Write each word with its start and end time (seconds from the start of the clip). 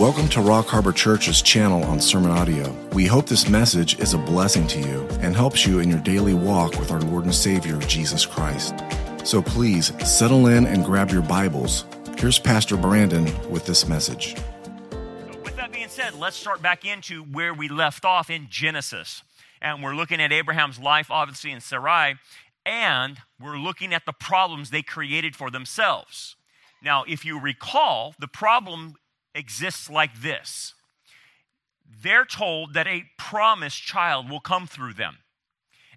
Welcome 0.00 0.28
to 0.28 0.40
Rock 0.40 0.66
Harbor 0.68 0.92
Church's 0.92 1.42
channel 1.42 1.84
on 1.84 2.00
Sermon 2.00 2.30
Audio. 2.30 2.74
We 2.94 3.04
hope 3.04 3.26
this 3.26 3.50
message 3.50 3.98
is 3.98 4.14
a 4.14 4.18
blessing 4.18 4.66
to 4.68 4.80
you 4.80 5.06
and 5.20 5.36
helps 5.36 5.66
you 5.66 5.80
in 5.80 5.90
your 5.90 5.98
daily 5.98 6.32
walk 6.32 6.78
with 6.78 6.90
our 6.90 7.02
Lord 7.02 7.24
and 7.24 7.34
Savior, 7.34 7.76
Jesus 7.80 8.24
Christ. 8.24 8.72
So 9.24 9.42
please 9.42 9.92
settle 10.10 10.46
in 10.46 10.64
and 10.64 10.86
grab 10.86 11.10
your 11.10 11.20
Bibles. 11.20 11.84
Here's 12.16 12.38
Pastor 12.38 12.78
Brandon 12.78 13.26
with 13.50 13.66
this 13.66 13.86
message. 13.86 14.36
With 15.44 15.56
that 15.56 15.70
being 15.70 15.88
said, 15.88 16.14
let's 16.14 16.36
start 16.36 16.62
back 16.62 16.86
into 16.86 17.22
where 17.22 17.52
we 17.52 17.68
left 17.68 18.06
off 18.06 18.30
in 18.30 18.46
Genesis. 18.48 19.22
And 19.60 19.82
we're 19.82 19.94
looking 19.94 20.22
at 20.22 20.32
Abraham's 20.32 20.78
life, 20.78 21.10
obviously, 21.10 21.50
in 21.50 21.60
Sarai, 21.60 22.14
and 22.64 23.18
we're 23.38 23.58
looking 23.58 23.92
at 23.92 24.06
the 24.06 24.14
problems 24.14 24.70
they 24.70 24.80
created 24.80 25.36
for 25.36 25.50
themselves. 25.50 26.36
Now, 26.82 27.04
if 27.06 27.26
you 27.26 27.38
recall, 27.38 28.14
the 28.18 28.28
problem 28.28 28.94
exists 29.34 29.88
like 29.88 30.20
this 30.20 30.74
they're 32.02 32.24
told 32.24 32.74
that 32.74 32.86
a 32.86 33.04
promised 33.18 33.82
child 33.82 34.30
will 34.30 34.40
come 34.40 34.66
through 34.66 34.94
them, 34.94 35.18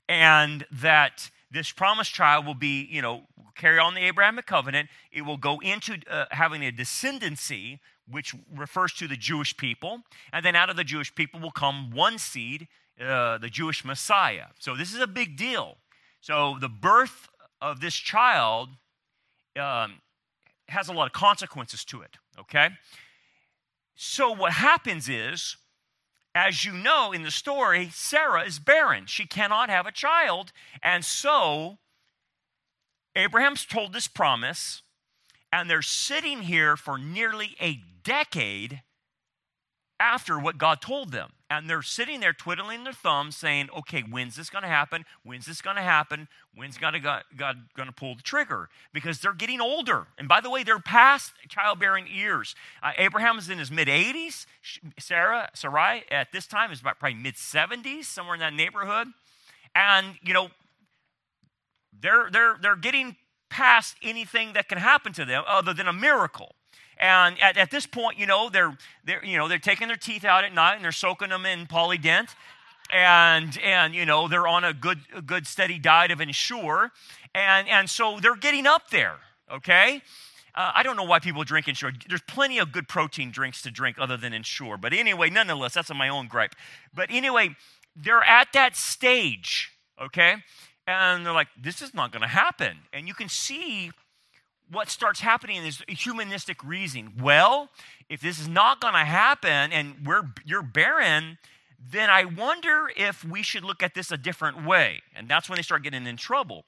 and 0.10 0.66
that 0.72 1.30
this 1.52 1.72
promised 1.72 2.14
child 2.14 2.46
will 2.46 2.56
be, 2.56 2.88
you 2.90 3.02
know, 3.02 3.24
carry 3.56 3.78
on 3.78 3.94
the 3.94 4.02
Abrahamic 4.02 4.46
covenant. 4.46 4.90
It 5.12 5.22
will 5.22 5.38
go 5.38 5.60
into 5.60 6.00
uh, 6.10 6.26
having 6.32 6.66
a 6.66 6.72
descendancy, 6.72 7.80
which 8.10 8.34
refers 8.54 8.92
to 8.94 9.08
the 9.08 9.16
Jewish 9.16 9.56
people. 9.56 10.00
And 10.32 10.44
then 10.44 10.56
out 10.56 10.72
of 10.72 10.76
the 10.76 10.84
Jewish 10.84 11.14
people 11.14 11.40
will 11.40 11.52
come 11.52 11.92
one 11.92 12.18
seed, 12.18 12.68
uh, 13.00 13.38
the 13.38 13.50
Jewish 13.50 13.86
Messiah. 13.86 14.48
So 14.60 14.76
this 14.76 14.94
is 14.94 15.00
a 15.00 15.08
big 15.08 15.38
deal. 15.38 15.78
So 16.22 16.58
the 16.60 16.70
birth 16.70 17.30
of 17.62 17.82
this 17.82 17.94
child 17.94 18.70
um, 19.60 20.02
has 20.70 20.90
a 20.90 20.94
lot 20.94 21.06
of 21.06 21.14
consequences 21.14 21.86
to 21.86 22.02
it, 22.02 22.18
okay? 22.40 22.70
So 23.96 24.32
what 24.32 24.54
happens 24.54 25.08
is, 25.08 25.58
as 26.36 26.66
you 26.66 26.74
know 26.74 27.12
in 27.12 27.24
the 27.24 27.32
story, 27.32 27.90
Sarah 27.94 28.44
is 28.44 28.60
barren. 28.60 29.06
She 29.06 29.26
cannot 29.26 29.70
have 29.70 29.86
a 29.86 29.92
child. 29.92 30.52
And 30.82 31.06
so 31.06 31.78
Abraham's 33.16 33.66
told 33.66 33.94
this 33.94 34.08
promise, 34.08 34.82
and 35.52 35.70
they're 35.70 35.82
sitting 35.84 36.44
here 36.44 36.76
for 36.76 36.98
nearly 36.98 37.56
a 37.60 37.82
decade 38.04 38.82
after 40.04 40.38
what 40.38 40.58
God 40.58 40.82
told 40.82 41.14
them. 41.14 41.32
And 41.50 41.70
they're 41.70 41.82
sitting 41.82 42.20
there 42.20 42.34
twiddling 42.34 42.84
their 42.84 42.94
thumbs 42.94 43.38
saying, 43.38 43.70
okay, 43.78 44.02
when's 44.02 44.36
this 44.36 44.50
going 44.50 44.64
to 44.64 44.68
happen? 44.68 45.06
When's 45.24 45.46
this 45.46 45.62
going 45.62 45.78
to 45.78 45.82
happen? 45.82 46.28
When's 46.56 46.78
God, 46.78 47.02
God, 47.02 47.24
God 47.38 47.58
going 47.74 47.88
to 47.88 47.94
pull 47.94 48.16
the 48.16 48.22
trigger? 48.22 48.70
Because 48.92 49.20
they're 49.20 49.34
getting 49.34 49.62
older. 49.62 50.08
And 50.18 50.28
by 50.28 50.42
the 50.42 50.50
way, 50.50 50.64
they're 50.64 50.80
past 50.80 51.32
childbearing 51.48 52.08
years. 52.08 52.54
Uh, 52.82 52.92
Abraham 52.98 53.38
is 53.38 53.50
in 53.50 53.60
his 53.60 53.72
mid 53.72 53.88
80s. 53.88 54.46
Sarah, 55.00 55.50
Sarai, 55.54 56.04
at 56.12 56.34
this 56.34 56.48
time 56.48 56.72
is 56.72 56.82
about 56.82 57.00
probably 57.00 57.20
mid 57.20 57.36
70s, 57.36 58.06
somewhere 58.06 58.34
in 58.34 58.42
that 58.42 58.54
neighborhood. 58.54 59.08
And, 59.74 60.16
you 60.22 60.34
know, 60.34 60.50
they're, 61.98 62.30
they're, 62.30 62.58
they're 62.62 62.76
getting 62.76 63.16
past 63.50 63.96
anything 64.02 64.54
that 64.54 64.68
can 64.68 64.80
happen 64.80 65.14
to 65.14 65.24
them 65.24 65.44
other 65.48 65.74
than 65.74 65.88
a 65.88 65.94
miracle. 65.94 66.56
And 67.04 67.38
at, 67.42 67.58
at 67.58 67.70
this 67.70 67.86
point, 67.86 68.18
you 68.18 68.26
know, 68.26 68.50
they're, 68.50 68.78
they're, 69.04 69.24
you 69.26 69.38
know, 69.38 69.50
they're 69.50 69.60
taking 69.60 69.90
their 69.90 69.98
teeth 69.98 70.24
out 70.24 70.46
at 70.46 70.54
night 70.54 70.76
and 70.76 70.86
they're 70.86 70.94
soaking 70.94 71.30
them 71.30 71.46
in 71.46 71.68
Polident. 71.68 72.30
And, 72.90 73.60
and 73.62 73.94
you 73.94 74.06
know, 74.06 74.30
they're 74.30 74.48
on 74.48 74.64
a 74.64 74.74
good, 74.74 75.00
a 75.14 75.22
good 75.22 75.46
steady 75.46 75.78
diet 75.78 76.12
of 76.12 76.22
Ensure. 76.22 76.94
And, 77.36 77.68
and 77.68 77.90
so 77.90 78.22
they're 78.22 78.38
getting 78.38 78.66
up 78.66 78.90
there, 78.90 79.18
okay? 79.52 80.02
Uh, 80.56 80.72
I 80.76 80.84
don't 80.84 80.96
know 80.96 81.04
why 81.04 81.20
people 81.20 81.44
drink 81.44 81.68
Ensure. 81.68 81.92
There's 82.08 82.22
plenty 82.22 82.58
of 82.58 82.72
good 82.72 82.88
protein 82.88 83.32
drinks 83.32 83.62
to 83.64 83.72
drink 83.72 83.98
other 84.00 84.16
than 84.16 84.32
Ensure. 84.32 84.78
But 84.78 84.94
anyway, 84.94 85.30
nonetheless, 85.30 85.74
that's 85.74 85.94
my 85.94 86.08
own 86.08 86.30
gripe. 86.30 86.56
But 86.96 87.10
anyway, 87.12 87.58
they're 87.98 88.24
at 88.24 88.54
that 88.54 88.78
stage, 88.78 89.74
okay? 90.02 90.36
And 90.88 91.26
they're 91.26 91.34
like, 91.34 91.50
this 91.62 91.82
is 91.82 91.94
not 91.94 92.14
going 92.14 92.22
to 92.22 92.30
happen. 92.30 92.78
And 92.94 93.10
you 93.10 93.14
can 93.14 93.28
see 93.28 93.92
what 94.72 94.90
starts 94.90 95.20
happening 95.20 95.64
is 95.64 95.84
humanistic 95.88 96.64
reasoning. 96.64 97.14
Well, 97.22 97.70
if 98.10 98.22
this 98.22 98.40
is 98.40 98.48
not 98.48 98.82
going 98.82 98.94
to 98.94 99.00
happen 99.00 99.72
and 99.72 99.96
we're, 100.06 100.24
you're 100.46 100.64
barren, 100.64 101.38
then 101.92 102.10
I 102.10 102.26
wonder 102.26 102.90
if 102.96 103.24
we 103.24 103.44
should 103.44 103.64
look 103.64 103.84
at 103.84 103.94
this 103.94 104.12
a 104.12 104.18
different 104.18 104.66
way. 104.66 105.02
And 105.16 105.28
that's 105.28 105.50
when 105.50 105.58
they 105.58 105.64
start 105.64 105.84
getting 105.84 106.08
in 106.08 106.18
trouble. 106.18 106.66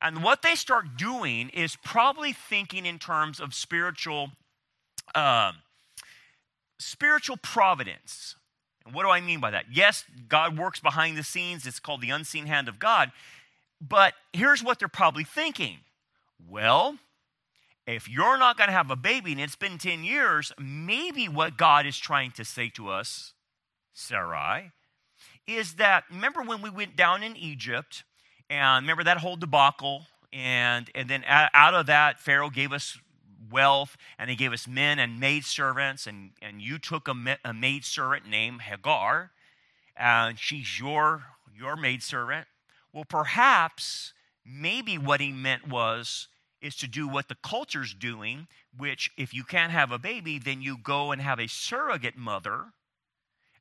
And 0.00 0.22
what 0.22 0.42
they 0.42 0.54
start 0.54 0.96
doing 0.96 1.48
is 1.50 1.76
probably 1.76 2.32
thinking 2.32 2.86
in 2.86 2.98
terms 2.98 3.40
of 3.40 3.54
spiritual, 3.54 4.30
uh, 5.14 5.52
spiritual 6.78 7.36
providence. 7.36 8.36
And 8.84 8.94
what 8.94 9.04
do 9.04 9.10
I 9.10 9.20
mean 9.20 9.40
by 9.40 9.50
that? 9.50 9.66
Yes, 9.72 10.04
God 10.28 10.58
works 10.58 10.80
behind 10.80 11.16
the 11.16 11.22
scenes. 11.22 11.66
It's 11.66 11.80
called 11.80 12.00
the 12.00 12.10
unseen 12.10 12.46
hand 12.46 12.68
of 12.68 12.78
God. 12.78 13.12
But 13.80 14.14
here's 14.32 14.62
what 14.62 14.78
they're 14.78 14.88
probably 14.88 15.24
thinking. 15.24 15.78
Well, 16.48 16.98
if 17.86 18.08
you're 18.08 18.38
not 18.38 18.56
going 18.56 18.68
to 18.68 18.74
have 18.74 18.90
a 18.90 18.96
baby 18.96 19.32
and 19.32 19.40
it's 19.40 19.56
been 19.56 19.78
10 19.78 20.04
years, 20.04 20.52
maybe 20.58 21.28
what 21.28 21.56
God 21.56 21.86
is 21.86 21.98
trying 21.98 22.30
to 22.32 22.44
say 22.44 22.70
to 22.70 22.88
us, 22.88 23.34
Sarai, 23.92 24.72
is 25.46 25.74
that 25.74 26.04
remember 26.10 26.42
when 26.42 26.62
we 26.62 26.70
went 26.70 26.96
down 26.96 27.22
in 27.22 27.36
Egypt 27.36 28.04
and 28.48 28.84
remember 28.84 29.04
that 29.04 29.18
whole 29.18 29.36
debacle? 29.36 30.06
And, 30.32 30.90
and 30.94 31.08
then 31.08 31.24
out 31.28 31.74
of 31.74 31.86
that, 31.86 32.18
Pharaoh 32.18 32.50
gave 32.50 32.72
us 32.72 32.98
wealth 33.50 33.96
and 34.18 34.30
he 34.30 34.36
gave 34.36 34.52
us 34.52 34.66
men 34.66 34.98
and 34.98 35.20
maid 35.20 35.44
servants. 35.44 36.06
And, 36.06 36.30
and 36.40 36.60
you 36.60 36.78
took 36.78 37.06
a, 37.06 37.38
a 37.44 37.52
maid 37.52 37.84
servant 37.84 38.26
named 38.26 38.62
Hagar, 38.62 39.30
and 39.96 40.38
she's 40.38 40.80
your, 40.80 41.24
your 41.56 41.76
maid 41.76 42.02
servant. 42.02 42.46
Well, 42.92 43.04
perhaps, 43.04 44.12
maybe 44.44 44.98
what 44.98 45.20
he 45.20 45.32
meant 45.32 45.68
was 45.68 46.28
is 46.64 46.74
to 46.76 46.88
do 46.88 47.06
what 47.06 47.28
the 47.28 47.36
culture's 47.36 47.92
doing, 47.92 48.48
which 48.76 49.10
if 49.18 49.34
you 49.34 49.44
can't 49.44 49.70
have 49.70 49.92
a 49.92 49.98
baby, 49.98 50.38
then 50.38 50.62
you 50.62 50.78
go 50.78 51.12
and 51.12 51.20
have 51.20 51.38
a 51.38 51.46
surrogate 51.46 52.16
mother. 52.16 52.72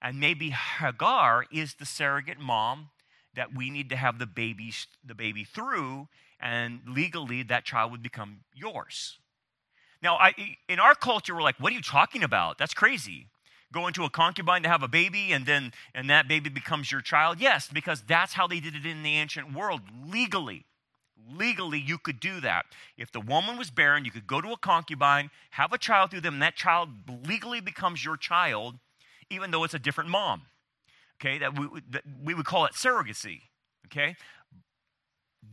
And 0.02 0.20
maybe 0.20 0.52
Hagar 0.52 1.46
is 1.52 1.76
the 1.76 1.86
surrogate 1.86 2.40
mom 2.40 2.90
that 3.36 3.54
we 3.54 3.70
need 3.70 3.90
to 3.90 3.98
have 3.98 4.20
the 4.20 4.26
baby, 4.26 4.72
the 5.06 5.16
baby 5.16 5.44
through, 5.44 6.08
and 6.40 6.80
legally 6.88 7.44
that 7.44 7.66
child 7.66 7.92
would 7.92 8.04
become 8.04 8.40
yours. 8.54 9.20
Now, 10.02 10.16
I, 10.16 10.34
in 10.70 10.80
our 10.80 10.96
culture, 10.96 11.36
we're 11.36 11.42
like, 11.42 11.60
what 11.60 11.72
are 11.74 11.76
you 11.76 11.82
talking 11.82 12.24
about? 12.24 12.58
That's 12.58 12.74
crazy. 12.74 13.28
Go 13.74 13.88
into 13.88 14.04
a 14.06 14.10
concubine 14.10 14.64
to 14.64 14.70
have 14.70 14.84
a 14.84 14.88
baby 14.88 15.34
and 15.34 15.46
then 15.46 15.74
and 15.94 16.10
that 16.10 16.28
baby 16.28 16.50
becomes 16.50 16.92
your 16.92 17.02
child? 17.02 17.40
Yes, 17.42 17.70
because 17.74 18.02
that's 18.02 18.34
how 18.34 18.48
they 18.48 18.60
did 18.60 18.76
it 18.76 18.86
in 18.86 19.04
the 19.04 19.16
ancient 19.16 19.54
world, 19.54 19.82
legally 20.06 20.66
legally 21.32 21.80
you 21.80 21.98
could 21.98 22.20
do 22.20 22.40
that. 22.42 22.66
If 22.98 23.12
the 23.12 23.20
woman 23.20 23.58
was 23.58 23.72
barren, 23.72 24.06
you 24.06 24.12
could 24.12 24.28
go 24.28 24.42
to 24.42 24.52
a 24.52 24.58
concubine, 24.58 25.30
have 25.52 25.74
a 25.74 25.78
child 25.78 26.12
through 26.12 26.22
them, 26.22 26.36
and 26.36 26.44
that 26.44 26.56
child 26.56 26.90
legally 27.28 27.62
becomes 27.62 28.04
your 28.04 28.18
child, 28.18 28.76
even 29.30 29.52
though 29.52 29.64
it's 29.64 29.74
a 29.74 29.80
different 29.80 30.10
mom. 30.10 30.44
Okay, 31.22 31.38
that 31.38 31.58
we, 31.58 31.68
that 31.90 32.04
we 32.24 32.34
would 32.34 32.46
call 32.46 32.66
it 32.66 32.74
surrogacy. 32.74 33.42
Okay, 33.88 34.16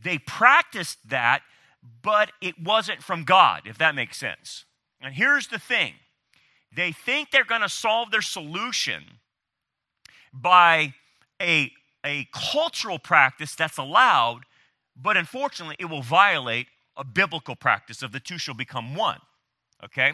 they 0.03 0.17
practiced 0.17 0.97
that, 1.09 1.41
but 2.01 2.31
it 2.41 2.55
wasn't 2.61 3.01
from 3.03 3.23
God, 3.23 3.61
if 3.65 3.77
that 3.77 3.95
makes 3.95 4.17
sense. 4.17 4.65
And 5.01 5.13
here's 5.13 5.47
the 5.47 5.59
thing 5.59 5.93
they 6.75 6.91
think 6.91 7.31
they're 7.31 7.43
going 7.43 7.61
to 7.61 7.69
solve 7.69 8.11
their 8.11 8.21
solution 8.21 9.03
by 10.33 10.93
a, 11.41 11.71
a 12.05 12.27
cultural 12.31 12.99
practice 12.99 13.55
that's 13.55 13.77
allowed 13.77 14.41
but 15.01 15.17
unfortunately, 15.17 15.75
it 15.79 15.85
will 15.85 16.01
violate 16.01 16.67
a 16.97 17.03
biblical 17.03 17.55
practice 17.55 18.01
of 18.01 18.11
the 18.11 18.19
two 18.19 18.37
shall 18.37 18.53
become 18.53 18.95
one. 18.95 19.19
Okay? 19.83 20.13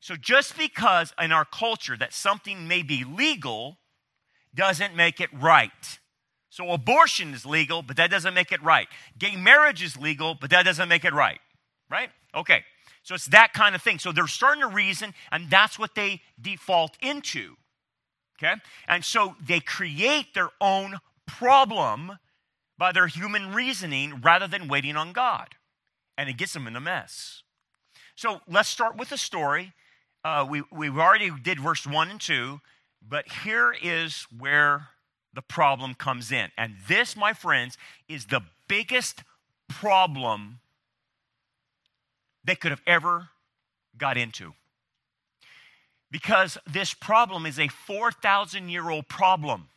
So 0.00 0.14
just 0.14 0.56
because 0.56 1.12
in 1.20 1.32
our 1.32 1.44
culture 1.44 1.96
that 1.96 2.12
something 2.12 2.68
may 2.68 2.82
be 2.82 3.04
legal 3.04 3.78
doesn't 4.54 4.94
make 4.94 5.20
it 5.20 5.30
right. 5.32 5.98
So 6.50 6.70
abortion 6.70 7.34
is 7.34 7.44
legal, 7.44 7.82
but 7.82 7.96
that 7.96 8.10
doesn't 8.10 8.34
make 8.34 8.52
it 8.52 8.62
right. 8.62 8.88
Gay 9.18 9.36
marriage 9.36 9.82
is 9.82 9.96
legal, 9.96 10.34
but 10.34 10.50
that 10.50 10.64
doesn't 10.64 10.88
make 10.88 11.04
it 11.04 11.12
right. 11.12 11.40
Right? 11.90 12.10
Okay. 12.34 12.62
So 13.02 13.14
it's 13.14 13.26
that 13.26 13.52
kind 13.52 13.74
of 13.74 13.82
thing. 13.82 13.98
So 13.98 14.12
they're 14.12 14.26
starting 14.26 14.62
to 14.62 14.68
reason, 14.68 15.14
and 15.32 15.50
that's 15.50 15.78
what 15.78 15.94
they 15.94 16.20
default 16.40 16.96
into. 17.00 17.56
Okay? 18.38 18.54
And 18.86 19.04
so 19.04 19.34
they 19.44 19.60
create 19.60 20.34
their 20.34 20.50
own 20.60 20.98
problem 21.26 22.18
by 22.78 22.92
their 22.92 23.08
human 23.08 23.52
reasoning 23.52 24.20
rather 24.22 24.46
than 24.46 24.68
waiting 24.68 24.96
on 24.96 25.12
God. 25.12 25.48
And 26.16 26.28
it 26.28 26.36
gets 26.36 26.52
them 26.52 26.66
in 26.66 26.76
a 26.76 26.80
mess. 26.80 27.42
So 28.14 28.40
let's 28.48 28.68
start 28.68 28.96
with 28.96 29.10
the 29.10 29.18
story. 29.18 29.72
Uh, 30.24 30.46
we, 30.48 30.62
we 30.72 30.88
already 30.88 31.30
did 31.30 31.60
verse 31.60 31.86
1 31.86 32.10
and 32.10 32.20
2, 32.20 32.60
but 33.06 33.28
here 33.44 33.74
is 33.80 34.26
where 34.36 34.88
the 35.34 35.42
problem 35.42 35.94
comes 35.94 36.32
in. 36.32 36.50
And 36.56 36.74
this, 36.88 37.16
my 37.16 37.32
friends, 37.32 37.76
is 38.08 38.26
the 38.26 38.42
biggest 38.68 39.22
problem 39.68 40.60
they 42.44 42.54
could 42.54 42.70
have 42.70 42.82
ever 42.86 43.28
got 43.96 44.16
into. 44.16 44.54
Because 46.10 46.56
this 46.66 46.94
problem 46.94 47.44
is 47.46 47.58
a 47.58 47.68
4,000 47.68 48.68
year 48.68 48.90
old 48.90 49.08
problem. 49.08 49.68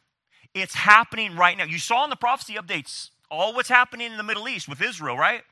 It's 0.53 0.75
happening 0.75 1.35
right 1.35 1.57
now. 1.57 1.63
You 1.63 1.79
saw 1.79 2.03
in 2.03 2.09
the 2.09 2.15
prophecy 2.15 2.55
updates 2.55 3.09
all 3.29 3.53
what's 3.53 3.69
happening 3.69 4.11
in 4.11 4.17
the 4.17 4.23
Middle 4.23 4.49
East 4.49 4.67
with 4.67 4.81
Israel, 4.81 5.17
right? 5.17 5.43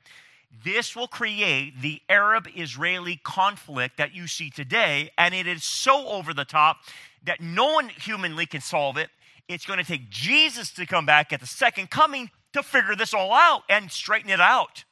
This 0.63 0.95
will 0.95 1.07
create 1.07 1.81
the 1.81 2.01
Arab 2.09 2.47
Israeli 2.55 3.19
conflict 3.23 3.97
that 3.97 4.13
you 4.13 4.27
see 4.27 4.49
today, 4.49 5.11
and 5.17 5.33
it 5.33 5.47
is 5.47 5.63
so 5.63 6.07
over 6.07 6.33
the 6.33 6.43
top 6.45 6.77
that 7.23 7.39
no 7.39 7.73
one 7.73 7.89
humanly 7.89 8.45
can 8.45 8.61
solve 8.61 8.97
it. 8.97 9.09
It's 9.47 9.65
going 9.65 9.79
to 9.79 9.85
take 9.85 10.09
Jesus 10.09 10.71
to 10.73 10.85
come 10.85 11.05
back 11.05 11.31
at 11.31 11.39
the 11.39 11.47
second 11.47 11.89
coming 11.89 12.31
to 12.53 12.63
figure 12.63 12.95
this 12.95 13.13
all 13.13 13.31
out 13.31 13.63
and 13.69 13.91
straighten 13.91 14.29
it 14.29 14.41
out. 14.41 14.83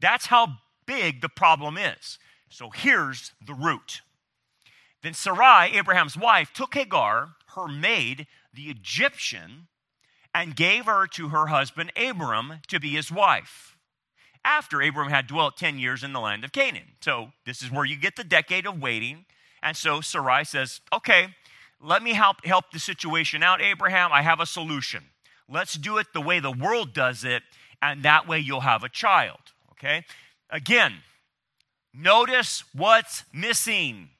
That's 0.00 0.26
how 0.26 0.58
big 0.86 1.22
the 1.22 1.28
problem 1.28 1.78
is. 1.78 2.18
So 2.48 2.70
here's 2.70 3.32
the 3.44 3.54
root. 3.54 4.02
Then 5.02 5.14
Sarai, 5.14 5.76
Abraham's 5.76 6.16
wife, 6.16 6.52
took 6.52 6.74
Hagar, 6.74 7.30
her 7.54 7.68
maid, 7.68 8.26
the 8.54 8.70
Egyptian, 8.70 9.68
and 10.34 10.56
gave 10.56 10.86
her 10.86 11.06
to 11.06 11.28
her 11.28 11.46
husband 11.46 11.92
Abram 11.96 12.60
to 12.68 12.80
be 12.80 12.90
his 12.90 13.10
wife. 13.10 13.76
After 14.44 14.82
Abram 14.82 15.08
had 15.08 15.26
dwelt 15.26 15.56
10 15.56 15.78
years 15.78 16.02
in 16.02 16.12
the 16.12 16.20
land 16.20 16.44
of 16.44 16.52
Canaan. 16.52 16.92
So 17.00 17.32
this 17.46 17.62
is 17.62 17.70
where 17.70 17.84
you 17.84 17.96
get 17.96 18.16
the 18.16 18.24
decade 18.24 18.66
of 18.66 18.80
waiting. 18.80 19.24
And 19.62 19.76
so 19.76 20.00
Sarai 20.00 20.44
says, 20.44 20.80
Okay, 20.92 21.28
let 21.80 22.02
me 22.02 22.12
help, 22.12 22.44
help 22.44 22.70
the 22.72 22.78
situation 22.78 23.42
out, 23.42 23.62
Abraham. 23.62 24.10
I 24.12 24.22
have 24.22 24.40
a 24.40 24.46
solution. 24.46 25.04
Let's 25.48 25.74
do 25.74 25.98
it 25.98 26.08
the 26.12 26.20
way 26.20 26.40
the 26.40 26.50
world 26.50 26.94
does 26.94 27.24
it, 27.24 27.42
and 27.80 28.02
that 28.02 28.26
way 28.26 28.38
you'll 28.38 28.60
have 28.60 28.82
a 28.82 28.88
child. 28.88 29.40
Okay? 29.72 30.04
Again, 30.50 30.94
notice 31.92 32.64
what's 32.74 33.24
missing. 33.32 34.10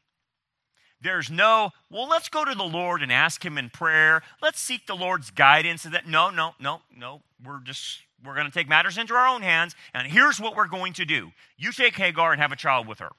There's 1.05 1.31
no, 1.31 1.71
well, 1.91 2.09
let's 2.09 2.31
go 2.31 2.47
to 2.47 2.55
the 2.55 2.65
Lord 2.65 3.03
and 3.03 3.13
ask 3.13 3.45
Him 3.45 3.59
in 3.59 3.69
prayer. 3.69 4.23
Let's 4.41 4.59
seek 4.59 4.87
the 4.87 4.97
Lord's 4.97 5.31
guidance. 5.31 5.83
That 5.83 6.09
no, 6.09 6.31
no, 6.31 6.55
no, 6.59 6.81
no. 6.97 7.21
We're 7.45 7.61
just 7.61 8.01
we're 8.25 8.35
going 8.35 8.47
to 8.47 8.53
take 8.53 8.71
matters 8.71 8.97
into 8.97 9.15
our 9.15 9.29
own 9.29 9.43
hands, 9.43 9.77
and 9.93 10.09
here's 10.09 10.41
what 10.41 10.57
we're 10.57 10.67
going 10.67 10.95
to 10.95 11.05
do. 11.05 11.33
You 11.59 11.73
take 11.73 11.95
Hagar 11.97 12.33
and 12.33 12.41
have 12.41 12.53
a 12.53 12.57
child 12.57 12.89
with 12.89 13.01
her. 13.01 13.11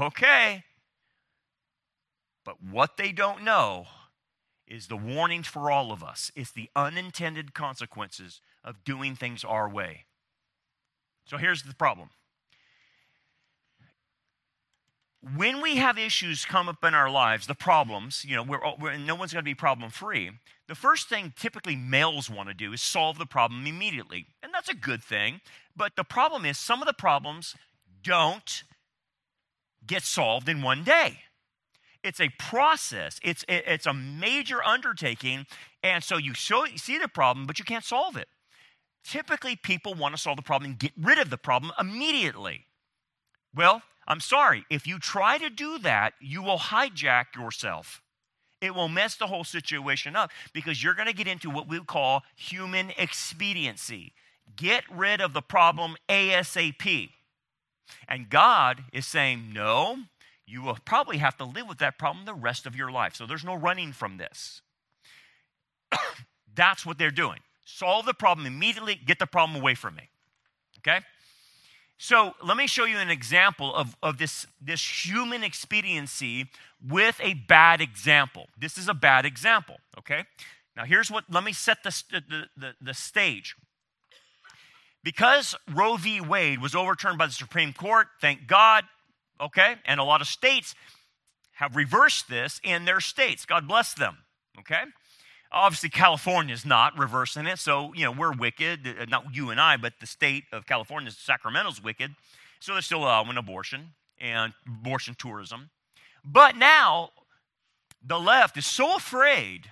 Okay. 0.00 0.64
But 2.44 2.56
what 2.60 2.96
they 2.96 3.12
don't 3.12 3.44
know 3.44 3.86
is 4.66 4.88
the 4.88 4.96
warnings 4.96 5.46
for 5.46 5.70
all 5.70 5.92
of 5.92 6.02
us. 6.02 6.32
It's 6.34 6.50
the 6.50 6.70
unintended 6.74 7.54
consequences 7.54 8.40
of 8.64 8.82
doing 8.82 9.14
things 9.14 9.44
our 9.44 9.68
way. 9.68 10.06
So 11.24 11.36
here's 11.36 11.62
the 11.62 11.74
problem. 11.74 12.10
When 15.36 15.60
we 15.60 15.76
have 15.76 15.98
issues 15.98 16.46
come 16.46 16.68
up 16.68 16.82
in 16.82 16.94
our 16.94 17.10
lives, 17.10 17.46
the 17.46 17.54
problems, 17.54 18.24
you 18.24 18.36
know, 18.36 18.42
we're, 18.42 18.60
we're 18.78 18.96
no 18.96 19.14
one's 19.14 19.32
going 19.32 19.44
to 19.44 19.48
be 19.48 19.54
problem 19.54 19.90
free. 19.90 20.30
The 20.66 20.74
first 20.74 21.08
thing 21.08 21.34
typically 21.36 21.76
males 21.76 22.30
want 22.30 22.48
to 22.48 22.54
do 22.54 22.72
is 22.72 22.80
solve 22.80 23.18
the 23.18 23.26
problem 23.26 23.66
immediately. 23.66 24.26
And 24.42 24.52
that's 24.54 24.70
a 24.70 24.74
good 24.74 25.02
thing. 25.02 25.40
But 25.76 25.96
the 25.96 26.04
problem 26.04 26.46
is, 26.46 26.56
some 26.56 26.80
of 26.80 26.86
the 26.86 26.94
problems 26.94 27.54
don't 28.02 28.62
get 29.86 30.02
solved 30.02 30.48
in 30.48 30.62
one 30.62 30.84
day 30.84 31.18
it's 32.02 32.20
a 32.20 32.30
process. 32.38 33.18
It's 33.22 33.44
it's 33.48 33.86
a 33.86 33.94
major 33.94 34.62
undertaking, 34.64 35.46
and 35.82 36.02
so 36.02 36.16
you 36.16 36.34
show, 36.34 36.64
you 36.64 36.78
see 36.78 36.98
the 36.98 37.08
problem, 37.08 37.46
but 37.46 37.58
you 37.58 37.64
can't 37.64 37.84
solve 37.84 38.16
it. 38.16 38.28
Typically, 39.04 39.56
people 39.56 39.94
want 39.94 40.14
to 40.14 40.20
solve 40.20 40.36
the 40.36 40.42
problem 40.42 40.72
and 40.72 40.78
get 40.78 40.92
rid 40.96 41.18
of 41.18 41.30
the 41.30 41.38
problem 41.38 41.72
immediately. 41.78 42.66
Well, 43.54 43.82
I'm 44.06 44.20
sorry. 44.20 44.64
If 44.70 44.86
you 44.86 44.98
try 44.98 45.38
to 45.38 45.50
do 45.50 45.78
that, 45.78 46.14
you 46.20 46.42
will 46.42 46.58
hijack 46.58 47.36
yourself. 47.36 48.02
It 48.60 48.74
will 48.74 48.88
mess 48.88 49.16
the 49.16 49.26
whole 49.26 49.44
situation 49.44 50.16
up 50.16 50.30
because 50.52 50.82
you're 50.82 50.94
going 50.94 51.08
to 51.08 51.14
get 51.14 51.26
into 51.26 51.48
what 51.48 51.68
we 51.68 51.80
call 51.80 52.22
human 52.36 52.92
expediency. 52.98 54.12
Get 54.56 54.84
rid 54.90 55.20
of 55.20 55.32
the 55.32 55.40
problem 55.40 55.96
ASAP. 56.08 57.10
And 58.06 58.28
God 58.28 58.84
is 58.92 59.06
saying, 59.06 59.52
no, 59.52 59.96
you 60.46 60.62
will 60.62 60.78
probably 60.84 61.18
have 61.18 61.36
to 61.38 61.44
live 61.44 61.68
with 61.68 61.78
that 61.78 61.98
problem 61.98 62.26
the 62.26 62.34
rest 62.34 62.66
of 62.66 62.76
your 62.76 62.90
life. 62.90 63.14
So 63.14 63.26
there's 63.26 63.44
no 63.44 63.54
running 63.54 63.92
from 63.92 64.18
this. 64.18 64.62
That's 66.54 66.84
what 66.84 66.98
they're 66.98 67.10
doing. 67.10 67.38
Solve 67.64 68.04
the 68.04 68.14
problem 68.14 68.46
immediately, 68.46 68.94
get 68.94 69.18
the 69.18 69.26
problem 69.26 69.60
away 69.60 69.74
from 69.74 69.94
me. 69.94 70.10
Okay? 70.78 71.00
So 72.02 72.32
let 72.42 72.56
me 72.56 72.66
show 72.66 72.86
you 72.86 72.96
an 72.96 73.10
example 73.10 73.74
of, 73.74 73.94
of 74.02 74.16
this, 74.16 74.46
this 74.58 75.04
human 75.04 75.44
expediency 75.44 76.46
with 76.82 77.20
a 77.22 77.34
bad 77.34 77.82
example. 77.82 78.46
This 78.58 78.78
is 78.78 78.88
a 78.88 78.94
bad 78.94 79.26
example, 79.26 79.76
okay? 79.98 80.24
Now, 80.74 80.86
here's 80.86 81.10
what, 81.10 81.24
let 81.30 81.44
me 81.44 81.52
set 81.52 81.82
the, 81.82 81.90
the, 82.10 82.46
the, 82.56 82.72
the 82.80 82.94
stage. 82.94 83.54
Because 85.04 85.54
Roe 85.70 85.98
v. 85.98 86.22
Wade 86.22 86.62
was 86.62 86.74
overturned 86.74 87.18
by 87.18 87.26
the 87.26 87.34
Supreme 87.34 87.74
Court, 87.74 88.06
thank 88.18 88.46
God, 88.46 88.84
okay? 89.38 89.74
And 89.84 90.00
a 90.00 90.04
lot 90.04 90.22
of 90.22 90.26
states 90.26 90.74
have 91.56 91.76
reversed 91.76 92.30
this 92.30 92.62
in 92.64 92.86
their 92.86 93.00
states. 93.00 93.44
God 93.44 93.68
bless 93.68 93.92
them, 93.92 94.16
okay? 94.58 94.84
Obviously, 95.52 95.88
California 95.88 96.54
is 96.54 96.64
not 96.64 96.96
reversing 96.96 97.46
it, 97.46 97.58
so, 97.58 97.92
you 97.94 98.04
know, 98.04 98.12
we're 98.12 98.32
wicked. 98.32 98.86
Uh, 98.86 99.04
not 99.06 99.34
you 99.34 99.50
and 99.50 99.60
I, 99.60 99.76
but 99.76 99.94
the 100.00 100.06
state 100.06 100.44
of 100.52 100.66
California, 100.66 101.10
Sacramento's 101.10 101.82
wicked. 101.82 102.14
So 102.60 102.72
they're 102.72 102.82
still 102.82 103.02
allowing 103.02 103.36
abortion 103.36 103.94
and 104.20 104.52
abortion 104.66 105.16
tourism. 105.18 105.70
But 106.24 106.56
now, 106.56 107.10
the 108.04 108.20
left 108.20 108.56
is 108.56 108.66
so 108.66 108.94
afraid 108.94 109.70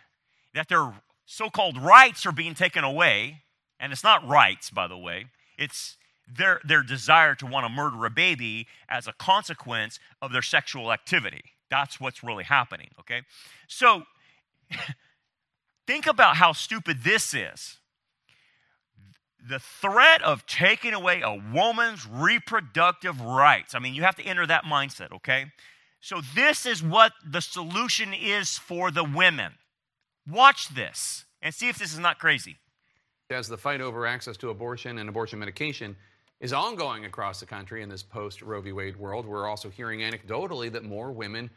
that 0.54 0.68
their 0.68 0.94
so 1.26 1.50
called 1.50 1.78
rights 1.78 2.24
are 2.26 2.32
being 2.32 2.54
taken 2.54 2.82
away, 2.82 3.42
and 3.78 3.92
it's 3.92 4.02
not 4.02 4.26
rights, 4.26 4.70
by 4.70 4.88
the 4.88 4.96
way, 4.96 5.26
it's 5.58 5.96
their, 6.26 6.60
their 6.64 6.82
desire 6.82 7.34
to 7.36 7.46
want 7.46 7.66
to 7.66 7.68
murder 7.68 8.04
a 8.04 8.10
baby 8.10 8.66
as 8.88 9.06
a 9.06 9.12
consequence 9.12 10.00
of 10.20 10.32
their 10.32 10.42
sexual 10.42 10.92
activity. 10.92 11.42
That's 11.70 12.00
what's 12.00 12.24
really 12.24 12.44
happening, 12.44 12.88
okay? 13.00 13.22
So, 13.66 14.04
think 15.88 16.06
about 16.06 16.36
how 16.36 16.52
stupid 16.52 17.02
this 17.02 17.32
is. 17.32 17.78
The 19.48 19.58
threat 19.58 20.22
of 20.22 20.44
taking 20.44 20.92
away 20.92 21.22
a 21.22 21.40
woman's 21.54 22.06
reproductive 22.06 23.18
rights. 23.22 23.74
I 23.74 23.78
mean, 23.78 23.94
you 23.94 24.02
have 24.02 24.16
to 24.16 24.22
enter 24.22 24.46
that 24.46 24.64
mindset, 24.64 25.12
okay? 25.12 25.46
So, 26.00 26.20
this 26.34 26.66
is 26.66 26.82
what 26.82 27.12
the 27.26 27.40
solution 27.40 28.12
is 28.12 28.58
for 28.58 28.90
the 28.90 29.02
women. 29.02 29.54
Watch 30.30 30.68
this 30.68 31.24
and 31.40 31.54
see 31.54 31.70
if 31.70 31.78
this 31.78 31.92
is 31.92 31.98
not 31.98 32.18
crazy. 32.18 32.58
As 33.30 33.48
the 33.48 33.56
fight 33.56 33.80
over 33.80 34.06
access 34.06 34.36
to 34.38 34.50
abortion 34.50 34.98
and 34.98 35.08
abortion 35.08 35.38
medication 35.38 35.96
is 36.40 36.52
ongoing 36.52 37.06
across 37.06 37.40
the 37.40 37.46
country 37.46 37.82
in 37.82 37.88
this 37.88 38.02
post 38.02 38.42
Roe 38.42 38.60
v. 38.60 38.72
Wade 38.72 38.96
world. 38.96 39.24
We're 39.24 39.48
also 39.48 39.70
hearing 39.70 40.00
anecdotally 40.00 40.70
that 40.72 40.84
more 40.84 41.10
women 41.10 41.48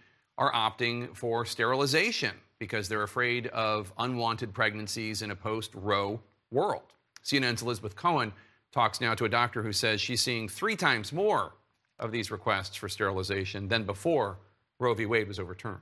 are 0.41 0.51
opting 0.53 1.15
for 1.15 1.45
sterilization 1.45 2.31
because 2.57 2.89
they're 2.89 3.03
afraid 3.03 3.45
of 3.47 3.93
unwanted 3.99 4.51
pregnancies 4.55 5.21
in 5.21 5.29
a 5.29 5.35
post 5.35 5.69
Roe 5.75 6.19
world. 6.49 6.81
CNN's 7.23 7.61
Elizabeth 7.61 7.95
Cohen 7.95 8.33
talks 8.71 8.99
now 8.99 9.13
to 9.13 9.25
a 9.25 9.29
doctor 9.29 9.61
who 9.61 9.71
says 9.71 10.01
she's 10.01 10.19
seeing 10.19 10.49
three 10.49 10.75
times 10.75 11.13
more 11.13 11.53
of 11.99 12.11
these 12.11 12.31
requests 12.31 12.75
for 12.75 12.89
sterilization 12.89 13.67
than 13.67 13.83
before 13.83 14.39
Roe 14.79 14.95
v. 14.95 15.05
Wade 15.05 15.27
was 15.27 15.37
overturned. 15.37 15.77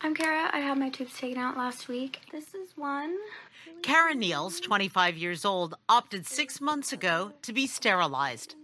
I'm 0.00 0.12
Kara. 0.12 0.50
I 0.52 0.58
had 0.58 0.76
my 0.76 0.90
tubes 0.90 1.16
taken 1.16 1.38
out 1.38 1.56
last 1.56 1.86
week. 1.86 2.18
This 2.32 2.52
is 2.52 2.76
one. 2.76 3.16
Kara 3.82 4.14
Niels, 4.14 4.58
25 4.58 5.16
years 5.16 5.44
old, 5.44 5.76
opted 5.88 6.26
six 6.26 6.60
months 6.60 6.92
ago 6.92 7.30
to 7.42 7.52
be 7.52 7.68
sterilized. 7.68 8.56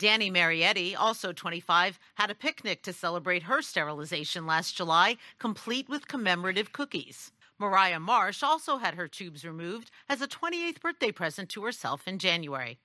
Danny 0.00 0.30
Marietti, 0.30 0.96
also 0.98 1.30
25, 1.30 1.98
had 2.14 2.30
a 2.30 2.34
picnic 2.34 2.82
to 2.84 2.92
celebrate 2.92 3.42
her 3.42 3.60
sterilization 3.60 4.46
last 4.46 4.74
July, 4.74 5.18
complete 5.38 5.90
with 5.90 6.08
commemorative 6.08 6.72
cookies. 6.72 7.32
Mariah 7.58 8.00
Marsh 8.00 8.42
also 8.42 8.78
had 8.78 8.94
her 8.94 9.06
tubes 9.06 9.44
removed 9.44 9.90
as 10.08 10.22
a 10.22 10.26
28th 10.26 10.80
birthday 10.80 11.12
present 11.12 11.50
to 11.50 11.64
herself 11.64 12.08
in 12.08 12.18
January. 12.18 12.78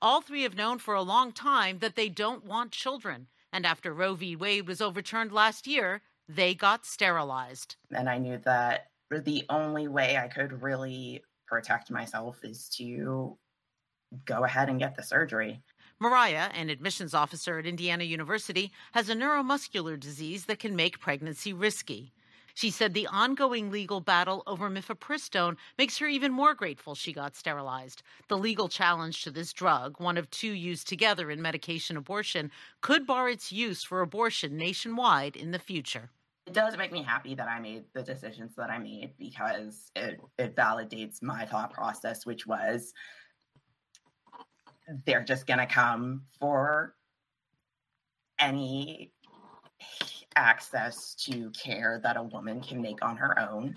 All 0.00 0.20
three 0.20 0.44
have 0.44 0.54
known 0.54 0.78
for 0.78 0.94
a 0.94 1.02
long 1.02 1.32
time 1.32 1.80
that 1.80 1.96
they 1.96 2.08
don't 2.08 2.44
want 2.44 2.70
children, 2.70 3.26
and 3.52 3.66
after 3.66 3.92
Roe 3.92 4.14
v. 4.14 4.36
Wade 4.36 4.68
was 4.68 4.80
overturned 4.80 5.32
last 5.32 5.66
year, 5.66 6.02
they 6.28 6.54
got 6.54 6.86
sterilized. 6.86 7.74
And 7.90 8.08
I 8.08 8.18
knew 8.18 8.38
that 8.44 8.90
the 9.10 9.44
only 9.50 9.88
way 9.88 10.16
I 10.16 10.28
could 10.28 10.62
really 10.62 11.24
protect 11.48 11.90
myself 11.90 12.38
is 12.44 12.68
to 12.76 13.36
go 14.24 14.44
ahead 14.44 14.68
and 14.68 14.78
get 14.78 14.94
the 14.94 15.02
surgery. 15.02 15.60
Mariah, 16.00 16.50
an 16.52 16.70
admissions 16.70 17.14
officer 17.14 17.58
at 17.58 17.66
Indiana 17.66 18.04
University, 18.04 18.72
has 18.92 19.08
a 19.08 19.14
neuromuscular 19.14 19.98
disease 19.98 20.46
that 20.46 20.58
can 20.58 20.74
make 20.74 20.98
pregnancy 20.98 21.52
risky. 21.52 22.12
She 22.54 22.70
said 22.70 22.94
the 22.94 23.08
ongoing 23.08 23.70
legal 23.70 24.00
battle 24.00 24.42
over 24.46 24.70
mifepristone 24.70 25.56
makes 25.76 25.98
her 25.98 26.06
even 26.06 26.32
more 26.32 26.54
grateful 26.54 26.94
she 26.94 27.12
got 27.12 27.34
sterilized. 27.34 28.02
The 28.28 28.38
legal 28.38 28.68
challenge 28.68 29.22
to 29.24 29.30
this 29.30 29.52
drug, 29.52 29.98
one 29.98 30.16
of 30.16 30.30
two 30.30 30.52
used 30.52 30.88
together 30.88 31.30
in 31.30 31.42
medication 31.42 31.96
abortion, 31.96 32.52
could 32.80 33.06
bar 33.06 33.28
its 33.28 33.50
use 33.50 33.82
for 33.82 34.00
abortion 34.00 34.56
nationwide 34.56 35.36
in 35.36 35.50
the 35.50 35.58
future. 35.58 36.10
It 36.46 36.52
does 36.52 36.76
make 36.76 36.92
me 36.92 37.02
happy 37.02 37.34
that 37.34 37.48
I 37.48 37.58
made 37.58 37.84
the 37.92 38.02
decisions 38.02 38.54
that 38.56 38.70
I 38.70 38.78
made 38.78 39.14
because 39.18 39.90
it, 39.96 40.20
it 40.38 40.54
validates 40.54 41.22
my 41.22 41.46
thought 41.46 41.72
process, 41.72 42.26
which 42.26 42.46
was 42.46 42.92
they're 45.06 45.24
just 45.24 45.46
going 45.46 45.58
to 45.58 45.66
come 45.66 46.22
for 46.38 46.94
any 48.38 49.12
access 50.36 51.14
to 51.14 51.50
care 51.50 52.00
that 52.02 52.16
a 52.16 52.22
woman 52.22 52.60
can 52.60 52.82
make 52.82 53.04
on 53.04 53.16
her 53.16 53.38
own. 53.38 53.76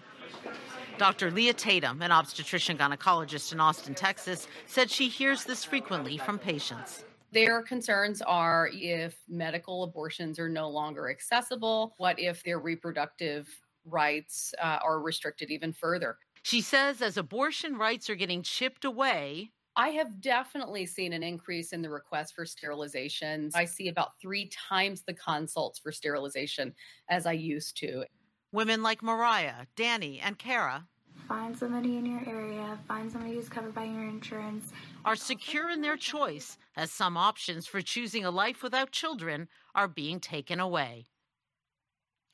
Dr. 0.98 1.30
Leah 1.30 1.54
Tatum, 1.54 2.02
an 2.02 2.12
obstetrician 2.12 2.78
gynecologist 2.78 3.54
in 3.54 3.60
Austin, 3.60 3.94
Texas, 3.94 4.48
said 4.66 4.90
she 4.90 5.08
hears 5.08 5.44
this 5.44 5.64
frequently 5.64 6.18
from 6.18 6.40
patients. 6.40 7.06
Their 7.32 7.62
concerns 7.62 8.22
are 8.22 8.70
if 8.74 9.16
medical 9.28 9.84
abortions 9.84 10.40
are 10.40 10.50
no 10.50 10.70
longer 10.70 11.10
accessible, 11.10 11.94
what 11.98 12.20
if 12.20 12.42
their 12.44 12.60
reproductive 12.60 13.48
rights 13.86 14.54
uh, 14.62 14.80
are 14.84 15.02
restricted 15.02 15.52
even 15.52 15.74
further? 15.74 16.18
She 16.44 16.62
says 16.62 17.02
as 17.02 17.18
abortion 17.18 17.78
rights 17.78 18.10
are 18.10 18.16
getting 18.16 18.42
chipped 18.42 18.86
away, 18.86 19.52
I 19.78 19.90
have 19.90 20.20
definitely 20.22 20.88
seen 20.88 21.14
an 21.14 21.22
increase 21.22 21.72
in 21.72 21.84
the 21.84 21.90
request 21.90 22.34
for 22.36 22.46
sterilizations. 22.46 23.52
I 23.56 23.66
see 23.66 23.88
about 23.88 24.20
three 24.20 24.50
times 24.50 25.04
the 25.04 25.14
consults 25.14 25.78
for 25.78 25.92
sterilization 25.92 26.74
as 27.10 27.28
I 27.28 27.34
used 27.34 27.78
to. 27.78 28.04
Women 28.52 28.82
like 28.82 29.04
Mariah, 29.04 29.68
Danny, 29.76 30.20
and 30.20 30.38
Kara 30.38 30.88
find 31.28 31.58
somebody 31.58 31.98
in 31.98 32.06
your 32.06 32.22
area, 32.28 32.78
find 32.88 33.12
somebody 33.12 33.36
who's 33.36 33.50
covered 33.50 33.76
by 33.76 33.84
your 33.84 34.04
insurance, 34.04 34.72
are 35.06 35.16
secure 35.16 35.70
in 35.70 35.82
their 35.82 35.98
choice 35.98 36.58
as 36.76 36.92
some 36.92 37.18
options 37.18 37.68
for 37.68 37.82
choosing 37.82 38.24
a 38.24 38.32
life 38.32 38.64
without 38.64 38.92
children 38.92 39.48
are 39.76 39.88
being 39.88 40.20
taken 40.20 40.60
away. 40.60 41.08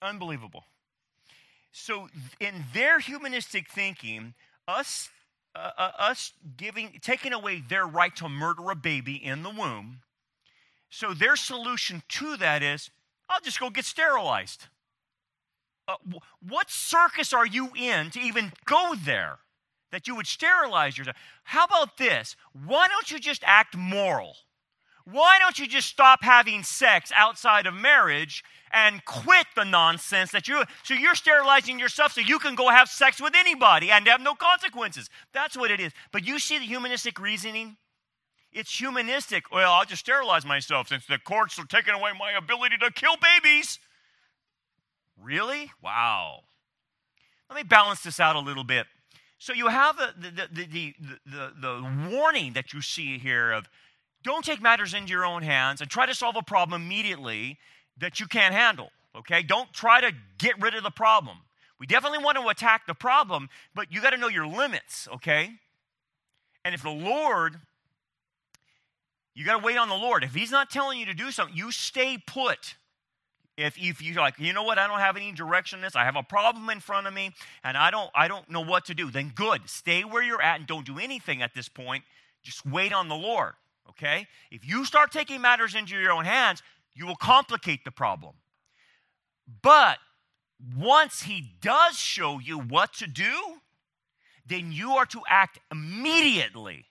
Unbelievable. 0.01 0.65
So, 1.71 2.07
in 2.39 2.65
their 2.73 3.00
humanistic 3.00 3.67
thinking, 3.67 4.35
us 4.67 5.09
uh, 5.55 5.72
uh, 5.77 5.91
us 6.00 6.33
giving, 6.57 7.00
taking 7.01 7.33
away 7.33 7.62
their 7.67 7.86
right 7.86 8.15
to 8.15 8.27
murder 8.27 8.72
a 8.72 8.75
baby 8.75 9.15
in 9.15 9.43
the 9.43 9.50
womb. 9.50 10.00
So 10.89 11.13
their 11.13 11.36
solution 11.36 12.03
to 12.10 12.38
that 12.38 12.62
is, 12.63 12.89
I'll 13.29 13.41
just 13.41 13.60
go 13.60 13.69
get 13.69 13.86
sterilized. 13.86 14.67
Uh, 15.88 15.95
what 16.48 16.69
circus 16.69 17.33
are 17.33 17.45
you 17.45 17.72
in 17.75 18.12
to 18.12 18.19
even 18.19 18.51
go 18.65 18.95
there? 18.95 19.39
That 19.91 20.07
you 20.07 20.15
would 20.15 20.27
sterilize 20.27 20.98
yourself. 20.98 21.17
How 21.43 21.65
about 21.65 21.98
this? 21.98 22.36
Why 22.65 22.88
don't 22.88 23.12
you 23.12 23.19
just 23.19 23.43
act 23.45 23.77
moral? 23.77 24.36
Why 25.05 25.38
don't 25.39 25.60
you 25.60 25.67
just 25.67 25.88
stop 25.88 26.24
having 26.24 26.63
sex 26.63 27.12
outside 27.15 27.65
of 27.65 27.74
marriage 27.74 28.43
and 28.72 29.03
quit 29.05 29.45
the 29.55 29.65
nonsense 29.65 30.31
that 30.31 30.48
you 30.48 30.63
so 30.83 30.93
you're 30.93 31.15
sterilizing 31.15 31.77
yourself 31.77 32.13
so 32.13 32.22
you 32.22 32.39
can 32.39 32.55
go 32.55 32.69
have 32.69 32.89
sex 32.89 33.22
with 33.22 33.33
anybody 33.36 33.91
and 33.91 34.07
have 34.07 34.22
no 34.22 34.33
consequences. 34.33 35.10
That's 35.33 35.55
what 35.55 35.72
it 35.72 35.79
is. 35.79 35.91
But 36.12 36.25
you 36.25 36.39
see 36.39 36.57
the 36.57 36.65
humanistic 36.65 37.19
reasoning? 37.19 37.77
It's 38.51 38.77
humanistic. 38.77 39.51
Well, 39.51 39.72
I'll 39.72 39.86
just 39.86 40.01
sterilize 40.01 40.45
myself 40.45 40.88
since 40.88 41.05
the 41.05 41.17
courts 41.17 41.60
are 41.60 41.65
taking 41.65 41.93
away 41.93 42.12
my 42.17 42.31
ability 42.31 42.77
to 42.77 42.91
kill 42.91 43.15
babies. 43.17 43.79
Really? 45.22 45.72
Wow. 45.81 46.41
Let 47.50 47.57
me 47.57 47.63
balance 47.63 48.01
this 48.01 48.19
out 48.19 48.36
a 48.36 48.39
little 48.39 48.63
bit. 48.63 48.88
So 49.38 49.53
you 49.53 49.67
have 49.67 49.98
the, 49.98 50.13
the, 50.17 50.48
the, 50.51 50.65
the, 50.65 50.95
the, 51.25 51.51
the 51.60 52.10
warning 52.10 52.53
that 52.53 52.74
you 52.74 52.81
see 52.81 53.17
here 53.17 53.51
of 53.51 53.67
don't 54.23 54.43
take 54.43 54.61
matters 54.61 54.93
into 54.93 55.11
your 55.11 55.25
own 55.25 55.43
hands 55.43 55.81
and 55.81 55.89
try 55.89 56.05
to 56.05 56.15
solve 56.15 56.35
a 56.35 56.41
problem 56.41 56.81
immediately 56.81 57.57
that 57.97 58.19
you 58.19 58.27
can't 58.27 58.53
handle, 58.53 58.91
okay? 59.15 59.43
Don't 59.43 59.71
try 59.73 60.01
to 60.01 60.11
get 60.37 60.59
rid 60.61 60.75
of 60.75 60.83
the 60.83 60.91
problem. 60.91 61.37
We 61.79 61.85
definitely 61.85 62.23
want 62.23 62.37
to 62.37 62.47
attack 62.47 62.87
the 62.87 62.93
problem, 62.93 63.49
but 63.75 63.91
you 63.91 64.01
got 64.01 64.11
to 64.11 64.17
know 64.17 64.29
your 64.29 64.47
limits, 64.47 65.07
okay? 65.15 65.51
And 66.63 66.73
if 66.73 66.81
the 66.81 66.89
Lord, 66.89 67.59
you 69.35 69.45
got 69.45 69.59
to 69.59 69.65
wait 69.65 69.77
on 69.77 69.89
the 69.89 69.95
Lord. 69.95 70.23
If 70.23 70.33
He's 70.33 70.51
not 70.51 70.69
telling 70.69 70.99
you 70.99 71.05
to 71.07 71.13
do 71.13 71.31
something, 71.31 71.55
you 71.55 71.71
stay 71.71 72.17
put. 72.25 72.75
If, 73.57 73.77
if 73.77 74.01
you're 74.01 74.15
like, 74.15 74.39
you 74.39 74.53
know 74.53 74.63
what, 74.63 74.79
I 74.79 74.87
don't 74.87 74.99
have 74.99 75.15
any 75.15 75.31
direction 75.31 75.79
in 75.79 75.83
this, 75.83 75.95
I 75.95 76.05
have 76.05 76.15
a 76.15 76.23
problem 76.23 76.69
in 76.69 76.79
front 76.79 77.05
of 77.05 77.13
me, 77.13 77.31
and 77.63 77.77
I 77.77 77.91
don't, 77.91 78.09
I 78.15 78.27
don't 78.27 78.49
know 78.49 78.61
what 78.61 78.85
to 78.85 78.95
do, 78.95 79.11
then 79.11 79.31
good. 79.35 79.69
Stay 79.69 80.03
where 80.03 80.23
you're 80.23 80.41
at 80.41 80.59
and 80.59 80.67
don't 80.67 80.85
do 80.85 80.97
anything 80.97 81.41
at 81.41 81.53
this 81.53 81.69
point. 81.69 82.03
Just 82.41 82.65
wait 82.65 82.93
on 82.93 83.09
the 83.09 83.15
Lord, 83.15 83.53
okay? 83.89 84.27
If 84.51 84.67
you 84.67 84.85
start 84.85 85.11
taking 85.11 85.41
matters 85.41 85.75
into 85.75 85.97
your 85.97 86.11
own 86.11 86.25
hands, 86.25 86.61
you 86.93 87.05
will 87.05 87.15
complicate 87.15 87.85
the 87.85 87.91
problem. 87.91 88.35
But 89.61 89.97
once 90.77 91.23
he 91.23 91.53
does 91.61 91.97
show 91.97 92.39
you 92.39 92.59
what 92.59 92.93
to 92.95 93.07
do, 93.07 93.33
then 94.45 94.71
you 94.71 94.91
are 94.91 95.05
to 95.07 95.21
act 95.29 95.59
immediately. 95.71 96.85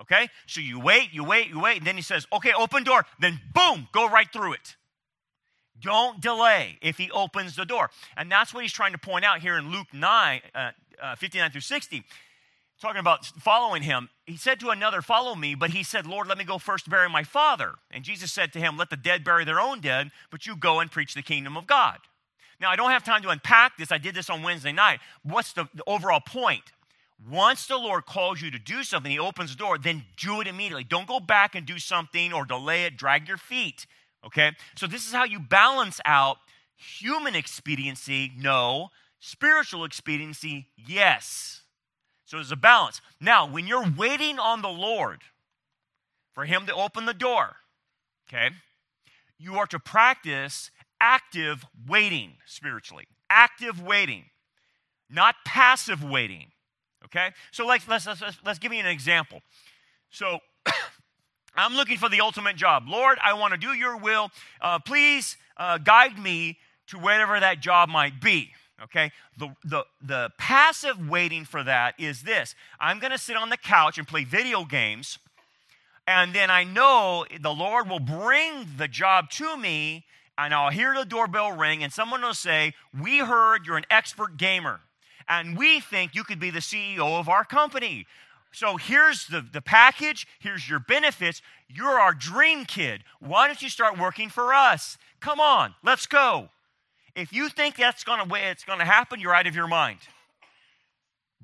Okay? 0.00 0.28
So 0.46 0.60
you 0.60 0.80
wait, 0.80 1.12
you 1.12 1.24
wait, 1.24 1.48
you 1.48 1.60
wait, 1.60 1.78
and 1.78 1.86
then 1.86 1.96
he 1.96 2.02
says, 2.02 2.26
okay, 2.32 2.52
open 2.52 2.84
door. 2.84 3.06
Then 3.20 3.40
boom, 3.54 3.88
go 3.92 4.08
right 4.08 4.30
through 4.32 4.54
it. 4.54 4.76
Don't 5.80 6.20
delay 6.20 6.78
if 6.82 6.98
he 6.98 7.10
opens 7.10 7.56
the 7.56 7.64
door. 7.64 7.90
And 8.16 8.30
that's 8.30 8.54
what 8.54 8.62
he's 8.62 8.72
trying 8.72 8.92
to 8.92 8.98
point 8.98 9.24
out 9.24 9.40
here 9.40 9.56
in 9.58 9.70
Luke 9.70 9.88
9, 9.92 10.40
uh, 10.54 10.70
uh, 11.02 11.16
59 11.16 11.50
through 11.50 11.60
60 11.60 12.04
talking 12.80 13.00
about 13.00 13.26
following 13.26 13.82
him, 13.82 14.08
he 14.26 14.36
said 14.36 14.60
to 14.60 14.70
another, 14.70 15.02
Follow 15.02 15.34
me, 15.34 15.54
but 15.54 15.70
he 15.70 15.82
said, 15.82 16.06
Lord, 16.06 16.26
let 16.26 16.38
me 16.38 16.44
go 16.44 16.58
first 16.58 16.88
bury 16.88 17.08
my 17.08 17.22
father. 17.22 17.74
And 17.90 18.04
Jesus 18.04 18.32
said 18.32 18.52
to 18.52 18.58
him, 18.58 18.76
Let 18.76 18.90
the 18.90 18.96
dead 18.96 19.24
bury 19.24 19.44
their 19.44 19.60
own 19.60 19.80
dead, 19.80 20.10
but 20.30 20.46
you 20.46 20.56
go 20.56 20.80
and 20.80 20.90
preach 20.90 21.14
the 21.14 21.22
kingdom 21.22 21.56
of 21.56 21.66
God. 21.66 21.98
Now, 22.60 22.70
I 22.70 22.76
don't 22.76 22.90
have 22.90 23.04
time 23.04 23.22
to 23.22 23.28
unpack 23.28 23.76
this. 23.76 23.92
I 23.92 23.98
did 23.98 24.14
this 24.14 24.30
on 24.30 24.42
Wednesday 24.42 24.72
night. 24.72 25.00
What's 25.22 25.52
the, 25.52 25.68
the 25.74 25.84
overall 25.86 26.20
point? 26.20 26.62
Once 27.30 27.66
the 27.66 27.76
Lord 27.76 28.06
calls 28.06 28.40
you 28.40 28.50
to 28.50 28.58
do 28.58 28.82
something, 28.82 29.10
He 29.10 29.18
opens 29.18 29.50
the 29.50 29.56
door, 29.56 29.78
then 29.78 30.04
do 30.16 30.40
it 30.40 30.46
immediately. 30.46 30.84
Don't 30.84 31.06
go 31.06 31.20
back 31.20 31.54
and 31.54 31.66
do 31.66 31.78
something 31.78 32.32
or 32.32 32.44
delay 32.44 32.84
it, 32.84 32.96
drag 32.96 33.28
your 33.28 33.36
feet. 33.36 33.86
Okay? 34.24 34.52
So, 34.76 34.86
this 34.86 35.06
is 35.06 35.12
how 35.12 35.24
you 35.24 35.38
balance 35.38 36.00
out 36.04 36.38
human 36.76 37.34
expediency, 37.34 38.32
no. 38.36 38.90
Spiritual 39.20 39.84
expediency, 39.84 40.68
yes. 40.76 41.62
So 42.24 42.36
there's 42.38 42.52
a 42.52 42.56
balance. 42.56 43.00
Now, 43.20 43.46
when 43.46 43.66
you're 43.66 43.86
waiting 43.96 44.38
on 44.38 44.62
the 44.62 44.68
Lord 44.68 45.20
for 46.32 46.44
Him 46.44 46.66
to 46.66 46.74
open 46.74 47.06
the 47.06 47.14
door, 47.14 47.56
okay, 48.28 48.50
you 49.38 49.56
are 49.56 49.66
to 49.66 49.78
practice 49.78 50.70
active 51.00 51.64
waiting 51.86 52.32
spiritually. 52.46 53.06
Active 53.28 53.82
waiting, 53.82 54.24
not 55.10 55.34
passive 55.44 56.02
waiting. 56.02 56.46
Okay? 57.04 57.30
So 57.50 57.66
like, 57.66 57.86
let's, 57.86 58.06
let's, 58.06 58.22
let's 58.44 58.58
give 58.58 58.72
you 58.72 58.80
an 58.80 58.86
example. 58.86 59.42
So 60.10 60.38
I'm 61.54 61.74
looking 61.74 61.98
for 61.98 62.08
the 62.08 62.20
ultimate 62.20 62.56
job. 62.56 62.84
Lord, 62.88 63.18
I 63.22 63.34
want 63.34 63.52
to 63.52 63.58
do 63.58 63.74
your 63.74 63.96
will. 63.96 64.30
Uh, 64.60 64.78
please 64.78 65.36
uh, 65.56 65.78
guide 65.78 66.18
me 66.18 66.58
to 66.88 66.98
whatever 66.98 67.38
that 67.38 67.60
job 67.60 67.88
might 67.88 68.20
be. 68.20 68.52
Okay? 68.82 69.12
The, 69.38 69.54
the, 69.64 69.84
the 70.02 70.30
passive 70.38 71.08
waiting 71.08 71.44
for 71.44 71.62
that 71.62 71.94
is 71.98 72.22
this 72.22 72.54
I'm 72.80 72.98
going 72.98 73.12
to 73.12 73.18
sit 73.18 73.36
on 73.36 73.50
the 73.50 73.56
couch 73.56 73.98
and 73.98 74.06
play 74.06 74.24
video 74.24 74.64
games, 74.64 75.18
and 76.06 76.34
then 76.34 76.50
I 76.50 76.64
know 76.64 77.24
the 77.40 77.52
Lord 77.52 77.88
will 77.88 78.00
bring 78.00 78.66
the 78.76 78.88
job 78.88 79.30
to 79.32 79.56
me, 79.56 80.04
and 80.36 80.52
I'll 80.52 80.70
hear 80.70 80.94
the 80.94 81.04
doorbell 81.04 81.52
ring, 81.52 81.82
and 81.82 81.92
someone 81.92 82.22
will 82.22 82.34
say, 82.34 82.74
We 82.98 83.18
heard 83.18 83.66
you're 83.66 83.76
an 83.76 83.86
expert 83.90 84.36
gamer, 84.36 84.80
and 85.28 85.56
we 85.56 85.80
think 85.80 86.14
you 86.14 86.24
could 86.24 86.40
be 86.40 86.50
the 86.50 86.58
CEO 86.58 87.18
of 87.18 87.28
our 87.28 87.44
company. 87.44 88.06
So 88.52 88.76
here's 88.76 89.26
the, 89.26 89.44
the 89.52 89.60
package, 89.60 90.28
here's 90.38 90.68
your 90.68 90.78
benefits. 90.78 91.42
You're 91.68 91.98
our 91.98 92.14
dream 92.14 92.64
kid. 92.64 93.02
Why 93.18 93.48
don't 93.48 93.60
you 93.60 93.68
start 93.68 93.98
working 93.98 94.28
for 94.28 94.54
us? 94.54 94.96
Come 95.18 95.40
on, 95.40 95.74
let's 95.82 96.06
go. 96.06 96.50
If 97.14 97.32
you 97.32 97.48
think 97.48 97.76
that's 97.76 98.04
going 98.04 98.28
to 98.28 98.34
it's 98.34 98.64
going 98.64 98.80
to 98.80 98.84
happen, 98.84 99.20
you're 99.20 99.34
out 99.34 99.46
of 99.46 99.54
your 99.54 99.68
mind. 99.68 99.98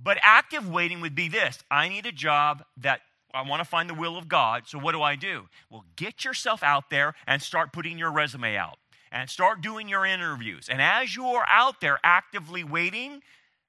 But 0.03 0.19
active 0.23 0.69
waiting 0.69 1.01
would 1.01 1.15
be 1.15 1.29
this 1.29 1.63
I 1.71 1.89
need 1.89 2.07
a 2.07 2.13
job 2.13 2.65
that 2.79 3.01
I 3.33 3.49
want 3.49 3.61
to 3.61 3.69
find 3.69 3.89
the 3.89 3.95
will 3.95 4.17
of 4.17 4.29
God. 4.29 4.67
So 4.67 4.79
what 4.79 4.93
do 4.93 5.03
I 5.03 5.17
do? 5.17 5.49
Well, 5.71 5.85
get 5.97 6.25
yourself 6.25 6.63
out 6.63 6.91
there 6.91 7.15
and 7.27 7.41
start 7.41 7.73
putting 7.73 7.99
your 7.99 8.11
resume 8.11 8.57
out 8.57 8.79
and 9.13 9.29
start 9.29 9.61
doing 9.61 9.89
your 9.89 10.05
interviews. 10.05 10.69
And 10.69 10.81
as 10.81 11.15
you 11.15 11.27
are 11.27 11.45
out 11.49 11.81
there 11.81 11.99
actively 12.03 12.65
waiting, 12.65 13.23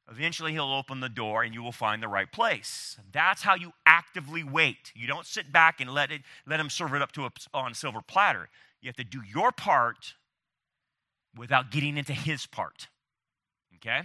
eventually 0.10 0.52
he'll 0.52 0.74
open 0.74 1.00
the 1.00 1.10
door 1.10 1.44
and 1.44 1.54
you 1.54 1.62
will 1.62 1.72
find 1.72 2.02
the 2.02 2.08
right 2.08 2.32
place. 2.32 2.98
That's 3.12 3.44
how 3.44 3.56
you 3.56 3.74
actively 3.86 4.44
wait. 4.44 4.92
You 4.96 5.08
don't 5.08 5.26
sit 5.26 5.52
back 5.52 5.80
and 5.80 5.92
let 5.92 6.12
it 6.12 6.22
let 6.48 6.60
him 6.60 6.70
serve 6.70 6.94
it 6.94 7.02
up 7.02 7.12
to 7.14 7.26
a, 7.26 7.32
on 7.54 7.72
a 7.72 7.76
silver 7.76 8.02
platter. 8.02 8.50
You 8.82 8.90
have 8.90 8.96
to 8.96 9.04
do 9.04 9.22
your 9.24 9.52
part 9.52 10.16
without 11.36 11.72
getting 11.72 11.98
into 11.98 12.14
his 12.14 12.46
part. 12.46 12.88
Okay? 13.76 14.02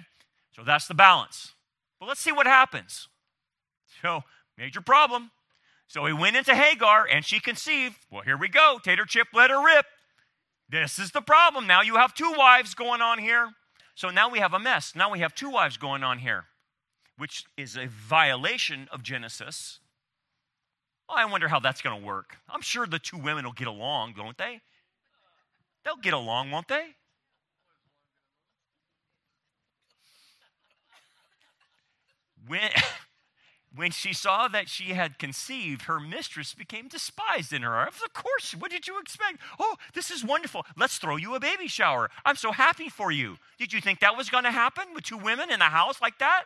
So 0.54 0.62
that's 0.64 0.86
the 0.86 0.94
balance. 0.94 1.54
But 1.98 2.06
let's 2.06 2.20
see 2.20 2.32
what 2.32 2.46
happens. 2.46 3.08
So, 4.02 4.22
major 4.56 4.80
problem. 4.80 5.30
So 5.88 6.04
he 6.06 6.12
went 6.12 6.36
into 6.36 6.54
Hagar 6.54 7.06
and 7.10 7.24
she 7.24 7.40
conceived. 7.40 7.96
Well, 8.10 8.22
here 8.22 8.36
we 8.36 8.48
go. 8.48 8.78
Tater 8.82 9.04
chip, 9.04 9.28
let 9.32 9.50
her 9.50 9.64
rip. 9.64 9.86
This 10.68 10.98
is 10.98 11.12
the 11.12 11.20
problem. 11.20 11.66
Now 11.66 11.82
you 11.82 11.96
have 11.96 12.12
two 12.12 12.32
wives 12.36 12.74
going 12.74 13.00
on 13.00 13.18
here. 13.18 13.50
So 13.94 14.10
now 14.10 14.28
we 14.28 14.40
have 14.40 14.52
a 14.52 14.58
mess. 14.58 14.94
Now 14.94 15.10
we 15.10 15.20
have 15.20 15.34
two 15.34 15.48
wives 15.48 15.76
going 15.76 16.02
on 16.02 16.18
here, 16.18 16.46
which 17.16 17.44
is 17.56 17.76
a 17.76 17.86
violation 17.86 18.88
of 18.90 19.02
Genesis. 19.02 19.78
Well, 21.08 21.18
I 21.18 21.24
wonder 21.24 21.48
how 21.48 21.60
that's 21.60 21.80
going 21.80 21.98
to 21.98 22.04
work. 22.04 22.36
I'm 22.48 22.60
sure 22.60 22.86
the 22.86 22.98
two 22.98 23.16
women 23.16 23.44
will 23.44 23.52
get 23.52 23.68
along, 23.68 24.14
don't 24.16 24.36
they? 24.36 24.60
They'll 25.84 25.96
get 25.96 26.14
along, 26.14 26.50
won't 26.50 26.68
they? 26.68 26.96
When, 32.46 32.70
when 33.74 33.90
she 33.90 34.12
saw 34.12 34.48
that 34.48 34.68
she 34.68 34.94
had 34.94 35.18
conceived, 35.18 35.82
her 35.82 36.00
mistress 36.00 36.54
became 36.54 36.88
despised 36.88 37.52
in 37.52 37.62
her 37.62 37.76
eyes. 37.76 38.00
Of 38.04 38.12
course, 38.12 38.54
what 38.58 38.70
did 38.70 38.86
you 38.86 38.98
expect? 39.00 39.38
Oh, 39.58 39.76
this 39.94 40.10
is 40.10 40.24
wonderful. 40.24 40.64
Let's 40.76 40.98
throw 40.98 41.16
you 41.16 41.34
a 41.34 41.40
baby 41.40 41.68
shower. 41.68 42.10
I'm 42.24 42.36
so 42.36 42.52
happy 42.52 42.88
for 42.88 43.10
you. 43.10 43.36
Did 43.58 43.72
you 43.72 43.80
think 43.80 44.00
that 44.00 44.16
was 44.16 44.30
going 44.30 44.44
to 44.44 44.50
happen 44.50 44.84
with 44.94 45.04
two 45.04 45.18
women 45.18 45.50
in 45.50 45.60
a 45.60 45.64
house 45.64 46.00
like 46.00 46.18
that? 46.18 46.44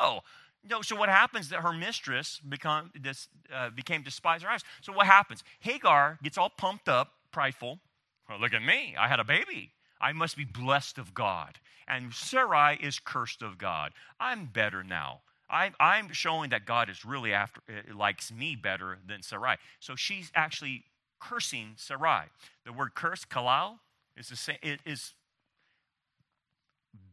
No. 0.00 0.20
No, 0.68 0.80
so 0.80 0.96
what 0.96 1.10
happens 1.10 1.50
that 1.50 1.60
her 1.60 1.72
mistress 1.72 2.40
become, 2.48 2.90
this, 2.98 3.28
uh, 3.54 3.68
became 3.70 4.02
despised 4.02 4.42
in 4.42 4.48
her 4.48 4.54
eyes. 4.54 4.62
So 4.80 4.92
what 4.92 5.06
happens? 5.06 5.44
Hagar 5.60 6.18
gets 6.22 6.38
all 6.38 6.50
pumped 6.50 6.88
up, 6.88 7.12
prideful. 7.32 7.80
Well, 8.28 8.40
look 8.40 8.54
at 8.54 8.62
me. 8.62 8.94
I 8.98 9.08
had 9.08 9.20
a 9.20 9.24
baby. 9.24 9.72
I 10.00 10.12
must 10.12 10.36
be 10.36 10.44
blessed 10.44 10.98
of 10.98 11.12
God. 11.12 11.58
And 11.86 12.14
Sarai 12.14 12.78
is 12.80 12.98
cursed 12.98 13.42
of 13.42 13.58
God. 13.58 13.92
I'm 14.18 14.46
better 14.46 14.82
now. 14.82 15.20
I, 15.50 15.72
I'm 15.78 16.12
showing 16.12 16.50
that 16.50 16.64
God 16.64 16.88
is 16.88 17.04
really 17.04 17.32
after 17.32 17.60
uh, 17.68 17.94
likes 17.94 18.32
me 18.32 18.56
better 18.56 18.98
than 19.06 19.22
Sarai. 19.22 19.56
So 19.78 19.94
she's 19.94 20.30
actually 20.34 20.84
cursing 21.20 21.74
Sarai. 21.76 22.26
The 22.64 22.72
word 22.72 22.94
curse, 22.94 23.24
kalal, 23.24 23.78
is 24.16 24.28
the 24.28 24.36
same. 24.36 24.56
It 24.62 24.80
is 24.86 25.12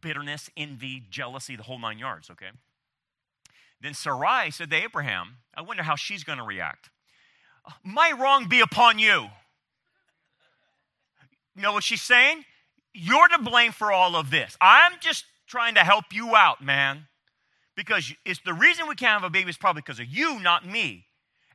bitterness, 0.02 0.50
envy, 0.56 1.04
jealousy, 1.10 1.56
the 1.56 1.64
whole 1.64 1.80
nine 1.80 2.00
yards. 2.00 2.30
Okay. 2.30 2.50
Then 3.82 3.94
Sarai 3.94 4.52
said 4.52 4.70
to 4.70 4.76
Abraham, 4.76 5.38
"I 5.56 5.62
wonder 5.62 5.84
how 5.84 5.96
she's 5.96 6.24
going 6.24 6.38
to 6.38 6.46
react. 6.46 6.90
My 7.84 8.12
wrong 8.12 8.48
be 8.48 8.62
upon 8.62 9.00
you." 9.00 9.30
You 11.56 11.62
know 11.64 11.74
what 11.74 11.84
she's 11.84 12.02
saying? 12.02 12.46
You're 12.94 13.28
to 13.28 13.40
blame 13.40 13.74
for 13.74 13.92
all 13.92 14.16
of 14.16 14.32
this. 14.32 14.56
I'm 14.62 14.94
just 15.02 15.26
trying 15.48 15.76
to 15.76 15.82
help 15.82 16.06
you 16.14 16.36
out, 16.36 16.64
man 16.64 17.08
because 17.82 18.14
it's 18.26 18.40
the 18.46 18.54
reason 18.54 18.88
we 18.88 18.94
can't 18.94 19.22
have 19.22 19.24
a 19.24 19.32
baby 19.32 19.50
is 19.50 19.58
probably 19.58 19.82
because 19.82 20.00
of 20.00 20.06
you, 20.06 20.40
not 20.40 20.68
me. 20.68 21.06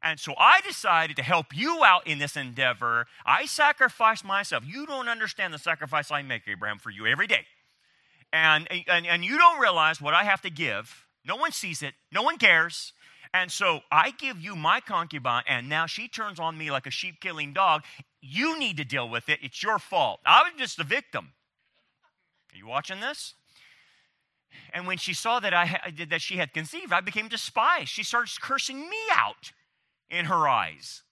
And 0.02 0.18
so 0.18 0.34
I 0.36 0.60
decided 0.60 1.16
to 1.18 1.22
help 1.22 1.56
you 1.56 1.84
out 1.84 2.04
in 2.04 2.18
this 2.18 2.36
endeavor. 2.36 3.06
I 3.24 3.46
sacrificed 3.46 4.24
myself. 4.24 4.64
You 4.66 4.86
don't 4.86 5.08
understand 5.08 5.54
the 5.54 5.58
sacrifice 5.58 6.10
I 6.10 6.22
make, 6.22 6.42
Abraham, 6.48 6.78
for 6.78 6.90
you 6.90 7.06
every 7.06 7.28
day. 7.28 7.46
And, 8.32 8.68
and, 8.88 9.06
and 9.06 9.24
you 9.24 9.38
don't 9.38 9.60
realize 9.60 10.00
what 10.00 10.14
I 10.14 10.24
have 10.24 10.42
to 10.42 10.50
give. 10.50 11.06
No 11.24 11.36
one 11.36 11.52
sees 11.52 11.80
it, 11.80 11.94
no 12.10 12.22
one 12.22 12.38
cares. 12.38 12.92
And 13.32 13.52
so 13.52 13.80
I 13.92 14.10
give 14.10 14.40
you 14.40 14.56
my 14.56 14.80
concubine, 14.80 15.44
and 15.46 15.68
now 15.68 15.86
she 15.86 16.08
turns 16.08 16.40
on 16.40 16.58
me 16.58 16.70
like 16.72 16.86
a 16.86 16.90
sheep 16.90 17.20
killing 17.20 17.52
dog. 17.52 17.82
You 18.20 18.58
need 18.58 18.76
to 18.78 18.84
deal 18.84 19.08
with 19.08 19.28
it. 19.28 19.38
It's 19.42 19.62
your 19.62 19.78
fault. 19.78 20.20
I 20.26 20.42
was 20.42 20.52
just 20.58 20.80
a 20.80 20.84
victim. 20.84 21.32
Are 22.52 22.56
you 22.56 22.66
watching 22.66 23.00
this? 23.00 23.34
And 24.72 24.86
when 24.86 24.98
she 24.98 25.14
saw 25.14 25.40
that, 25.40 25.54
I 25.54 25.92
that 26.08 26.20
she 26.20 26.36
had 26.36 26.52
conceived, 26.52 26.92
I 26.92 27.00
became 27.00 27.28
despised. 27.28 27.88
She 27.88 28.02
starts 28.02 28.38
cursing 28.38 28.88
me 28.88 28.98
out 29.12 29.52
in 30.10 30.26
her 30.26 30.48
eyes. 30.48 31.02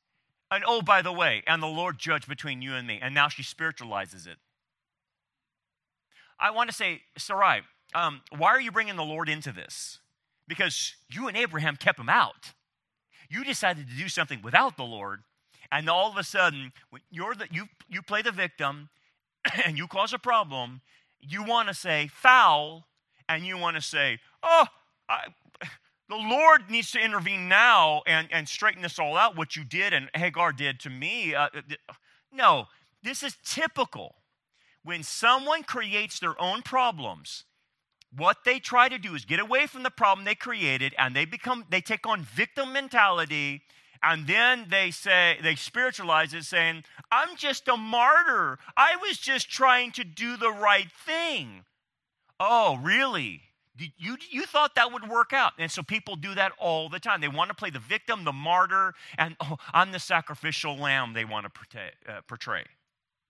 And 0.51 0.65
oh, 0.67 0.83
by 0.83 1.03
the 1.03 1.13
way, 1.13 1.43
and 1.47 1.63
the 1.63 1.67
Lord 1.67 1.99
judged 1.99 2.29
between 2.29 2.63
you 2.63 2.75
and 2.75 2.87
me. 2.87 2.99
And 3.03 3.15
now 3.15 3.29
she 3.29 3.43
spiritualizes 3.43 4.27
it. 4.27 4.37
I 6.39 6.51
want 6.51 6.71
to 6.71 6.77
say, 6.77 7.03
Sarai, 7.17 7.63
um, 7.95 8.21
why 8.37 8.49
are 8.49 8.61
you 8.61 8.71
bringing 8.71 8.97
the 8.97 9.05
Lord 9.05 9.29
into 9.29 9.53
this? 9.53 9.99
Because 10.47 10.95
you 11.09 11.29
and 11.29 11.37
Abraham 11.37 11.77
kept 11.77 11.99
him 11.99 12.09
out. 12.09 12.53
You 13.31 13.45
decided 13.45 13.89
to 13.89 13.97
do 13.97 14.09
something 14.09 14.43
without 14.43 14.77
the 14.77 14.85
Lord, 14.85 15.23
and 15.73 15.89
all 15.89 16.11
of 16.11 16.17
a 16.17 16.25
sudden, 16.25 16.73
you're 17.11 17.35
the, 17.35 17.49
you, 17.51 17.67
you 17.89 18.03
play 18.03 18.23
the 18.23 18.31
victim 18.31 18.91
and 19.65 19.79
you 19.79 19.87
cause 19.87 20.13
a 20.13 20.19
problem. 20.19 20.83
You 21.21 21.43
want 21.43 21.69
to 21.69 21.75
say 21.75 22.09
foul 22.13 22.87
and 23.29 23.47
you 23.47 23.59
want 23.59 23.77
to 23.77 23.83
say, 23.83 24.19
oh, 24.43 24.67
I, 25.09 25.27
the 26.09 26.17
Lord 26.17 26.71
needs 26.71 26.91
to 26.93 27.01
intervene 27.01 27.49
now 27.49 28.03
and, 28.07 28.29
and 28.31 28.49
straighten 28.49 28.83
this 28.83 28.99
all 28.99 29.17
out, 29.17 29.37
what 29.37 29.57
you 29.57 29.65
did 29.65 29.93
and 29.93 30.11
Hagar 30.15 30.53
did 30.53 30.81
to 30.81 30.91
me. 30.91 31.35
Uh, 31.35 31.49
no, 32.33 32.67
this 33.03 33.23
is 33.23 33.37
typical. 33.45 34.17
When 34.83 35.03
someone 35.03 35.63
creates 35.63 36.19
their 36.19 36.41
own 36.41 36.63
problems, 36.63 37.45
what 38.17 38.39
they 38.45 38.59
try 38.59 38.89
to 38.89 38.99
do 38.99 39.15
is 39.15 39.25
get 39.25 39.41
away 39.41 39.67
from 39.67 39.83
the 39.83 39.91
problem 39.91 40.25
they 40.25 40.35
created 40.35 40.95
and 40.99 41.17
they 41.17 41.25
become 41.25 41.65
they 41.71 41.81
take 41.81 42.07
on 42.07 42.23
victim 42.23 42.73
mentality 42.73 43.63
and 44.03 44.27
then 44.27 44.67
they 44.69 44.91
say 44.91 45.39
they 45.43 45.55
spiritualize 45.55 46.33
it 46.33 46.45
saying 46.45 46.85
i'm 47.11 47.37
just 47.37 47.67
a 47.67 47.77
martyr 47.77 48.59
i 48.77 48.95
was 48.97 49.19
just 49.19 49.51
trying 49.51 49.91
to 49.91 50.05
do 50.05 50.37
the 50.37 50.51
right 50.51 50.93
thing 50.93 51.65
Oh, 52.41 52.79
really? 52.83 53.43
You, 53.77 54.17
you 54.31 54.47
thought 54.47 54.77
that 54.77 54.93
would 54.93 55.09
work 55.09 55.33
out. 55.33 55.53
And 55.59 55.71
so 55.71 55.83
people 55.83 56.15
do 56.15 56.35
that 56.35 56.53
all 56.59 56.89
the 56.89 57.01
time. 57.01 57.21
They 57.21 57.29
want 57.29 57.49
to 57.49 57.55
play 57.55 57.71
the 57.71 57.81
victim, 57.81 58.25
the 58.25 58.33
martyr, 58.33 58.95
and 59.19 59.37
oh, 59.41 59.57
I'm 59.73 59.91
the 59.91 59.99
sacrificial 59.99 60.77
lamb 60.77 61.13
they 61.13 61.25
want 61.25 61.47
to 61.71 61.79
uh, 62.09 62.21
portray. 62.29 62.65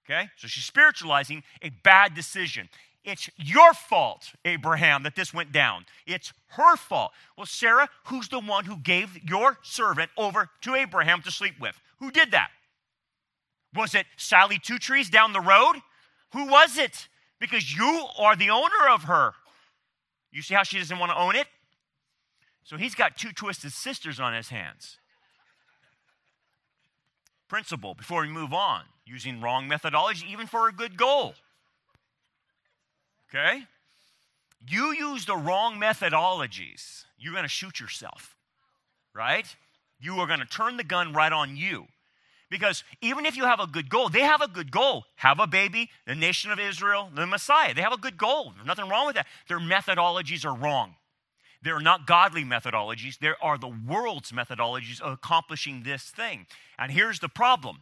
Okay? 0.05 0.29
So 0.37 0.49
she's 0.49 0.65
spiritualizing 0.65 1.43
a 1.63 1.71
bad 1.83 2.15
decision. 2.15 2.69
It's 3.05 3.29
your 3.37 3.75
fault, 3.75 4.33
Abraham, 4.45 5.03
that 5.03 5.17
this 5.17 5.33
went 5.33 5.53
down. 5.53 5.87
It's 6.07 6.33
her 6.49 6.77
fault. 6.77 7.13
Well, 7.37 7.47
Sarah, 7.47 7.89
who's 8.07 8.29
the 8.29 8.41
one 8.41 8.65
who 8.65 8.77
gave 8.77 9.19
your 9.23 9.59
servant 9.63 10.11
over 10.17 10.49
to 10.63 10.75
Abraham 10.75 11.23
to 11.23 11.31
sleep 11.31 11.55
with? 11.61 11.81
Who 12.01 12.11
did 12.11 12.31
that? 12.33 12.51
Was 13.75 13.95
it 13.95 14.07
Sally 14.17 14.59
Two 14.59 14.79
Trees 14.79 15.11
down 15.11 15.33
the 15.33 15.41
road? 15.41 15.75
Who 16.33 16.47
was 16.47 16.79
it? 16.79 17.09
Because 17.41 17.75
you 17.75 18.07
are 18.19 18.37
the 18.37 18.51
owner 18.51 18.89
of 18.91 19.05
her. 19.05 19.33
You 20.33 20.43
see 20.43 20.55
how 20.55 20.63
she 20.63 20.79
doesn't 20.79 20.99
want 20.99 21.13
to 21.13 21.19
own 21.19 21.37
it? 21.37 21.47
So 22.65 22.77
he's 22.77 22.95
got 22.95 23.17
two 23.17 23.33
twisted 23.33 23.73
sisters 23.73 24.19
on 24.19 24.35
his 24.35 24.49
hands. 24.49 24.99
Principle 27.49 27.95
before 27.95 28.23
we 28.23 28.29
move 28.29 28.53
on, 28.53 28.83
using 29.05 29.41
wrong 29.41 29.69
methodology, 29.69 30.27
even 30.31 30.47
for 30.47 30.69
a 30.69 30.73
good 30.73 30.97
goal. 30.97 31.35
Okay? 33.29 33.65
You 34.67 34.93
use 34.93 35.27
the 35.27 35.37
wrong 35.37 35.79
methodologies, 35.79 37.05
you're 37.19 37.33
going 37.33 37.45
to 37.45 37.49
shoot 37.49 37.79
yourself, 37.79 38.37
right? 39.15 39.47
You 40.01 40.17
are 40.21 40.27
going 40.27 40.41
to 40.41 40.47
turn 40.47 40.77
the 40.79 40.85
gun 40.85 41.13
right 41.13 41.33
on 41.33 41.57
you. 41.57 41.87
Because 42.55 42.85
even 43.01 43.27
if 43.27 43.37
you 43.37 43.47
have 43.47 43.59
a 43.59 43.67
good 43.67 43.91
goal, 43.91 44.09
they 44.09 44.21
have 44.21 44.41
a 44.41 44.47
good 44.47 44.71
goal. 44.71 45.07
Have 45.17 45.41
a 45.41 45.47
baby, 45.49 45.91
the 46.07 46.15
nation 46.15 46.53
of 46.53 46.61
Israel, 46.61 47.11
the 47.13 47.27
Messiah. 47.27 47.75
They 47.75 47.83
have 47.83 47.93
a 47.93 47.97
good 47.97 48.17
goal. 48.17 48.53
There's 48.55 48.65
nothing 48.65 48.89
wrong 48.89 49.07
with 49.07 49.17
that. 49.17 49.27
Their 49.49 49.59
methodologies 49.59 50.45
are 50.45 50.55
wrong. 50.55 50.95
They're 51.65 51.81
not 51.81 52.07
godly 52.07 52.45
methodologies. 52.45 53.19
There 53.19 53.35
are 53.43 53.59
the 53.59 53.75
world's 53.89 54.31
methodologies 54.31 55.01
of 55.01 55.15
accomplishing 55.15 55.83
this 55.83 56.05
thing. 56.05 56.47
And 56.79 56.93
here's 56.93 57.19
the 57.19 57.29
problem 57.29 57.79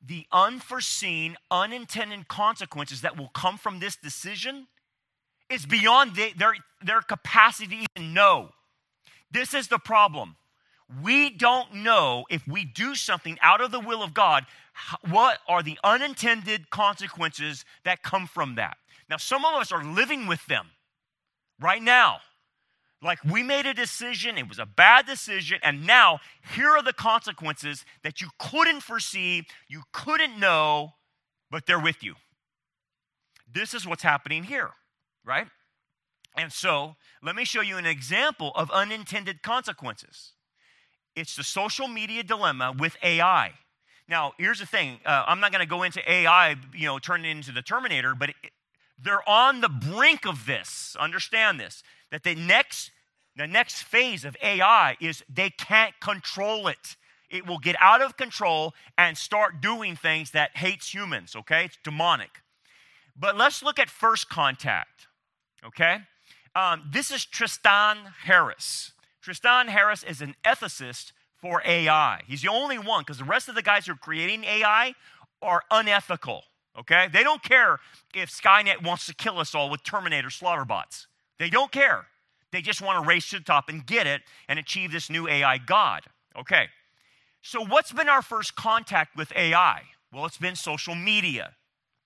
the 0.00 0.26
unforeseen, 0.30 1.36
unintended 1.50 2.28
consequences 2.28 3.00
that 3.00 3.16
will 3.16 3.30
come 3.30 3.58
from 3.58 3.80
this 3.80 3.96
decision 3.96 4.68
is 5.50 5.66
beyond 5.66 6.14
their, 6.14 6.54
their 6.80 7.00
capacity 7.00 7.78
to 7.78 7.86
even 7.96 8.14
know. 8.14 8.50
This 9.28 9.54
is 9.54 9.66
the 9.66 9.80
problem 9.80 10.36
we 11.02 11.30
don't 11.30 11.74
know 11.74 12.24
if 12.30 12.46
we 12.46 12.64
do 12.64 12.94
something 12.94 13.38
out 13.42 13.60
of 13.60 13.70
the 13.70 13.80
will 13.80 14.02
of 14.02 14.14
God, 14.14 14.46
what 15.10 15.38
are 15.46 15.62
the 15.62 15.78
unintended 15.84 16.70
consequences 16.70 17.64
that 17.84 18.02
come 18.02 18.26
from 18.26 18.54
that. 18.54 18.78
Now, 19.10 19.16
some 19.16 19.44
of 19.44 19.54
us 19.54 19.72
are 19.72 19.84
living 19.84 20.26
with 20.26 20.44
them 20.46 20.66
right 21.60 21.82
now. 21.82 22.18
Like 23.00 23.22
we 23.24 23.42
made 23.42 23.66
a 23.66 23.74
decision, 23.74 24.38
it 24.38 24.48
was 24.48 24.58
a 24.58 24.66
bad 24.66 25.06
decision, 25.06 25.60
and 25.62 25.86
now 25.86 26.18
here 26.54 26.70
are 26.70 26.82
the 26.82 26.92
consequences 26.92 27.84
that 28.02 28.20
you 28.20 28.28
couldn't 28.38 28.80
foresee, 28.80 29.46
you 29.68 29.82
couldn't 29.92 30.38
know, 30.38 30.94
but 31.50 31.66
they're 31.66 31.78
with 31.78 32.02
you. 32.02 32.14
This 33.50 33.72
is 33.72 33.86
what's 33.86 34.02
happening 34.02 34.42
here, 34.44 34.70
right? 35.24 35.46
And 36.36 36.52
so, 36.52 36.96
let 37.22 37.36
me 37.36 37.44
show 37.44 37.60
you 37.60 37.76
an 37.76 37.86
example 37.86 38.52
of 38.56 38.70
unintended 38.70 39.42
consequences. 39.42 40.32
It's 41.18 41.36
the 41.36 41.44
social 41.44 41.88
media 41.88 42.22
dilemma 42.22 42.74
with 42.78 42.96
AI. 43.02 43.52
Now, 44.08 44.32
here's 44.38 44.60
the 44.60 44.66
thing. 44.66 45.00
Uh, 45.04 45.24
I'm 45.26 45.40
not 45.40 45.52
going 45.52 45.60
to 45.60 45.68
go 45.68 45.82
into 45.82 46.00
AI, 46.10 46.56
you 46.74 46.86
know, 46.86 46.98
turn 46.98 47.24
it 47.24 47.28
into 47.28 47.52
the 47.52 47.60
Terminator, 47.62 48.14
but 48.14 48.30
it, 48.30 48.36
They're 49.02 49.28
on 49.28 49.60
the 49.60 49.68
brink 49.68 50.26
of 50.26 50.46
this. 50.46 50.96
Understand 50.98 51.60
this 51.60 51.82
that 52.10 52.22
the 52.22 52.34
next 52.34 52.90
the 53.36 53.46
next 53.46 53.82
phase 53.82 54.24
of 54.24 54.36
AI 54.42 54.96
is 55.00 55.22
they 55.32 55.50
can't 55.50 55.94
control 56.00 56.66
it. 56.66 56.96
It 57.30 57.46
will 57.46 57.58
get 57.58 57.76
out 57.78 58.02
of 58.02 58.16
control 58.16 58.74
and 58.96 59.16
start 59.16 59.60
doing 59.60 59.94
things 59.94 60.32
that 60.32 60.56
hates 60.56 60.92
humans, 60.92 61.36
okay? 61.36 61.66
It's 61.66 61.78
demonic. 61.84 62.30
But 63.16 63.36
let's 63.36 63.62
look 63.62 63.78
at 63.78 63.88
first 63.90 64.28
contact, 64.28 65.06
okay? 65.64 65.98
Um, 66.56 66.90
this 66.90 67.12
is 67.12 67.24
Tristan 67.24 67.98
Harris. 68.24 68.92
Tristan 69.20 69.68
Harris 69.68 70.02
is 70.02 70.20
an 70.20 70.34
ethicist 70.44 71.12
for 71.36 71.62
AI. 71.64 72.22
He's 72.26 72.42
the 72.42 72.48
only 72.48 72.78
one 72.78 73.02
because 73.02 73.18
the 73.18 73.24
rest 73.24 73.48
of 73.48 73.54
the 73.54 73.62
guys 73.62 73.86
who 73.86 73.92
are 73.92 73.96
creating 73.96 74.44
AI 74.44 74.94
are 75.40 75.62
unethical, 75.70 76.42
okay? 76.78 77.08
They 77.12 77.22
don't 77.22 77.42
care 77.42 77.78
if 78.14 78.30
Skynet 78.30 78.82
wants 78.82 79.06
to 79.06 79.14
kill 79.14 79.38
us 79.38 79.54
all 79.54 79.70
with 79.70 79.84
Terminator 79.84 80.30
slaughter 80.30 80.64
bots. 80.64 81.06
They 81.38 81.50
don't 81.50 81.70
care. 81.70 82.06
They 82.50 82.62
just 82.62 82.80
want 82.80 83.02
to 83.02 83.08
race 83.08 83.28
to 83.30 83.38
the 83.38 83.44
top 83.44 83.68
and 83.68 83.86
get 83.86 84.06
it 84.06 84.22
and 84.48 84.58
achieve 84.58 84.90
this 84.90 85.10
new 85.10 85.28
AI 85.28 85.58
God. 85.58 86.02
Okay. 86.36 86.68
So, 87.42 87.64
what's 87.64 87.92
been 87.92 88.08
our 88.08 88.22
first 88.22 88.56
contact 88.56 89.16
with 89.16 89.32
AI? 89.36 89.82
Well, 90.12 90.26
it's 90.26 90.38
been 90.38 90.56
social 90.56 90.94
media. 90.94 91.54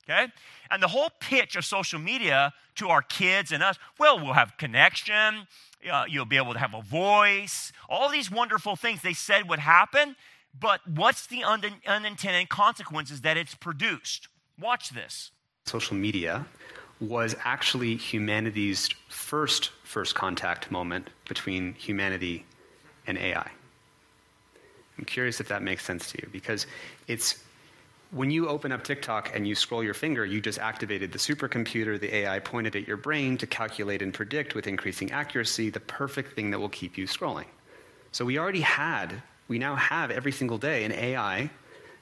Okay? 0.04 0.26
And 0.70 0.82
the 0.82 0.88
whole 0.88 1.10
pitch 1.20 1.56
of 1.56 1.64
social 1.64 1.98
media 1.98 2.52
to 2.76 2.88
our 2.88 3.02
kids 3.02 3.52
and 3.52 3.62
us 3.62 3.78
well, 3.98 4.18
we'll 4.18 4.32
have 4.32 4.56
connection, 4.56 5.46
uh, 5.90 6.04
you'll 6.08 6.24
be 6.24 6.36
able 6.36 6.52
to 6.52 6.58
have 6.58 6.74
a 6.74 6.82
voice, 6.82 7.72
all 7.88 8.08
these 8.08 8.30
wonderful 8.30 8.76
things 8.76 9.02
they 9.02 9.12
said 9.12 9.48
would 9.48 9.58
happen, 9.58 10.16
but 10.58 10.80
what's 10.86 11.26
the 11.26 11.44
un- 11.44 11.80
unintended 11.86 12.48
consequences 12.48 13.22
that 13.22 13.36
it's 13.36 13.54
produced? 13.54 14.28
Watch 14.60 14.90
this. 14.90 15.30
Social 15.66 15.96
media 15.96 16.46
was 17.00 17.34
actually 17.44 17.96
humanity's 17.96 18.88
first 19.08 19.70
first 19.82 20.14
contact 20.14 20.70
moment 20.70 21.10
between 21.28 21.74
humanity 21.74 22.44
and 23.06 23.18
AI. 23.18 23.50
I'm 24.98 25.04
curious 25.04 25.40
if 25.40 25.48
that 25.48 25.62
makes 25.62 25.84
sense 25.84 26.10
to 26.12 26.18
you 26.22 26.28
because 26.30 26.66
it's 27.08 27.42
when 28.12 28.30
you 28.30 28.46
open 28.46 28.72
up 28.72 28.84
TikTok 28.84 29.34
and 29.34 29.48
you 29.48 29.54
scroll 29.54 29.82
your 29.82 29.94
finger, 29.94 30.26
you 30.26 30.40
just 30.40 30.58
activated 30.58 31.12
the 31.12 31.18
supercomputer, 31.18 31.98
the 31.98 32.14
AI 32.14 32.38
pointed 32.40 32.76
at 32.76 32.86
your 32.86 32.98
brain 32.98 33.38
to 33.38 33.46
calculate 33.46 34.02
and 34.02 34.12
predict 34.12 34.54
with 34.54 34.66
increasing 34.66 35.10
accuracy 35.12 35.70
the 35.70 35.80
perfect 35.80 36.36
thing 36.36 36.50
that 36.50 36.58
will 36.58 36.68
keep 36.68 36.98
you 36.98 37.06
scrolling. 37.06 37.46
So 38.12 38.26
we 38.26 38.38
already 38.38 38.60
had, 38.60 39.22
we 39.48 39.58
now 39.58 39.76
have 39.76 40.10
every 40.10 40.30
single 40.30 40.58
day 40.58 40.84
an 40.84 40.92
AI, 40.92 41.50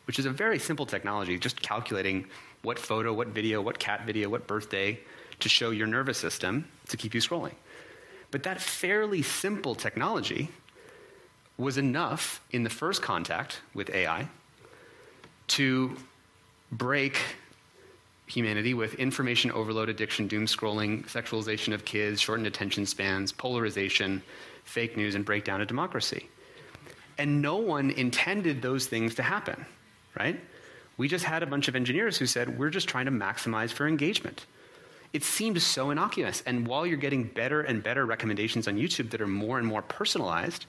which 0.09 0.19
is 0.19 0.27
a 0.27 0.31
very 0.31 0.59
simple 0.59 0.85
technology, 0.85 1.39
just 1.39 1.63
calculating 1.63 2.27
what 2.63 2.77
photo, 2.77 3.13
what 3.13 3.29
video, 3.29 3.63
what 3.63 3.79
cat 3.79 4.05
video, 4.05 4.29
what 4.29 4.49
birthday 4.49 4.99
to 5.39 5.49
show 5.49 5.71
your 5.71 5.87
nervous 5.87 6.19
system 6.19 6.67
to 6.89 6.97
keep 6.97 7.15
you 7.15 7.21
scrolling. 7.21 7.55
But 8.33 8.43
that 8.43 8.61
fairly 8.61 9.23
simple 9.23 9.77
technology 9.77 10.51
was 11.57 11.79
enough 11.79 12.41
in 12.51 12.65
the 12.65 12.71
first 12.71 13.01
contact 13.01 13.61
with 13.75 13.91
AI 13.91 14.29
to 15.51 15.97
break 16.73 17.19
humanity 18.27 18.75
with 18.75 18.95
information 18.95 19.51
overload, 19.51 19.89
addiction, 19.89 20.29
doom 20.29 20.47
scrolling, 20.47 21.05
sexualization 21.07 21.75
of 21.75 21.85
kids, 21.85 22.21
shortened 22.21 22.47
attention 22.47 22.87
spans, 22.87 23.33
polarization, 23.33 24.23
fake 24.65 24.97
news, 24.97 25.15
and 25.15 25.25
breakdown 25.25 25.61
of 25.61 25.67
democracy. 25.67 26.29
And 27.19 27.43
no 27.43 27.57
one 27.57 27.91
intended 27.91 28.63
those 28.63 28.87
things 28.87 29.17
to 29.17 29.23
happen, 29.23 29.67
right? 30.19 30.41
We 30.97 31.09
just 31.09 31.25
had 31.25 31.43
a 31.43 31.47
bunch 31.47 31.67
of 31.67 31.75
engineers 31.75 32.17
who 32.17 32.27
said, 32.27 32.59
we're 32.59 32.71
just 32.71 32.89
trying 32.89 33.07
to 33.07 33.13
maximize 33.13 33.71
for 33.71 33.89
engagement. 33.89 34.47
It 35.13 35.25
seemed 35.25 35.61
so 35.61 35.91
innocuous. 35.91 36.43
And 36.47 36.67
while 36.67 36.87
you're 36.87 36.97
getting 36.97 37.25
better 37.25 37.63
and 37.63 37.83
better 37.83 38.07
recommendations 38.07 38.69
on 38.69 38.77
YouTube 38.77 39.11
that 39.11 39.21
are 39.21 39.27
more 39.27 39.59
and 39.59 39.67
more 39.67 39.83
personalized, 39.83 40.67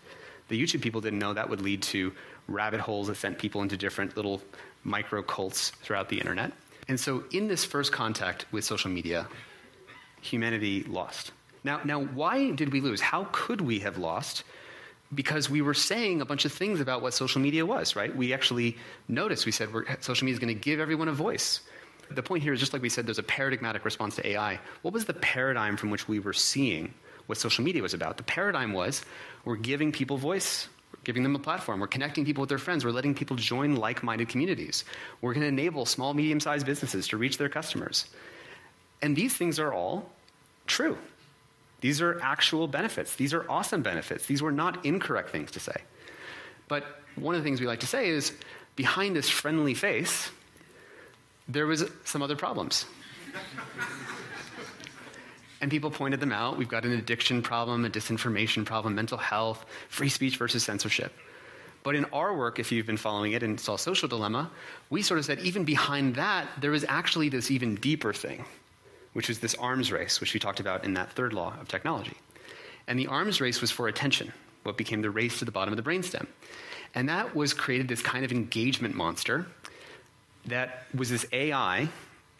the 0.47 0.61
YouTube 0.61 0.81
people 0.81 0.99
didn't 0.99 1.19
know 1.19 1.33
that 1.33 1.49
would 1.49 1.61
lead 1.61 1.83
to 1.83 2.11
rabbit 2.47 2.79
holes 2.79 3.07
that 3.07 3.17
sent 3.17 3.37
people 3.37 3.61
into 3.61 3.77
different 3.77 4.15
little 4.15 4.41
micro 4.83 5.21
cults 5.21 5.71
throughout 5.81 6.09
the 6.09 6.17
internet. 6.17 6.51
And 6.87 6.99
so, 6.99 7.23
in 7.31 7.47
this 7.47 7.63
first 7.63 7.91
contact 7.91 8.45
with 8.51 8.63
social 8.63 8.91
media, 8.91 9.27
humanity 10.21 10.83
lost. 10.83 11.31
Now, 11.63 11.81
now, 11.83 12.03
why 12.03 12.51
did 12.51 12.71
we 12.71 12.81
lose? 12.81 13.01
How 13.01 13.27
could 13.31 13.61
we 13.61 13.79
have 13.79 13.97
lost? 13.97 14.43
Because 15.13 15.49
we 15.49 15.61
were 15.61 15.73
saying 15.73 16.21
a 16.21 16.25
bunch 16.25 16.45
of 16.45 16.51
things 16.51 16.79
about 16.79 17.01
what 17.01 17.13
social 17.13 17.41
media 17.41 17.65
was, 17.65 17.95
right? 17.95 18.15
We 18.15 18.33
actually 18.33 18.77
noticed, 19.07 19.45
we 19.45 19.51
said 19.51 19.69
social 19.99 20.25
media 20.25 20.33
is 20.33 20.39
going 20.39 20.53
to 20.55 20.59
give 20.59 20.79
everyone 20.79 21.07
a 21.07 21.13
voice. 21.13 21.61
The 22.09 22.23
point 22.23 22.43
here 22.43 22.53
is 22.53 22.59
just 22.59 22.73
like 22.73 22.81
we 22.81 22.89
said, 22.89 23.05
there's 23.05 23.19
a 23.19 23.23
paradigmatic 23.23 23.85
response 23.85 24.15
to 24.17 24.27
AI. 24.27 24.59
What 24.81 24.93
was 24.93 25.05
the 25.05 25.13
paradigm 25.13 25.77
from 25.77 25.91
which 25.91 26.07
we 26.07 26.19
were 26.19 26.33
seeing 26.33 26.93
what 27.27 27.37
social 27.37 27.63
media 27.63 27.81
was 27.81 27.93
about? 27.93 28.17
The 28.17 28.23
paradigm 28.23 28.73
was 28.73 29.03
we're 29.45 29.55
giving 29.55 29.91
people 29.91 30.17
voice, 30.17 30.67
giving 31.03 31.23
them 31.23 31.35
a 31.35 31.39
platform, 31.39 31.79
we're 31.79 31.87
connecting 31.87 32.25
people 32.25 32.41
with 32.41 32.49
their 32.49 32.57
friends, 32.57 32.85
we're 32.85 32.91
letting 32.91 33.15
people 33.15 33.35
join 33.35 33.75
like 33.75 34.03
minded 34.03 34.29
communities. 34.29 34.85
We're 35.21 35.33
going 35.33 35.41
to 35.41 35.47
enable 35.47 35.85
small, 35.85 36.13
medium 36.13 36.39
sized 36.39 36.65
businesses 36.65 37.07
to 37.09 37.17
reach 37.17 37.37
their 37.37 37.49
customers. 37.49 38.07
And 39.01 39.15
these 39.15 39.35
things 39.35 39.59
are 39.59 39.73
all 39.73 40.11
true. 40.67 40.97
These 41.81 42.01
are 42.01 42.19
actual 42.21 42.67
benefits. 42.67 43.15
These 43.15 43.33
are 43.33 43.49
awesome 43.49 43.81
benefits. 43.81 44.27
These 44.27 44.41
were 44.41 44.51
not 44.51 44.85
incorrect 44.85 45.31
things 45.31 45.51
to 45.51 45.59
say. 45.59 45.81
But 46.67 47.01
one 47.15 47.35
of 47.35 47.41
the 47.41 47.43
things 47.43 47.59
we 47.59 47.67
like 47.67 47.79
to 47.79 47.87
say 47.87 48.07
is 48.09 48.33
behind 48.75 49.15
this 49.15 49.27
friendly 49.27 49.73
face, 49.73 50.29
there 51.47 51.65
was 51.65 51.83
some 52.05 52.21
other 52.21 52.35
problems. 52.35 52.85
And 55.61 55.69
people 55.69 55.91
pointed 55.91 56.19
them 56.19 56.31
out. 56.31 56.57
We've 56.57 56.67
got 56.67 56.85
an 56.85 56.93
addiction 56.93 57.41
problem, 57.41 57.85
a 57.85 57.89
disinformation 57.89 58.65
problem, 58.65 58.95
mental 58.95 59.17
health, 59.17 59.65
free 59.89 60.09
speech 60.09 60.37
versus 60.37 60.63
censorship. 60.63 61.13
But 61.83 61.95
in 61.95 62.05
our 62.05 62.35
work, 62.35 62.59
if 62.59 62.71
you've 62.71 62.85
been 62.85 62.97
following 62.97 63.33
it 63.33 63.43
and 63.43 63.59
saw 63.59 63.75
Social 63.75 64.07
Dilemma, 64.07 64.51
we 64.89 65.01
sort 65.01 65.19
of 65.19 65.25
said 65.25 65.39
even 65.39 65.63
behind 65.63 66.15
that, 66.15 66.47
there 66.59 66.71
was 66.71 66.83
actually 66.87 67.29
this 67.29 67.49
even 67.49 67.75
deeper 67.75 68.13
thing, 68.13 68.45
which 69.13 69.29
is 69.29 69.39
this 69.39 69.55
arms 69.55 69.91
race, 69.91 70.19
which 70.19 70.33
we 70.33 70.39
talked 70.39 70.59
about 70.59 70.83
in 70.83 70.93
that 70.95 71.11
third 71.13 71.33
law 71.33 71.53
of 71.59 71.67
technology. 71.67 72.17
And 72.87 72.99
the 72.99 73.07
arms 73.07 73.39
race 73.39 73.61
was 73.61 73.71
for 73.71 73.87
attention, 73.87 74.31
what 74.63 74.77
became 74.77 75.01
the 75.01 75.09
race 75.09 75.39
to 75.39 75.45
the 75.45 75.51
bottom 75.51 75.73
of 75.73 75.83
the 75.83 75.89
brainstem. 75.89 76.27
And 76.93 77.07
that 77.09 77.35
was 77.35 77.53
created 77.53 77.87
this 77.87 78.01
kind 78.01 78.25
of 78.25 78.31
engagement 78.31 78.95
monster 78.95 79.45
that 80.45 80.85
was 80.93 81.09
this 81.09 81.25
AI 81.31 81.87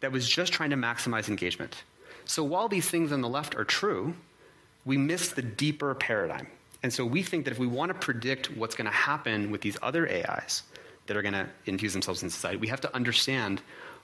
that 0.01 0.11
was 0.11 0.27
just 0.27 0.51
trying 0.51 0.71
to 0.71 0.75
maximize 0.75 1.29
engagement. 1.29 1.83
So 2.25 2.43
while 2.43 2.67
these 2.67 2.89
things 2.89 3.11
on 3.11 3.21
the 3.21 3.29
left 3.29 3.55
are 3.55 3.65
true, 3.65 4.13
we 4.85 4.97
miss 4.97 5.29
the 5.29 5.41
deeper 5.41 5.93
paradigm. 5.95 6.47
And 6.83 6.91
so 6.91 7.05
we 7.05 7.21
think 7.21 7.45
that 7.45 7.51
if 7.51 7.59
we 7.59 7.67
want 7.67 7.89
to 7.89 7.93
predict 7.93 8.55
what's 8.57 8.75
going 8.75 8.85
to 8.85 8.95
happen 8.95 9.51
with 9.51 9.61
these 9.61 9.77
other 9.81 10.09
AIs 10.09 10.63
that 11.05 11.15
are 11.15 11.21
going 11.21 11.33
to 11.33 11.47
infuse 11.65 11.93
themselves 11.93 12.23
in 12.23 12.29
society, 12.29 12.57
we 12.57 12.67
have 12.67 12.81
to 12.81 12.95
understand 12.95 13.61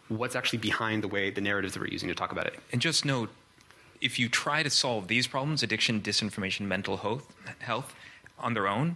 what's 0.10 0.36
actually 0.36 0.60
behind 0.60 1.04
the 1.04 1.08
way 1.08 1.30
the 1.30 1.42
narratives 1.42 1.74
that 1.74 1.80
we're 1.80 1.88
using 1.88 2.10
to 2.10 2.16
talk 2.16 2.32
about 2.32 2.46
it. 2.46 2.60
And 2.72 2.82
just 2.82 3.04
note 3.06 3.30
if 4.00 4.20
you 4.20 4.30
try 4.30 4.62
to 4.62 4.70
solve 4.70 5.08
these 5.08 5.26
problems 5.26 5.64
addiction, 5.64 6.02
disinformation, 6.02 6.62
mental 6.62 6.98
health, 6.98 7.34
health 7.60 7.96
on 8.38 8.54
their 8.54 8.68
own, 8.68 8.96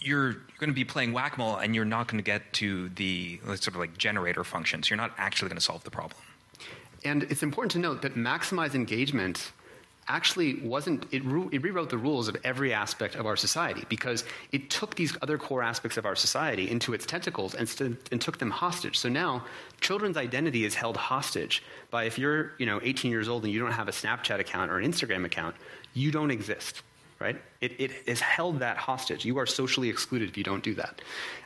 you're 0.00 0.32
going 0.58 0.68
to 0.68 0.72
be 0.72 0.84
playing 0.84 1.12
whack-a-mole 1.12 1.56
and 1.56 1.74
you're 1.74 1.84
not 1.84 2.06
going 2.08 2.18
to 2.18 2.24
get 2.24 2.52
to 2.54 2.88
the 2.90 3.40
sort 3.46 3.68
of 3.68 3.76
like 3.76 3.98
generator 3.98 4.44
functions. 4.44 4.88
You're 4.88 4.96
not 4.96 5.12
actually 5.18 5.48
going 5.48 5.58
to 5.58 5.64
solve 5.64 5.82
the 5.84 5.90
problem. 5.90 6.20
And 7.04 7.24
it's 7.24 7.42
important 7.42 7.72
to 7.72 7.78
note 7.78 8.02
that 8.02 8.14
maximize 8.14 8.74
engagement 8.74 9.52
actually 10.08 10.60
wasn't, 10.60 11.06
it, 11.12 11.24
re- 11.24 11.48
it, 11.52 11.62
rewrote 11.62 11.88
the 11.88 11.98
rules 11.98 12.26
of 12.28 12.36
every 12.42 12.72
aspect 12.72 13.14
of 13.14 13.24
our 13.24 13.36
society 13.36 13.84
because 13.88 14.24
it 14.50 14.68
took 14.68 14.96
these 14.96 15.16
other 15.22 15.38
core 15.38 15.62
aspects 15.62 15.96
of 15.96 16.04
our 16.04 16.16
society 16.16 16.68
into 16.68 16.92
its 16.92 17.06
tentacles 17.06 17.54
and, 17.54 17.68
st- 17.68 17.96
and 18.10 18.20
took 18.20 18.38
them 18.38 18.50
hostage. 18.50 18.98
So 18.98 19.08
now 19.08 19.44
children's 19.80 20.16
identity 20.16 20.64
is 20.64 20.74
held 20.74 20.96
hostage 20.96 21.62
by 21.90 22.04
if 22.04 22.18
you're 22.18 22.52
you 22.58 22.66
know, 22.66 22.80
18 22.82 23.10
years 23.10 23.28
old 23.28 23.44
and 23.44 23.52
you 23.52 23.60
don't 23.60 23.72
have 23.72 23.88
a 23.88 23.92
Snapchat 23.92 24.40
account 24.40 24.70
or 24.70 24.78
an 24.78 24.90
Instagram 24.90 25.24
account, 25.24 25.54
you 25.94 26.10
don't 26.10 26.30
exist 26.30 26.82
right? 27.22 27.40
It, 27.60 27.80
it 27.80 28.08
has 28.08 28.20
held 28.20 28.58
that 28.58 28.76
hostage. 28.76 29.24
You 29.24 29.38
are 29.38 29.46
socially 29.46 29.88
excluded 29.88 30.28
if 30.28 30.36
you 30.36 30.42
don't 30.42 30.62
do 30.62 30.74
that. 30.74 31.00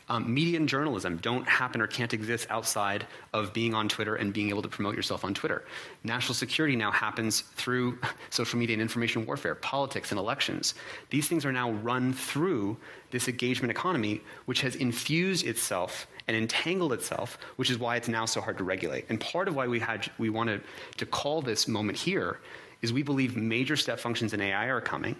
Um, 0.09 0.33
media 0.33 0.57
and 0.57 0.67
journalism 0.67 1.17
don't 1.17 1.47
happen 1.47 1.81
or 1.81 1.87
can't 1.87 2.13
exist 2.13 2.47
outside 2.49 3.05
of 3.33 3.53
being 3.53 3.75
on 3.75 3.87
Twitter 3.87 4.15
and 4.15 4.33
being 4.33 4.49
able 4.49 4.63
to 4.63 4.67
promote 4.67 4.95
yourself 4.95 5.23
on 5.23 5.35
Twitter. 5.35 5.65
National 6.03 6.33
security 6.33 6.75
now 6.75 6.89
happens 6.89 7.41
through 7.41 7.99
social 8.31 8.57
media 8.57 8.73
and 8.73 8.81
information 8.81 9.25
warfare, 9.25 9.53
politics 9.53 10.11
and 10.11 10.19
elections. 10.19 10.73
These 11.11 11.27
things 11.27 11.45
are 11.45 11.51
now 11.51 11.71
run 11.71 12.11
through 12.11 12.77
this 13.11 13.27
engagement 13.27 13.69
economy, 13.69 14.21
which 14.45 14.61
has 14.61 14.75
infused 14.75 15.45
itself 15.45 16.07
and 16.27 16.35
entangled 16.35 16.93
itself, 16.93 17.37
which 17.57 17.69
is 17.69 17.77
why 17.77 17.95
it's 17.95 18.07
now 18.07 18.25
so 18.25 18.41
hard 18.41 18.57
to 18.57 18.63
regulate. 18.63 19.05
And 19.09 19.19
part 19.19 19.47
of 19.47 19.55
why 19.55 19.67
we, 19.67 19.79
had, 19.79 20.09
we 20.17 20.29
wanted 20.29 20.61
to 20.97 21.05
call 21.05 21.41
this 21.41 21.67
moment 21.67 21.97
here 21.97 22.39
is 22.81 22.93
we 22.93 23.03
believe 23.03 23.35
major 23.35 23.75
step 23.75 23.99
functions 23.99 24.33
in 24.33 24.41
AI 24.41 24.65
are 24.65 24.81
coming 24.81 25.15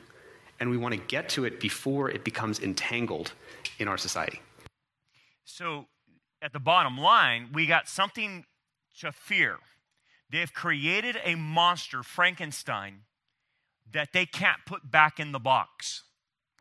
and 0.60 0.70
we 0.70 0.78
want 0.78 0.93
to 0.93 1.00
get 1.00 1.30
to 1.30 1.46
it 1.46 1.60
before 1.60 2.10
it 2.10 2.24
becomes 2.24 2.60
entangled 2.60 3.34
in 3.80 3.88
our 3.88 3.98
society. 3.98 4.41
So, 5.46 5.88
at 6.41 6.54
the 6.54 6.60
bottom 6.60 6.98
line, 6.98 7.50
we 7.54 7.65
got 7.65 7.88
something 7.88 8.46
to 9.00 9.12
fear. 9.12 9.58
They 10.30 10.39
have 10.39 10.54
created 10.54 11.17
a 11.24 11.36
monster, 11.36 12.04
Frankenstein, 12.04 13.04
that 13.91 14.10
they 14.13 14.26
can't 14.26 14.60
put 14.65 14.91
back 14.91 15.20
in 15.20 15.32
the 15.32 15.39
box. 15.39 16.04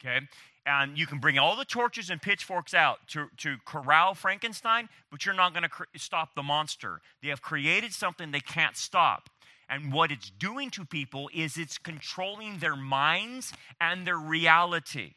Okay? 0.00 0.26
And 0.64 0.98
you 0.98 1.06
can 1.06 1.18
bring 1.18 1.38
all 1.38 1.56
the 1.56 1.64
torches 1.64 2.10
and 2.10 2.20
pitchforks 2.20 2.74
out 2.74 2.98
to, 3.08 3.28
to 3.38 3.56
corral 3.64 4.14
Frankenstein, 4.14 4.88
but 5.10 5.24
you're 5.24 5.34
not 5.34 5.52
going 5.52 5.62
to 5.62 5.68
cr- 5.68 5.84
stop 5.96 6.34
the 6.34 6.42
monster. 6.42 7.00
They 7.22 7.28
have 7.28 7.42
created 7.42 7.92
something 7.92 8.30
they 8.30 8.40
can't 8.40 8.76
stop. 8.76 9.30
And 9.68 9.92
what 9.92 10.12
it's 10.12 10.30
doing 10.30 10.70
to 10.70 10.84
people 10.84 11.28
is 11.34 11.56
it's 11.56 11.78
controlling 11.78 12.58
their 12.58 12.76
minds 12.76 13.52
and 13.80 14.06
their 14.06 14.18
reality. 14.18 15.14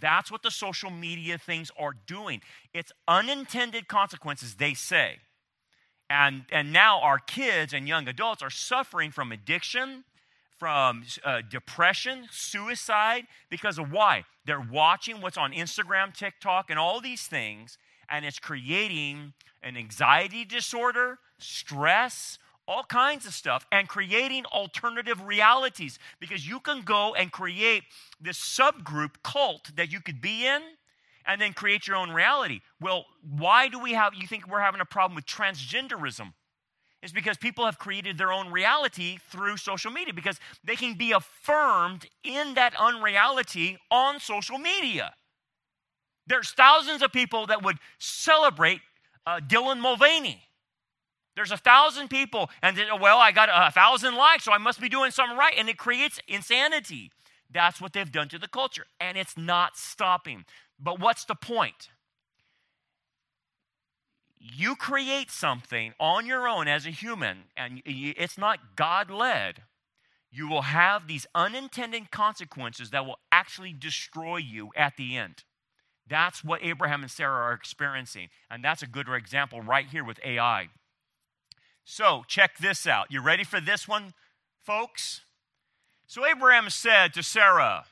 That's 0.00 0.30
what 0.30 0.42
the 0.42 0.50
social 0.50 0.90
media 0.90 1.38
things 1.38 1.70
are 1.78 1.94
doing. 2.06 2.40
It's 2.72 2.92
unintended 3.06 3.86
consequences, 3.86 4.56
they 4.56 4.74
say. 4.74 5.18
And, 6.10 6.44
and 6.50 6.72
now 6.72 7.00
our 7.00 7.18
kids 7.18 7.72
and 7.72 7.88
young 7.88 8.08
adults 8.08 8.42
are 8.42 8.50
suffering 8.50 9.10
from 9.10 9.32
addiction, 9.32 10.04
from 10.58 11.04
uh, 11.24 11.42
depression, 11.48 12.26
suicide, 12.30 13.24
because 13.50 13.78
of 13.78 13.90
why? 13.90 14.24
They're 14.44 14.60
watching 14.60 15.20
what's 15.20 15.36
on 15.36 15.52
Instagram, 15.52 16.14
TikTok, 16.14 16.70
and 16.70 16.78
all 16.78 17.00
these 17.00 17.26
things, 17.26 17.78
and 18.08 18.24
it's 18.24 18.38
creating 18.38 19.32
an 19.62 19.76
anxiety 19.76 20.44
disorder, 20.44 21.18
stress, 21.38 22.38
all 22.66 22.84
kinds 22.84 23.26
of 23.26 23.34
stuff 23.34 23.66
and 23.70 23.88
creating 23.88 24.44
alternative 24.46 25.22
realities 25.24 25.98
because 26.20 26.46
you 26.48 26.60
can 26.60 26.82
go 26.82 27.14
and 27.14 27.30
create 27.30 27.82
this 28.20 28.38
subgroup 28.38 29.22
cult 29.22 29.70
that 29.76 29.92
you 29.92 30.00
could 30.00 30.20
be 30.20 30.46
in 30.46 30.62
and 31.26 31.40
then 31.40 31.52
create 31.52 31.86
your 31.86 31.96
own 31.96 32.10
reality. 32.10 32.60
Well, 32.80 33.06
why 33.22 33.68
do 33.68 33.78
we 33.78 33.92
have 33.92 34.14
you 34.14 34.26
think 34.26 34.46
we're 34.46 34.60
having 34.60 34.80
a 34.80 34.86
problem 34.86 35.14
with 35.14 35.26
transgenderism? 35.26 36.32
It's 37.02 37.12
because 37.12 37.36
people 37.36 37.66
have 37.66 37.78
created 37.78 38.16
their 38.16 38.32
own 38.32 38.50
reality 38.50 39.18
through 39.28 39.58
social 39.58 39.90
media 39.90 40.14
because 40.14 40.40
they 40.64 40.74
can 40.74 40.94
be 40.94 41.12
affirmed 41.12 42.06
in 42.22 42.54
that 42.54 42.74
unreality 42.78 43.76
on 43.90 44.20
social 44.20 44.56
media. 44.56 45.12
There's 46.26 46.52
thousands 46.52 47.02
of 47.02 47.12
people 47.12 47.46
that 47.48 47.62
would 47.62 47.76
celebrate 47.98 48.80
uh, 49.26 49.40
Dylan 49.46 49.80
Mulvaney 49.80 50.42
there's 51.36 51.50
a 51.50 51.56
thousand 51.56 52.08
people, 52.08 52.50
and 52.62 52.76
then, 52.76 52.86
well, 53.00 53.18
I 53.18 53.32
got 53.32 53.48
a 53.52 53.70
thousand 53.72 54.14
likes, 54.14 54.44
so 54.44 54.52
I 54.52 54.58
must 54.58 54.80
be 54.80 54.88
doing 54.88 55.10
something 55.10 55.36
right. 55.36 55.54
And 55.56 55.68
it 55.68 55.78
creates 55.78 56.20
insanity. 56.28 57.10
That's 57.50 57.80
what 57.80 57.92
they've 57.92 58.10
done 58.10 58.28
to 58.28 58.38
the 58.38 58.48
culture, 58.48 58.86
and 59.00 59.16
it's 59.16 59.36
not 59.36 59.76
stopping. 59.76 60.44
But 60.78 61.00
what's 61.00 61.24
the 61.24 61.34
point? 61.34 61.88
You 64.38 64.76
create 64.76 65.30
something 65.30 65.94
on 65.98 66.26
your 66.26 66.46
own 66.46 66.68
as 66.68 66.84
a 66.86 66.90
human, 66.90 67.44
and 67.56 67.80
it's 67.84 68.36
not 68.36 68.76
God 68.76 69.10
led. 69.10 69.62
You 70.30 70.48
will 70.48 70.62
have 70.62 71.06
these 71.06 71.26
unintended 71.34 72.10
consequences 72.10 72.90
that 72.90 73.06
will 73.06 73.18
actually 73.30 73.72
destroy 73.72 74.38
you 74.38 74.70
at 74.76 74.96
the 74.96 75.16
end. 75.16 75.44
That's 76.06 76.44
what 76.44 76.62
Abraham 76.62 77.02
and 77.02 77.10
Sarah 77.10 77.44
are 77.44 77.52
experiencing. 77.52 78.28
And 78.50 78.62
that's 78.62 78.82
a 78.82 78.86
good 78.86 79.08
example 79.08 79.62
right 79.62 79.86
here 79.86 80.04
with 80.04 80.18
AI. 80.24 80.68
So, 81.84 82.24
check 82.26 82.58
this 82.58 82.86
out. 82.86 83.10
You 83.10 83.20
ready 83.20 83.44
for 83.44 83.60
this 83.60 83.86
one, 83.86 84.14
folks? 84.62 85.20
So, 86.06 86.24
Abraham 86.26 86.70
said 86.70 87.12
to 87.14 87.22
Sarah, 87.22 87.84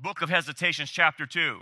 Book 0.00 0.22
of 0.22 0.30
Hesitations, 0.30 0.90
chapter 0.90 1.26
2, 1.26 1.60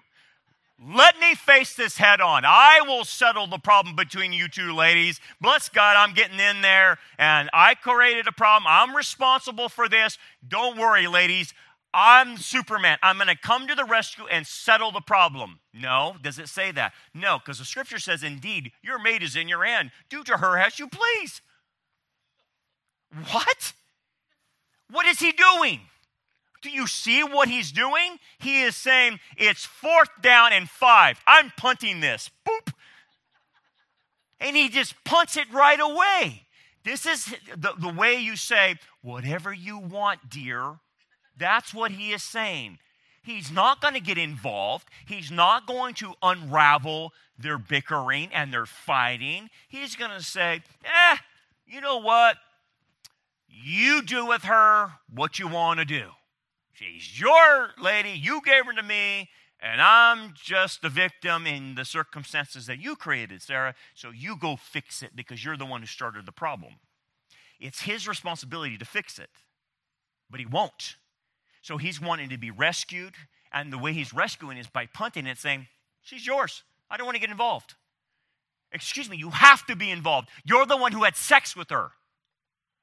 let 0.80 1.18
me 1.18 1.34
face 1.34 1.74
this 1.74 1.96
head 1.96 2.20
on. 2.20 2.44
I 2.44 2.82
will 2.86 3.04
settle 3.04 3.48
the 3.48 3.58
problem 3.58 3.96
between 3.96 4.32
you 4.32 4.48
two 4.48 4.72
ladies. 4.72 5.18
Bless 5.40 5.68
God, 5.68 5.96
I'm 5.96 6.14
getting 6.14 6.38
in 6.38 6.62
there 6.62 6.98
and 7.18 7.50
I 7.52 7.74
created 7.74 8.28
a 8.28 8.32
problem. 8.32 8.66
I'm 8.68 8.94
responsible 8.94 9.68
for 9.68 9.88
this. 9.88 10.18
Don't 10.46 10.78
worry, 10.78 11.08
ladies. 11.08 11.52
I'm 11.94 12.36
Superman. 12.36 12.98
I'm 13.02 13.16
going 13.16 13.28
to 13.28 13.36
come 13.36 13.66
to 13.66 13.74
the 13.74 13.84
rescue 13.84 14.26
and 14.26 14.46
settle 14.46 14.92
the 14.92 15.00
problem. 15.00 15.60
No, 15.72 16.16
does 16.22 16.38
it 16.38 16.48
say 16.48 16.70
that? 16.72 16.92
No, 17.14 17.38
because 17.38 17.58
the 17.58 17.64
scripture 17.64 17.98
says, 17.98 18.22
indeed, 18.22 18.72
your 18.82 18.98
maid 18.98 19.22
is 19.22 19.36
in 19.36 19.48
your 19.48 19.64
hand. 19.64 19.90
Do 20.10 20.22
to 20.24 20.36
her 20.36 20.58
as 20.58 20.78
you 20.78 20.88
please. 20.88 21.40
What? 23.30 23.72
What 24.90 25.06
is 25.06 25.18
he 25.18 25.32
doing? 25.32 25.80
Do 26.60 26.70
you 26.70 26.86
see 26.86 27.22
what 27.22 27.48
he's 27.48 27.72
doing? 27.72 28.18
He 28.38 28.62
is 28.62 28.76
saying, 28.76 29.20
it's 29.36 29.64
fourth 29.64 30.10
down 30.20 30.52
and 30.52 30.68
five. 30.68 31.20
I'm 31.26 31.52
punting 31.56 32.00
this. 32.00 32.30
Boop. 32.46 32.72
And 34.40 34.56
he 34.56 34.68
just 34.68 34.94
punts 35.04 35.36
it 35.36 35.50
right 35.52 35.80
away. 35.80 36.42
This 36.84 37.06
is 37.06 37.34
the, 37.56 37.72
the 37.78 37.92
way 37.92 38.16
you 38.20 38.36
say, 38.36 38.76
whatever 39.02 39.52
you 39.52 39.78
want, 39.78 40.28
dear. 40.28 40.76
That's 41.38 41.72
what 41.72 41.92
he 41.92 42.12
is 42.12 42.22
saying. 42.22 42.78
He's 43.22 43.50
not 43.50 43.80
going 43.80 43.94
to 43.94 44.00
get 44.00 44.18
involved. 44.18 44.88
He's 45.06 45.30
not 45.30 45.66
going 45.66 45.94
to 45.94 46.14
unravel 46.22 47.12
their 47.38 47.58
bickering 47.58 48.30
and 48.32 48.52
their 48.52 48.66
fighting. 48.66 49.50
He's 49.68 49.96
going 49.96 50.10
to 50.10 50.22
say, 50.22 50.62
eh, 50.84 51.16
you 51.66 51.80
know 51.80 51.98
what? 51.98 52.36
You 53.48 54.02
do 54.02 54.26
with 54.26 54.42
her 54.44 54.92
what 55.12 55.38
you 55.38 55.48
want 55.48 55.78
to 55.78 55.84
do. 55.84 56.10
She's 56.72 57.20
your 57.20 57.70
lady. 57.80 58.10
You 58.10 58.40
gave 58.44 58.66
her 58.66 58.72
to 58.72 58.82
me, 58.82 59.28
and 59.60 59.82
I'm 59.82 60.32
just 60.34 60.80
the 60.80 60.88
victim 60.88 61.46
in 61.46 61.74
the 61.74 61.84
circumstances 61.84 62.66
that 62.66 62.80
you 62.80 62.94
created, 62.94 63.42
Sarah. 63.42 63.74
So 63.94 64.10
you 64.10 64.36
go 64.36 64.56
fix 64.56 65.02
it 65.02 65.16
because 65.16 65.44
you're 65.44 65.56
the 65.56 65.66
one 65.66 65.80
who 65.80 65.86
started 65.86 66.24
the 66.24 66.32
problem. 66.32 66.74
It's 67.58 67.82
his 67.82 68.06
responsibility 68.06 68.78
to 68.78 68.84
fix 68.84 69.18
it, 69.18 69.30
but 70.30 70.38
he 70.38 70.46
won't. 70.46 70.96
So 71.68 71.76
he's 71.76 72.00
wanting 72.00 72.30
to 72.30 72.38
be 72.38 72.50
rescued. 72.50 73.12
And 73.52 73.70
the 73.70 73.76
way 73.76 73.92
he's 73.92 74.14
rescuing 74.14 74.56
is 74.56 74.66
by 74.68 74.86
punting 74.86 75.26
it, 75.26 75.36
saying, 75.36 75.66
She's 76.00 76.26
yours. 76.26 76.62
I 76.90 76.96
don't 76.96 77.04
want 77.04 77.16
to 77.16 77.20
get 77.20 77.28
involved. 77.28 77.74
Excuse 78.72 79.10
me, 79.10 79.18
you 79.18 79.28
have 79.28 79.66
to 79.66 79.76
be 79.76 79.90
involved. 79.90 80.30
You're 80.46 80.64
the 80.64 80.78
one 80.78 80.92
who 80.92 81.04
had 81.04 81.14
sex 81.14 81.54
with 81.54 81.68
her. 81.68 81.90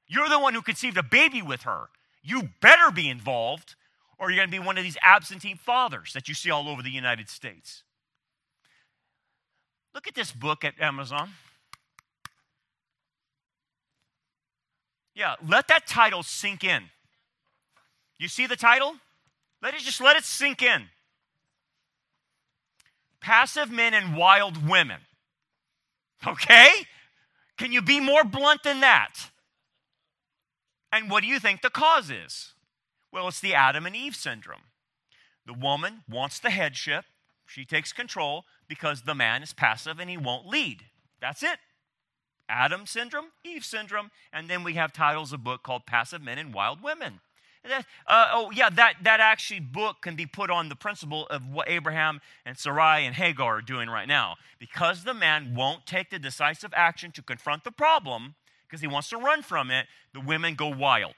You're 0.06 0.28
the 0.28 0.38
one 0.38 0.54
who 0.54 0.62
conceived 0.62 0.96
a 0.96 1.02
baby 1.02 1.42
with 1.42 1.62
her. 1.62 1.88
You 2.22 2.50
better 2.60 2.92
be 2.92 3.10
involved, 3.10 3.74
or 4.20 4.30
you're 4.30 4.38
going 4.38 4.52
to 4.52 4.60
be 4.60 4.64
one 4.64 4.78
of 4.78 4.84
these 4.84 4.96
absentee 5.02 5.56
fathers 5.56 6.12
that 6.12 6.28
you 6.28 6.34
see 6.34 6.52
all 6.52 6.68
over 6.68 6.80
the 6.80 6.88
United 6.88 7.28
States. 7.28 7.82
Look 9.96 10.06
at 10.06 10.14
this 10.14 10.30
book 10.30 10.62
at 10.62 10.74
Amazon. 10.80 11.30
Yeah, 15.12 15.34
let 15.44 15.66
that 15.66 15.88
title 15.88 16.22
sink 16.22 16.62
in. 16.62 16.84
You 18.18 18.28
see 18.28 18.46
the 18.46 18.56
title? 18.56 18.96
Let 19.62 19.74
it 19.74 19.80
just 19.80 20.00
let 20.00 20.16
it 20.16 20.24
sink 20.24 20.62
in. 20.62 20.88
Passive 23.20 23.70
men 23.70 23.94
and 23.94 24.16
wild 24.16 24.68
women. 24.68 25.00
Okay? 26.26 26.70
Can 27.58 27.72
you 27.72 27.82
be 27.82 28.00
more 28.00 28.24
blunt 28.24 28.62
than 28.62 28.80
that? 28.80 29.30
And 30.92 31.10
what 31.10 31.22
do 31.22 31.26
you 31.26 31.38
think 31.38 31.62
the 31.62 31.70
cause 31.70 32.10
is? 32.10 32.52
Well, 33.12 33.28
it's 33.28 33.40
the 33.40 33.54
Adam 33.54 33.86
and 33.86 33.96
Eve 33.96 34.16
syndrome. 34.16 34.62
The 35.46 35.54
woman 35.54 36.02
wants 36.08 36.38
the 36.38 36.50
headship, 36.50 37.04
she 37.46 37.64
takes 37.64 37.92
control 37.92 38.44
because 38.68 39.02
the 39.02 39.14
man 39.14 39.42
is 39.42 39.52
passive 39.52 40.00
and 40.00 40.10
he 40.10 40.16
won't 40.16 40.46
lead. 40.46 40.86
That's 41.20 41.42
it. 41.42 41.58
Adam 42.48 42.86
syndrome, 42.86 43.26
Eve 43.44 43.64
syndrome, 43.64 44.10
and 44.32 44.48
then 44.48 44.62
we 44.62 44.74
have 44.74 44.92
titles 44.92 45.32
of 45.32 45.44
book 45.44 45.62
called 45.62 45.86
Passive 45.86 46.22
Men 46.22 46.38
and 46.38 46.54
Wild 46.54 46.82
Women. 46.82 47.20
Uh, 48.06 48.28
oh, 48.32 48.50
yeah, 48.52 48.70
that, 48.70 48.94
that 49.02 49.20
actually 49.20 49.60
book 49.60 49.96
can 50.02 50.16
be 50.16 50.26
put 50.26 50.50
on 50.50 50.68
the 50.68 50.76
principle 50.76 51.26
of 51.28 51.46
what 51.48 51.68
Abraham 51.68 52.20
and 52.44 52.56
Sarai 52.56 53.04
and 53.04 53.14
Hagar 53.14 53.58
are 53.58 53.62
doing 53.62 53.88
right 53.88 54.08
now. 54.08 54.36
Because 54.58 55.04
the 55.04 55.14
man 55.14 55.54
won't 55.54 55.86
take 55.86 56.10
the 56.10 56.18
decisive 56.18 56.72
action 56.74 57.12
to 57.12 57.22
confront 57.22 57.64
the 57.64 57.72
problem, 57.72 58.34
because 58.66 58.80
he 58.80 58.86
wants 58.86 59.08
to 59.10 59.16
run 59.16 59.42
from 59.42 59.70
it, 59.70 59.86
the 60.12 60.20
women 60.20 60.54
go 60.54 60.68
wild 60.68 61.14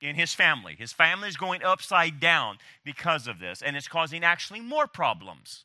in 0.00 0.16
his 0.16 0.32
family. 0.34 0.74
His 0.78 0.92
family 0.92 1.28
is 1.28 1.36
going 1.36 1.62
upside 1.62 2.20
down 2.20 2.58
because 2.84 3.26
of 3.26 3.38
this, 3.38 3.62
and 3.62 3.76
it's 3.76 3.88
causing 3.88 4.24
actually 4.24 4.60
more 4.60 4.86
problems. 4.86 5.64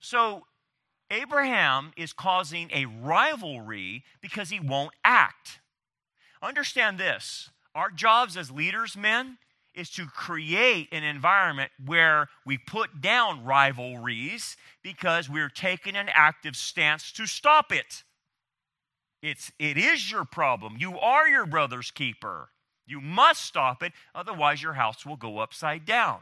So, 0.00 0.44
Abraham 1.10 1.92
is 1.96 2.12
causing 2.12 2.70
a 2.72 2.84
rivalry 2.84 4.04
because 4.20 4.50
he 4.50 4.60
won't 4.60 4.92
act. 5.04 5.60
Understand 6.42 6.98
this 6.98 7.50
our 7.74 7.90
jobs 7.90 8.36
as 8.36 8.50
leaders, 8.50 8.96
men, 8.96 9.38
is 9.74 9.90
to 9.90 10.06
create 10.06 10.88
an 10.90 11.04
environment 11.04 11.70
where 11.84 12.28
we 12.44 12.58
put 12.58 13.00
down 13.00 13.44
rivalries 13.44 14.56
because 14.82 15.30
we're 15.30 15.48
taking 15.48 15.94
an 15.94 16.08
active 16.12 16.56
stance 16.56 17.12
to 17.12 17.26
stop 17.26 17.70
it. 17.70 18.02
It's, 19.22 19.52
it 19.58 19.76
is 19.76 20.10
your 20.10 20.24
problem. 20.24 20.76
You 20.78 20.98
are 20.98 21.28
your 21.28 21.46
brother's 21.46 21.90
keeper. 21.90 22.50
You 22.86 23.00
must 23.00 23.42
stop 23.42 23.82
it, 23.82 23.92
otherwise, 24.14 24.62
your 24.62 24.72
house 24.72 25.04
will 25.04 25.16
go 25.16 25.38
upside 25.38 25.84
down. 25.84 26.20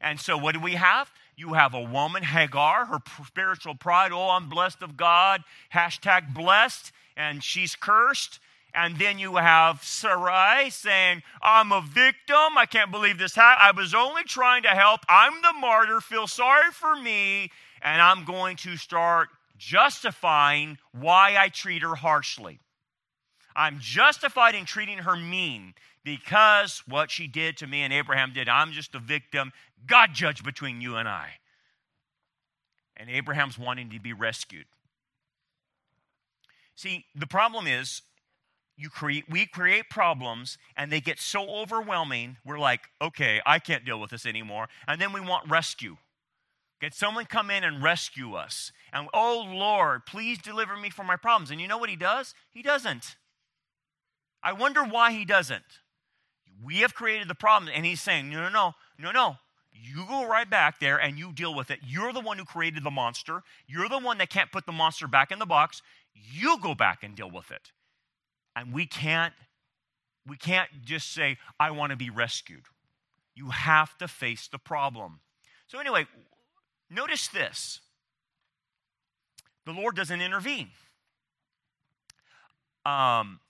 And 0.00 0.20
so, 0.20 0.36
what 0.36 0.52
do 0.52 0.60
we 0.60 0.74
have? 0.74 1.10
You 1.36 1.54
have 1.54 1.74
a 1.74 1.80
woman, 1.80 2.22
Hagar, 2.22 2.86
her 2.86 2.98
spiritual 3.26 3.74
pride. 3.74 4.12
Oh, 4.12 4.30
I'm 4.30 4.48
blessed 4.48 4.82
of 4.82 4.96
God. 4.96 5.42
Hashtag 5.72 6.34
blessed. 6.34 6.92
And 7.16 7.42
she's 7.42 7.74
cursed 7.74 8.38
And 8.74 8.98
then 8.98 9.18
you 9.18 9.36
have 9.36 9.82
Sarai 9.82 10.70
saying, 10.70 11.22
I'm 11.42 11.72
a 11.72 11.80
victim. 11.80 12.56
I 12.56 12.66
can't 12.66 12.90
believe 12.90 13.18
this 13.18 13.34
happened. 13.34 13.66
I 13.66 13.80
was 13.80 13.94
only 13.94 14.24
trying 14.24 14.62
to 14.64 14.68
help. 14.68 15.00
I'm 15.08 15.40
the 15.42 15.58
martyr. 15.58 16.00
Feel 16.00 16.26
sorry 16.26 16.70
for 16.72 16.94
me. 16.94 17.50
And 17.80 18.02
I'm 18.02 18.24
going 18.24 18.56
to 18.58 18.76
start 18.76 19.28
justifying 19.56 20.78
why 20.92 21.36
I 21.38 21.48
treat 21.48 21.82
her 21.82 21.94
harshly. 21.94 22.60
I'm 23.56 23.78
justified 23.80 24.54
in 24.54 24.64
treating 24.64 24.98
her 24.98 25.16
mean 25.16 25.74
because 26.04 26.82
what 26.86 27.10
she 27.10 27.26
did 27.26 27.56
to 27.58 27.66
me 27.66 27.82
and 27.82 27.92
Abraham 27.92 28.32
did. 28.32 28.48
I'm 28.48 28.72
just 28.72 28.94
a 28.94 29.00
victim. 29.00 29.52
God 29.86 30.10
judge 30.14 30.44
between 30.44 30.80
you 30.80 30.96
and 30.96 31.08
I. 31.08 31.30
And 32.96 33.10
Abraham's 33.10 33.58
wanting 33.58 33.90
to 33.90 34.00
be 34.00 34.12
rescued. 34.12 34.66
See, 36.76 37.04
the 37.14 37.26
problem 37.26 37.66
is 37.66 38.02
you 38.78 38.88
create 38.88 39.24
we 39.28 39.44
create 39.44 39.90
problems 39.90 40.56
and 40.76 40.90
they 40.90 41.00
get 41.00 41.18
so 41.18 41.48
overwhelming 41.50 42.36
we're 42.46 42.60
like 42.60 42.82
okay 43.02 43.40
i 43.44 43.58
can't 43.58 43.84
deal 43.84 44.00
with 44.00 44.10
this 44.10 44.24
anymore. 44.24 44.68
And 44.86 45.00
then 45.00 45.12
we 45.12 45.20
want 45.20 45.50
rescue. 45.50 45.96
Get 46.80 46.94
someone 46.94 47.24
come 47.24 47.50
in 47.50 47.64
and 47.64 47.82
rescue 47.82 48.34
us. 48.34 48.72
And 48.92 49.08
oh 49.12 49.44
lord 49.46 50.06
please 50.06 50.38
deliver 50.38 50.76
me 50.76 50.90
from 50.90 51.06
my 51.06 51.16
problems. 51.16 51.50
And 51.50 51.60
you 51.60 51.68
know 51.68 51.78
what 51.78 51.90
he 51.90 51.96
does? 51.96 52.34
He 52.50 52.62
doesn't. 52.62 53.16
I 54.42 54.52
wonder 54.52 54.84
why 54.84 55.12
he 55.12 55.24
doesn't. 55.24 55.64
We 56.62 56.78
have 56.78 56.94
created 56.94 57.28
the 57.28 57.34
problem 57.34 57.70
and 57.74 57.84
he's 57.84 58.00
saying 58.00 58.30
no 58.30 58.42
no 58.42 58.48
no 58.48 58.74
no 58.98 59.10
no. 59.10 59.36
You 59.72 60.06
go 60.08 60.26
right 60.26 60.48
back 60.48 60.80
there 60.80 60.98
and 60.98 61.18
you 61.18 61.32
deal 61.32 61.54
with 61.54 61.70
it. 61.70 61.80
You're 61.84 62.12
the 62.12 62.20
one 62.20 62.38
who 62.38 62.44
created 62.44 62.82
the 62.82 62.90
monster. 62.90 63.42
You're 63.66 63.88
the 63.88 63.98
one 63.98 64.18
that 64.18 64.30
can't 64.30 64.50
put 64.50 64.66
the 64.66 64.72
monster 64.72 65.06
back 65.06 65.30
in 65.30 65.38
the 65.38 65.46
box. 65.46 65.82
You 66.14 66.58
go 66.60 66.74
back 66.74 67.02
and 67.02 67.14
deal 67.14 67.30
with 67.30 67.50
it 67.50 67.70
and 68.58 68.72
we 68.72 68.86
can't 68.86 69.34
we 70.26 70.36
can't 70.36 70.68
just 70.84 71.12
say 71.12 71.38
I 71.58 71.70
want 71.70 71.90
to 71.90 71.96
be 71.96 72.10
rescued. 72.10 72.64
You 73.34 73.50
have 73.50 73.96
to 73.98 74.08
face 74.08 74.48
the 74.48 74.58
problem. 74.58 75.20
So 75.68 75.78
anyway, 75.78 76.06
notice 76.90 77.28
this. 77.28 77.80
The 79.64 79.72
Lord 79.72 79.96
doesn't 79.96 80.20
intervene. 80.20 80.70
Um, 82.84 83.40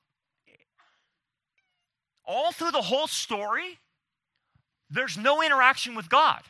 all 2.24 2.52
through 2.52 2.72
the 2.72 2.82
whole 2.82 3.06
story, 3.06 3.78
there's 4.90 5.16
no 5.16 5.42
interaction 5.42 5.94
with 5.94 6.08
God 6.08 6.42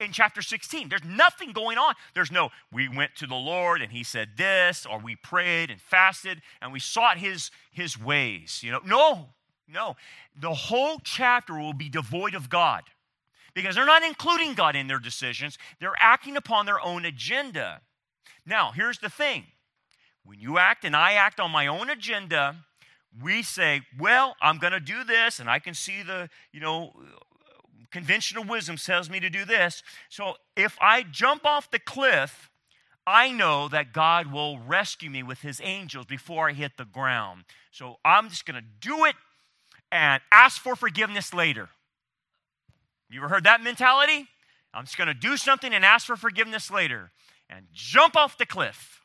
in 0.00 0.12
chapter 0.12 0.42
16. 0.42 0.88
There's 0.88 1.04
nothing 1.04 1.52
going 1.52 1.78
on. 1.78 1.94
There's 2.14 2.32
no, 2.32 2.50
we 2.72 2.88
went 2.88 3.14
to 3.16 3.26
the 3.26 3.34
Lord 3.34 3.80
and 3.82 3.92
he 3.92 4.04
said 4.04 4.30
this, 4.36 4.86
or 4.86 4.98
we 4.98 5.16
prayed 5.16 5.70
and 5.70 5.80
fasted 5.80 6.42
and 6.60 6.72
we 6.72 6.80
sought 6.80 7.18
his, 7.18 7.50
his 7.70 7.98
ways. 8.00 8.60
You 8.62 8.72
know, 8.72 8.80
no, 8.84 9.28
no. 9.68 9.96
The 10.38 10.54
whole 10.54 10.98
chapter 11.02 11.54
will 11.54 11.72
be 11.72 11.88
devoid 11.88 12.34
of 12.34 12.48
God 12.48 12.84
because 13.54 13.76
they're 13.76 13.86
not 13.86 14.02
including 14.02 14.54
God 14.54 14.76
in 14.76 14.88
their 14.88 14.98
decisions. 14.98 15.58
They're 15.80 15.96
acting 15.98 16.36
upon 16.36 16.66
their 16.66 16.80
own 16.80 17.04
agenda. 17.04 17.80
Now, 18.44 18.72
here's 18.74 18.98
the 18.98 19.10
thing 19.10 19.44
when 20.24 20.40
you 20.40 20.58
act 20.58 20.84
and 20.84 20.96
I 20.96 21.12
act 21.12 21.38
on 21.38 21.50
my 21.50 21.66
own 21.66 21.90
agenda, 21.90 22.56
we 23.22 23.42
say, 23.42 23.82
well, 23.98 24.34
I'm 24.40 24.58
going 24.58 24.72
to 24.72 24.80
do 24.80 25.04
this, 25.04 25.38
and 25.38 25.48
I 25.48 25.58
can 25.58 25.74
see 25.74 26.02
the, 26.02 26.28
you 26.52 26.60
know, 26.60 26.92
conventional 27.94 28.42
wisdom 28.42 28.76
tells 28.76 29.08
me 29.08 29.20
to 29.20 29.30
do 29.30 29.44
this. 29.44 29.84
So 30.08 30.34
if 30.56 30.76
I 30.80 31.04
jump 31.04 31.46
off 31.46 31.70
the 31.70 31.78
cliff, 31.78 32.50
I 33.06 33.30
know 33.30 33.68
that 33.68 33.92
God 33.92 34.32
will 34.32 34.58
rescue 34.58 35.08
me 35.08 35.22
with 35.22 35.42
his 35.42 35.60
angels 35.62 36.04
before 36.04 36.48
I 36.48 36.54
hit 36.54 36.72
the 36.76 36.84
ground. 36.84 37.44
So 37.70 37.98
I'm 38.04 38.30
just 38.30 38.46
going 38.46 38.60
to 38.60 38.66
do 38.80 39.04
it 39.04 39.14
and 39.92 40.20
ask 40.32 40.60
for 40.60 40.74
forgiveness 40.74 41.32
later. 41.32 41.68
You 43.08 43.20
ever 43.20 43.28
heard 43.28 43.44
that 43.44 43.62
mentality? 43.62 44.26
I'm 44.74 44.86
just 44.86 44.98
going 44.98 45.06
to 45.06 45.14
do 45.14 45.36
something 45.36 45.72
and 45.72 45.84
ask 45.84 46.04
for 46.04 46.16
forgiveness 46.16 46.72
later 46.72 47.12
and 47.48 47.66
jump 47.72 48.16
off 48.16 48.36
the 48.36 48.46
cliff. 48.46 49.02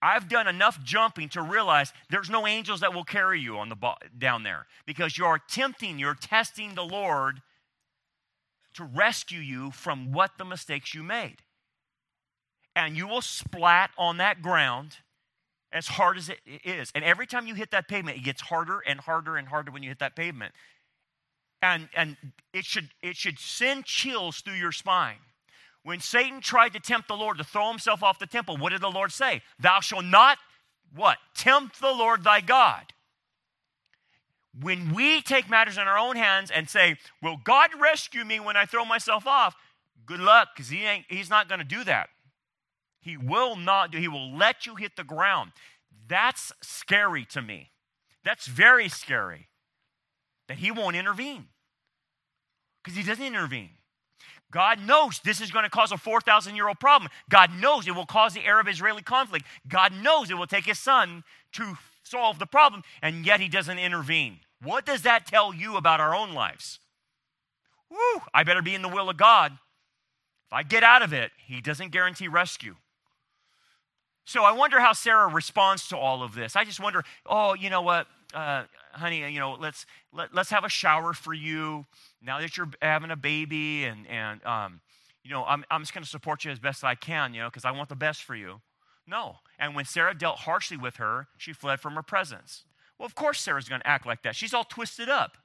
I've 0.00 0.30
done 0.30 0.48
enough 0.48 0.82
jumping 0.82 1.28
to 1.30 1.42
realize 1.42 1.92
there's 2.08 2.30
no 2.30 2.46
angels 2.46 2.80
that 2.80 2.94
will 2.94 3.04
carry 3.04 3.38
you 3.38 3.58
on 3.58 3.68
the 3.68 3.76
down 4.16 4.44
there 4.44 4.66
because 4.86 5.18
you're 5.18 5.42
tempting, 5.46 5.98
you're 5.98 6.14
testing 6.14 6.74
the 6.74 6.84
Lord 6.84 7.42
to 8.74 8.84
rescue 8.84 9.40
you 9.40 9.70
from 9.70 10.12
what 10.12 10.32
the 10.38 10.44
mistakes 10.44 10.94
you 10.94 11.02
made. 11.02 11.36
And 12.76 12.96
you 12.96 13.08
will 13.08 13.22
splat 13.22 13.90
on 13.98 14.18
that 14.18 14.42
ground 14.42 14.98
as 15.72 15.88
hard 15.88 16.16
as 16.16 16.28
it 16.28 16.38
is. 16.64 16.90
And 16.94 17.04
every 17.04 17.26
time 17.26 17.46
you 17.46 17.54
hit 17.54 17.70
that 17.72 17.88
pavement, 17.88 18.16
it 18.16 18.24
gets 18.24 18.42
harder 18.42 18.80
and 18.80 19.00
harder 19.00 19.36
and 19.36 19.48
harder 19.48 19.70
when 19.70 19.82
you 19.82 19.88
hit 19.88 19.98
that 20.00 20.16
pavement. 20.16 20.52
And, 21.62 21.88
and 21.94 22.16
it, 22.52 22.64
should, 22.64 22.88
it 23.02 23.16
should 23.16 23.38
send 23.38 23.84
chills 23.84 24.40
through 24.40 24.54
your 24.54 24.72
spine. 24.72 25.18
When 25.82 26.00
Satan 26.00 26.40
tried 26.40 26.72
to 26.74 26.80
tempt 26.80 27.08
the 27.08 27.16
Lord 27.16 27.38
to 27.38 27.44
throw 27.44 27.68
himself 27.68 28.02
off 28.02 28.18
the 28.18 28.26
temple, 28.26 28.56
what 28.56 28.70
did 28.70 28.80
the 28.80 28.90
Lord 28.90 29.12
say? 29.12 29.42
Thou 29.58 29.80
shalt 29.80 30.04
not 30.04 30.38
what? 30.94 31.18
Tempt 31.34 31.80
the 31.80 31.92
Lord 31.92 32.24
thy 32.24 32.40
God 32.40 32.92
when 34.58 34.92
we 34.92 35.22
take 35.22 35.48
matters 35.48 35.78
in 35.78 35.86
our 35.86 35.98
own 35.98 36.16
hands 36.16 36.50
and 36.50 36.68
say, 36.68 36.96
Will 37.22 37.36
God 37.42 37.70
rescue 37.80 38.24
me 38.24 38.40
when 38.40 38.56
I 38.56 38.64
throw 38.64 38.84
myself 38.84 39.26
off? 39.26 39.54
Good 40.06 40.20
luck, 40.20 40.48
because 40.54 40.70
he 40.70 40.84
ain't, 40.84 41.06
he's 41.08 41.30
not 41.30 41.48
going 41.48 41.60
to 41.60 41.64
do 41.64 41.84
that. 41.84 42.08
He 43.00 43.16
will 43.16 43.56
not 43.56 43.92
do, 43.92 43.98
he 43.98 44.08
will 44.08 44.36
let 44.36 44.66
you 44.66 44.74
hit 44.74 44.96
the 44.96 45.04
ground. 45.04 45.52
That's 46.08 46.52
scary 46.62 47.24
to 47.26 47.40
me. 47.40 47.70
That's 48.24 48.46
very 48.46 48.88
scary 48.88 49.48
that 50.48 50.58
he 50.58 50.70
won't 50.70 50.96
intervene 50.96 51.46
because 52.82 52.96
he 52.96 53.04
doesn't 53.04 53.24
intervene. 53.24 53.70
God 54.50 54.80
knows 54.80 55.20
this 55.20 55.40
is 55.40 55.52
going 55.52 55.62
to 55.62 55.70
cause 55.70 55.92
a 55.92 55.96
4,000 55.96 56.56
year 56.56 56.68
old 56.68 56.80
problem. 56.80 57.10
God 57.28 57.50
knows 57.60 57.86
it 57.86 57.94
will 57.94 58.06
cause 58.06 58.34
the 58.34 58.44
Arab 58.44 58.66
Israeli 58.68 59.02
conflict. 59.02 59.46
God 59.68 59.92
knows 59.92 60.30
it 60.30 60.34
will 60.34 60.46
take 60.46 60.66
his 60.66 60.78
son 60.78 61.22
to 61.52 61.76
solve 62.10 62.38
the 62.38 62.46
problem, 62.46 62.82
and 63.00 63.24
yet 63.24 63.40
he 63.40 63.48
doesn't 63.48 63.78
intervene. 63.78 64.40
What 64.62 64.84
does 64.84 65.02
that 65.02 65.26
tell 65.26 65.54
you 65.54 65.76
about 65.76 66.00
our 66.00 66.14
own 66.14 66.34
lives? 66.34 66.80
Woo, 67.90 68.22
I 68.34 68.44
better 68.44 68.62
be 68.62 68.74
in 68.74 68.82
the 68.82 68.88
will 68.88 69.08
of 69.08 69.16
God. 69.16 69.52
If 69.52 70.52
I 70.52 70.62
get 70.62 70.82
out 70.82 71.02
of 71.02 71.12
it, 71.12 71.30
he 71.46 71.60
doesn't 71.60 71.90
guarantee 71.90 72.28
rescue. 72.28 72.76
So 74.24 74.44
I 74.44 74.52
wonder 74.52 74.80
how 74.80 74.92
Sarah 74.92 75.28
responds 75.28 75.88
to 75.88 75.96
all 75.96 76.22
of 76.22 76.34
this. 76.34 76.54
I 76.54 76.64
just 76.64 76.78
wonder, 76.78 77.04
oh, 77.26 77.54
you 77.54 77.70
know 77.70 77.82
what, 77.82 78.06
uh, 78.34 78.64
honey, 78.92 79.28
you 79.32 79.40
know, 79.40 79.56
let's 79.58 79.86
let, 80.12 80.34
let's 80.34 80.50
have 80.50 80.64
a 80.64 80.68
shower 80.68 81.12
for 81.12 81.34
you 81.34 81.86
now 82.22 82.40
that 82.40 82.56
you're 82.56 82.70
having 82.82 83.10
a 83.10 83.16
baby, 83.16 83.84
and 83.84 84.06
and 84.06 84.44
um, 84.44 84.80
you 85.24 85.30
know, 85.30 85.44
I'm 85.44 85.64
I'm 85.70 85.82
just 85.82 85.94
going 85.94 86.04
to 86.04 86.10
support 86.10 86.44
you 86.44 86.50
as 86.50 86.58
best 86.58 86.84
I 86.84 86.94
can, 86.94 87.34
you 87.34 87.40
know, 87.40 87.48
because 87.48 87.64
I 87.64 87.70
want 87.72 87.88
the 87.88 87.96
best 87.96 88.22
for 88.22 88.36
you. 88.36 88.60
No. 89.10 89.38
And 89.58 89.74
when 89.74 89.84
Sarah 89.84 90.14
dealt 90.14 90.38
harshly 90.40 90.76
with 90.76 90.96
her, 90.96 91.26
she 91.36 91.52
fled 91.52 91.80
from 91.80 91.94
her 91.94 92.02
presence. 92.02 92.64
Well, 92.96 93.06
of 93.06 93.16
course, 93.16 93.40
Sarah's 93.40 93.68
going 93.68 93.80
to 93.80 93.86
act 93.86 94.06
like 94.06 94.22
that. 94.22 94.36
She's 94.36 94.54
all 94.54 94.64
twisted 94.64 95.08
up. 95.08 95.36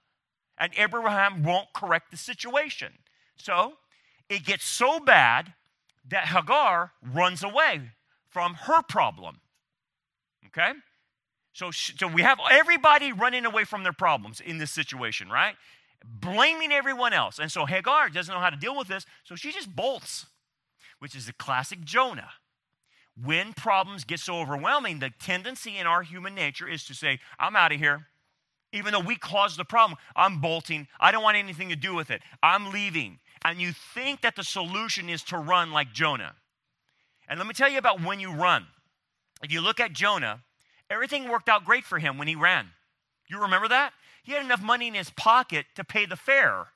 And 0.57 0.71
Abraham 0.77 1.43
won't 1.43 1.73
correct 1.73 2.11
the 2.11 2.17
situation. 2.17 2.93
So 3.37 3.73
it 4.29 4.45
gets 4.45 4.65
so 4.65 4.99
bad 4.99 5.53
that 6.07 6.27
Hagar 6.27 6.91
runs 7.01 7.43
away 7.43 7.81
from 8.29 8.53
her 8.53 8.83
problem. 8.83 9.39
Okay? 10.47 10.73
So, 11.51 11.71
so 11.71 12.07
we 12.07 12.21
have 12.21 12.39
everybody 12.51 13.11
running 13.11 13.45
away 13.45 13.63
from 13.63 13.83
their 13.83 13.93
problems 13.93 14.39
in 14.39 14.59
this 14.59 14.71
situation, 14.71 15.29
right? 15.29 15.55
Blaming 16.05 16.71
everyone 16.71 17.13
else. 17.13 17.39
And 17.39 17.51
so 17.51 17.65
Hagar 17.65 18.09
doesn't 18.09 18.33
know 18.33 18.41
how 18.41 18.51
to 18.51 18.57
deal 18.57 18.77
with 18.77 18.87
this, 18.87 19.05
so 19.23 19.35
she 19.35 19.51
just 19.51 19.75
bolts, 19.75 20.27
which 20.99 21.15
is 21.15 21.25
the 21.25 21.33
classic 21.33 21.83
Jonah 21.83 22.29
when 23.21 23.53
problems 23.53 24.03
get 24.03 24.19
so 24.19 24.39
overwhelming, 24.39 24.99
the 24.99 25.11
tendency 25.19 25.77
in 25.77 25.87
our 25.87 26.03
human 26.03 26.35
nature 26.35 26.67
is 26.67 26.83
to 26.85 26.93
say, 26.93 27.19
I'm 27.39 27.55
out 27.55 27.71
of 27.71 27.79
here. 27.79 28.07
Even 28.73 28.91
though 28.91 28.99
we 28.99 29.15
caused 29.15 29.57
the 29.57 29.65
problem, 29.65 29.97
I'm 30.15 30.41
bolting. 30.41 30.87
I 30.99 31.11
don't 31.11 31.23
want 31.23 31.37
anything 31.37 31.69
to 31.69 31.75
do 31.77 31.95
with 31.95 32.11
it. 32.11 32.21
I'm 32.43 32.71
leaving. 32.71 33.19
And 33.45 33.61
you 33.61 33.71
think 33.71 34.21
that 34.21 34.35
the 34.35 34.43
solution 34.43 35.07
is 35.07 35.23
to 35.23 35.37
run 35.37 35.71
like 35.71 35.93
Jonah. 35.93 36.33
And 37.29 37.39
let 37.39 37.47
me 37.47 37.53
tell 37.53 37.69
you 37.69 37.77
about 37.77 38.03
when 38.03 38.19
you 38.19 38.31
run. 38.31 38.67
If 39.41 39.51
you 39.51 39.61
look 39.61 39.79
at 39.79 39.93
Jonah, 39.93 40.41
everything 40.89 41.29
worked 41.29 41.47
out 41.47 41.63
great 41.63 41.85
for 41.85 41.99
him 41.99 42.17
when 42.17 42.27
he 42.27 42.35
ran. 42.35 42.69
You 43.29 43.41
remember 43.41 43.67
that? 43.69 43.93
He 44.23 44.33
had 44.33 44.43
enough 44.43 44.61
money 44.61 44.87
in 44.87 44.93
his 44.93 45.11
pocket 45.11 45.67
to 45.75 45.83
pay 45.83 46.05
the 46.05 46.15
fare. 46.15 46.67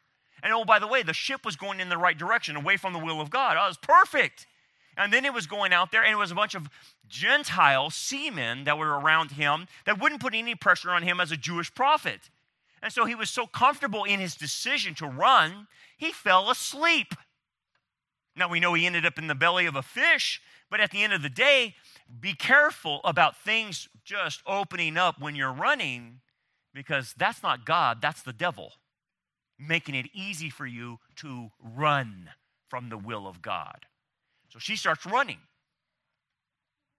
And 0.41 0.53
oh, 0.53 0.63
by 0.63 0.79
the 0.79 0.87
way, 0.87 1.03
the 1.03 1.13
ship 1.13 1.43
was 1.43 1.55
going 1.55 1.79
in 1.79 1.89
the 1.89 1.97
right 1.97 2.17
direction, 2.17 2.55
away 2.55 2.77
from 2.77 2.93
the 2.93 2.99
will 2.99 3.19
of 3.19 3.29
God. 3.29 3.57
Oh, 3.59 3.65
it 3.65 3.67
was 3.69 3.77
perfect. 3.77 4.45
And 4.99 5.13
then 5.13 5.23
it 5.23 5.33
was 5.33 5.47
going 5.47 5.71
out 5.71 5.91
there, 5.91 6.03
and 6.03 6.11
it 6.11 6.17
was 6.17 6.31
a 6.31 6.35
bunch 6.35 6.55
of 6.55 6.69
Gentile 7.07 7.89
seamen 7.89 8.65
that 8.65 8.77
were 8.77 8.99
around 8.99 9.31
him 9.31 9.67
that 9.85 9.99
wouldn't 9.99 10.21
put 10.21 10.35
any 10.35 10.55
pressure 10.55 10.91
on 10.91 11.03
him 11.03 11.21
as 11.21 11.31
a 11.31 11.37
Jewish 11.37 11.73
prophet. 11.73 12.29
And 12.83 12.91
so 12.91 13.05
he 13.05 13.15
was 13.15 13.29
so 13.29 13.47
comfortable 13.47 14.03
in 14.03 14.19
his 14.19 14.35
decision 14.35 14.93
to 14.95 15.07
run, 15.07 15.67
he 15.97 16.11
fell 16.11 16.49
asleep. 16.49 17.15
Now 18.35 18.49
we 18.49 18.59
know 18.59 18.73
he 18.73 18.85
ended 18.85 19.05
up 19.05 19.17
in 19.17 19.27
the 19.27 19.35
belly 19.35 19.65
of 19.65 19.75
a 19.75 19.81
fish, 19.81 20.41
but 20.69 20.81
at 20.81 20.91
the 20.91 21.01
end 21.01 21.13
of 21.13 21.21
the 21.21 21.29
day, 21.29 21.75
be 22.19 22.33
careful 22.33 23.01
about 23.03 23.41
things 23.41 23.87
just 24.03 24.41
opening 24.45 24.97
up 24.97 25.19
when 25.19 25.35
you're 25.35 25.51
running 25.51 26.19
because 26.73 27.13
that's 27.17 27.41
not 27.41 27.65
God, 27.65 28.01
that's 28.01 28.21
the 28.21 28.33
devil 28.33 28.73
making 29.59 29.95
it 29.95 30.05
easy 30.13 30.49
for 30.49 30.65
you 30.65 30.99
to 31.17 31.49
run 31.61 32.29
from 32.69 32.89
the 32.89 32.97
will 32.97 33.27
of 33.27 33.41
God. 33.41 33.85
So 34.49 34.59
she 34.59 34.75
starts 34.75 35.05
running. 35.05 35.39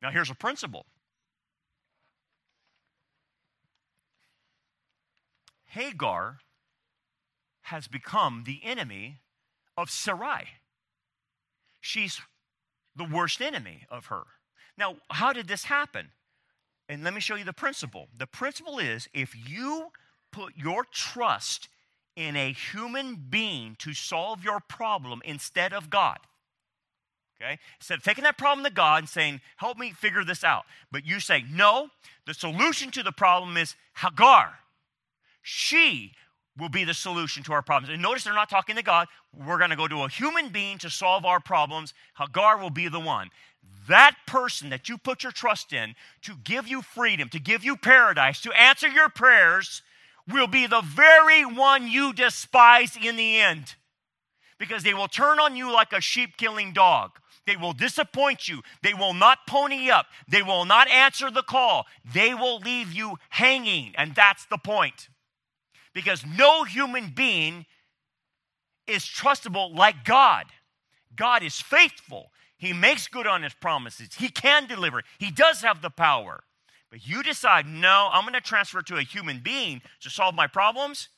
Now, 0.02 0.10
here's 0.10 0.30
a 0.30 0.34
principle 0.34 0.86
Hagar 5.66 6.38
has 7.62 7.86
become 7.86 8.42
the 8.44 8.60
enemy 8.64 9.20
of 9.76 9.90
Sarai. 9.90 10.48
She's 11.80 12.20
the 12.96 13.04
worst 13.04 13.40
enemy 13.40 13.86
of 13.88 14.06
her. 14.06 14.22
Now, 14.76 14.96
how 15.10 15.32
did 15.32 15.46
this 15.46 15.64
happen? 15.64 16.08
And 16.88 17.04
let 17.04 17.14
me 17.14 17.20
show 17.20 17.36
you 17.36 17.44
the 17.44 17.52
principle. 17.52 18.08
The 18.16 18.26
principle 18.26 18.78
is 18.78 19.08
if 19.14 19.34
you 19.48 19.92
put 20.32 20.56
your 20.56 20.84
trust 20.90 21.68
in 22.16 22.34
a 22.34 22.52
human 22.52 23.26
being 23.30 23.76
to 23.78 23.94
solve 23.94 24.42
your 24.42 24.58
problem 24.58 25.22
instead 25.24 25.72
of 25.72 25.88
God, 25.88 26.18
okay? 27.40 27.58
Instead 27.78 27.98
of 27.98 28.04
taking 28.04 28.24
that 28.24 28.38
problem 28.38 28.64
to 28.64 28.70
God 28.70 29.02
and 29.02 29.08
saying, 29.08 29.40
help 29.56 29.78
me 29.78 29.92
figure 29.92 30.24
this 30.24 30.44
out. 30.44 30.64
But 30.90 31.06
you 31.06 31.20
say, 31.20 31.44
no, 31.50 31.88
the 32.26 32.34
solution 32.34 32.90
to 32.92 33.02
the 33.02 33.12
problem 33.12 33.56
is 33.56 33.74
Hagar. 33.96 34.58
She 35.42 36.12
will 36.58 36.68
be 36.68 36.84
the 36.84 36.94
solution 36.94 37.42
to 37.44 37.52
our 37.52 37.62
problems. 37.62 37.92
And 37.92 38.02
notice 38.02 38.24
they're 38.24 38.34
not 38.34 38.50
talking 38.50 38.76
to 38.76 38.82
God. 38.82 39.08
We're 39.34 39.58
going 39.58 39.70
to 39.70 39.76
go 39.76 39.88
to 39.88 40.02
a 40.02 40.08
human 40.08 40.50
being 40.50 40.78
to 40.78 40.90
solve 40.90 41.24
our 41.24 41.40
problems. 41.40 41.94
Hagar 42.18 42.58
will 42.58 42.70
be 42.70 42.88
the 42.88 43.00
one. 43.00 43.30
That 43.88 44.16
person 44.26 44.70
that 44.70 44.88
you 44.88 44.98
put 44.98 45.22
your 45.22 45.32
trust 45.32 45.72
in 45.72 45.94
to 46.22 46.34
give 46.44 46.68
you 46.68 46.82
freedom, 46.82 47.28
to 47.30 47.40
give 47.40 47.64
you 47.64 47.76
paradise, 47.76 48.40
to 48.42 48.52
answer 48.52 48.88
your 48.88 49.08
prayers, 49.08 49.82
will 50.28 50.46
be 50.46 50.66
the 50.66 50.82
very 50.82 51.44
one 51.44 51.88
you 51.88 52.12
despise 52.12 52.96
in 53.02 53.16
the 53.16 53.40
end. 53.40 53.74
Because 54.58 54.82
they 54.82 54.92
will 54.92 55.08
turn 55.08 55.38
on 55.40 55.56
you 55.56 55.72
like 55.72 55.92
a 55.92 56.00
sheep 56.00 56.36
killing 56.36 56.72
dog. 56.72 57.12
They 57.46 57.56
will 57.56 57.72
disappoint 57.72 58.48
you. 58.48 58.62
They 58.82 58.94
will 58.94 59.14
not 59.14 59.46
pony 59.48 59.90
up. 59.90 60.06
They 60.28 60.42
will 60.42 60.64
not 60.64 60.88
answer 60.88 61.30
the 61.30 61.42
call. 61.42 61.86
They 62.04 62.34
will 62.34 62.58
leave 62.58 62.92
you 62.92 63.16
hanging. 63.30 63.94
And 63.96 64.14
that's 64.14 64.46
the 64.46 64.58
point 64.58 65.08
because 65.94 66.24
no 66.24 66.64
human 66.64 67.12
being 67.14 67.66
is 68.86 69.02
trustable 69.02 69.74
like 69.74 70.04
God. 70.04 70.46
God 71.16 71.42
is 71.42 71.60
faithful. 71.60 72.30
He 72.56 72.72
makes 72.72 73.08
good 73.08 73.26
on 73.26 73.42
his 73.42 73.54
promises. 73.54 74.10
He 74.16 74.28
can 74.28 74.66
deliver. 74.66 75.02
He 75.18 75.30
does 75.30 75.62
have 75.62 75.82
the 75.82 75.90
power. 75.90 76.44
But 76.90 77.06
you 77.06 77.22
decide, 77.22 77.66
no, 77.66 78.10
I'm 78.12 78.22
going 78.22 78.34
to 78.34 78.40
transfer 78.40 78.82
to 78.82 78.96
a 78.96 79.02
human 79.02 79.40
being 79.40 79.80
to 80.00 80.10
solve 80.10 80.34
my 80.34 80.46
problems. 80.46 81.08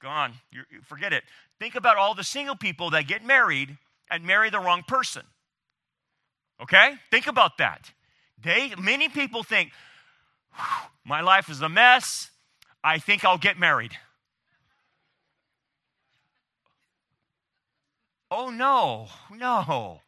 Gone. 0.00 0.34
You're, 0.52 0.64
forget 0.84 1.12
it. 1.12 1.24
Think 1.58 1.74
about 1.74 1.96
all 1.96 2.14
the 2.14 2.24
single 2.24 2.56
people 2.56 2.90
that 2.90 3.06
get 3.06 3.24
married 3.24 3.76
and 4.10 4.24
marry 4.24 4.50
the 4.50 4.58
wrong 4.58 4.82
person. 4.86 5.22
Okay? 6.62 6.94
Think 7.10 7.26
about 7.26 7.58
that. 7.58 7.92
They, 8.42 8.74
many 8.78 9.08
people 9.08 9.42
think, 9.42 9.70
my 11.04 11.20
life 11.20 11.48
is 11.48 11.60
a 11.62 11.68
mess. 11.68 12.30
I 12.82 12.98
think 12.98 13.24
I'll 13.24 13.38
get 13.38 13.58
married. 13.58 13.92
Oh, 18.30 18.50
no, 18.50 19.08
no. 19.30 20.00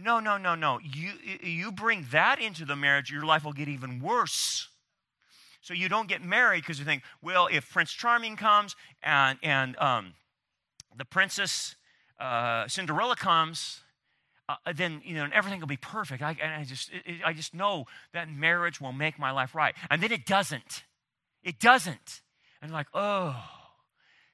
No, 0.00 0.20
no, 0.20 0.38
no, 0.38 0.54
no. 0.54 0.78
You, 0.78 1.12
you 1.42 1.72
bring 1.72 2.06
that 2.12 2.40
into 2.40 2.64
the 2.64 2.76
marriage, 2.76 3.10
your 3.10 3.24
life 3.24 3.44
will 3.44 3.52
get 3.52 3.68
even 3.68 4.00
worse. 4.00 4.68
So 5.60 5.74
you 5.74 5.88
don't 5.88 6.08
get 6.08 6.22
married 6.22 6.62
because 6.62 6.78
you 6.78 6.84
think, 6.84 7.02
well, 7.20 7.48
if 7.50 7.68
Prince 7.68 7.92
Charming 7.92 8.36
comes 8.36 8.76
and, 9.02 9.38
and 9.42 9.76
um, 9.78 10.14
the 10.96 11.04
princess 11.04 11.74
uh, 12.20 12.66
Cinderella 12.68 13.16
comes, 13.16 13.80
uh, 14.48 14.56
then 14.74 15.02
you 15.04 15.14
know 15.14 15.24
and 15.24 15.32
everything 15.32 15.60
will 15.60 15.66
be 15.66 15.76
perfect. 15.76 16.22
I, 16.22 16.36
I 16.58 16.64
just, 16.64 16.90
it, 16.92 17.16
I 17.24 17.32
just 17.32 17.54
know 17.54 17.86
that 18.12 18.30
marriage 18.30 18.80
will 18.80 18.92
make 18.92 19.18
my 19.18 19.30
life 19.30 19.54
right, 19.54 19.74
and 19.90 20.02
then 20.02 20.12
it 20.12 20.26
doesn't. 20.26 20.84
It 21.42 21.60
doesn't. 21.60 22.22
And 22.60 22.72
like, 22.72 22.88
oh. 22.94 23.36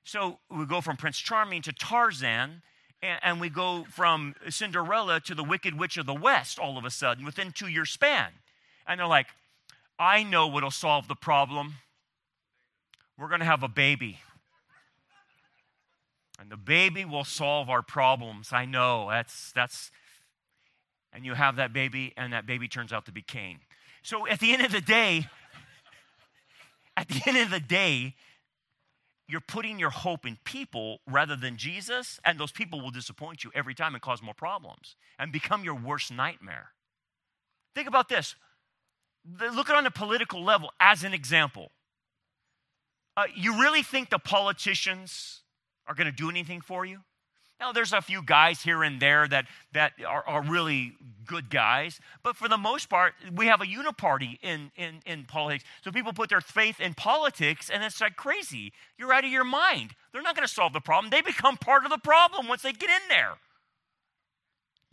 So 0.05 0.39
we 0.51 0.67
go 0.67 0.81
from 0.81 0.97
Prince 0.97 1.19
Charming 1.19 1.63
to 1.63 1.73
Tarzan, 1.73 2.63
and, 3.03 3.21
and 3.23 3.41
we 3.41 3.49
go 3.49 3.85
from 3.91 4.35
Cinderella 4.49 5.21
to 5.21 5.35
the 5.35 5.45
Wicked 5.45 5.79
Witch 5.79 5.97
of 5.97 6.07
the 6.07 6.15
West 6.15 6.59
all 6.59 6.77
of 6.77 6.85
a 6.85 6.91
sudden 6.91 7.25
within 7.25 7.53
two 7.53 7.69
year 7.69 7.85
span. 7.85 8.29
And 8.87 9.01
they're 9.01 9.07
like, 9.07 9.29
I 9.99 10.23
know 10.23 10.47
what'll 10.47 10.71
solve 10.71 11.09
the 11.09 11.15
problem. 11.15 11.75
We're 13.19 13.29
going 13.29 13.41
to 13.41 13.47
have 13.47 13.63
a 13.63 13.69
baby. 13.69 14.19
And 16.45 16.53
the 16.53 16.59
baby 16.59 17.07
will 17.07 17.25
solve 17.25 17.71
our 17.71 17.81
problems. 17.81 18.53
I 18.53 18.67
know. 18.67 19.09
That's 19.09 19.51
that's 19.53 19.91
and 21.11 21.25
you 21.25 21.33
have 21.33 21.57
that 21.57 21.73
baby 21.73 22.13
and 22.19 22.35
that 22.35 22.45
baby 22.45 22.69
turns 22.69 22.93
out 22.93 23.07
to 23.07 23.13
be 23.13 23.23
Cain. 23.23 23.61
So 24.03 24.29
at 24.29 24.41
the 24.41 24.53
end 24.53 24.61
of 24.61 24.71
the 24.71 24.83
day, 24.83 25.27
at 26.99 27.09
the 27.09 27.23
end 27.27 27.39
of 27.39 27.51
the 27.51 27.61
day, 27.61 28.15
you're 29.27 29.41
putting 29.41 29.79
your 29.79 29.89
hope 29.89 30.27
in 30.27 30.37
people 30.45 30.99
rather 31.07 31.35
than 31.35 31.57
Jesus, 31.57 32.21
and 32.27 32.39
those 32.39 32.53
people 32.53 32.83
will 32.83 32.91
disappoint 32.91 33.43
you 33.43 33.51
every 33.55 33.75
time 33.75 33.95
and 33.95 34.03
cause 34.03 34.21
more 34.21 34.35
problems 34.35 34.97
and 35.19 35.33
become 35.33 35.65
your 35.65 35.75
worst 35.75 36.13
nightmare. 36.13 36.73
Think 37.75 37.89
about 37.89 38.11
this. 38.11 38.35
Look 39.25 39.71
at 39.71 39.77
it 39.77 39.79
on 39.79 39.87
a 39.87 39.91
political 39.91 40.45
level 40.45 40.73
as 40.79 41.05
an 41.05 41.15
example. 41.15 41.71
Uh, 43.17 43.29
you 43.35 43.59
really 43.59 43.83
think 43.83 44.11
the 44.11 44.19
politicians 44.19 45.41
are 45.87 45.95
going 45.95 46.07
to 46.07 46.13
do 46.13 46.31
anything 46.31 46.61
for 46.61 46.85
you? 46.85 47.01
Now, 47.61 47.73
there's 47.73 47.93
a 47.93 48.03
few 48.03 48.21
guys 48.23 48.63
here 48.63 48.83
and 48.83 49.01
there 49.01 49.29
that, 49.29 49.47
that 49.73 49.93
are, 50.07 50.27
are 50.27 50.43
really 50.43 50.95
good 51.25 51.51
guys, 51.51 52.01
but 52.23 52.37
for 52.37 52.49
the 52.49 52.59
most 52.59 52.91
part, 52.91 53.15
we 53.35 53.47
have 53.47 53.61
a 53.61 53.65
uniparty 53.65 54.39
in, 54.43 54.73
in, 54.77 55.01
in 55.07 55.25
politics. 55.25 55.65
So 55.83 55.93
people 55.93 56.13
put 56.13 56.29
their 56.31 56.41
faith 56.41 56.81
in 56.81 56.95
politics, 56.95 57.71
and 57.71 57.85
it's 57.85 58.01
like 58.01 58.17
crazy. 58.17 58.73
You're 58.99 59.13
out 59.13 59.25
of 59.25 59.31
your 59.31 59.45
mind. 59.45 59.95
They're 60.13 60.23
not 60.23 60.35
going 60.35 60.47
to 60.47 60.53
solve 60.53 60.73
the 60.73 60.81
problem. 60.81 61.11
They 61.11 61.23
become 61.23 61.57
part 61.57 61.85
of 61.85 61.91
the 61.91 61.99
problem 61.99 62.49
once 62.49 62.63
they 62.63 62.73
get 62.73 62.91
in 62.91 63.09
there. 63.09 63.35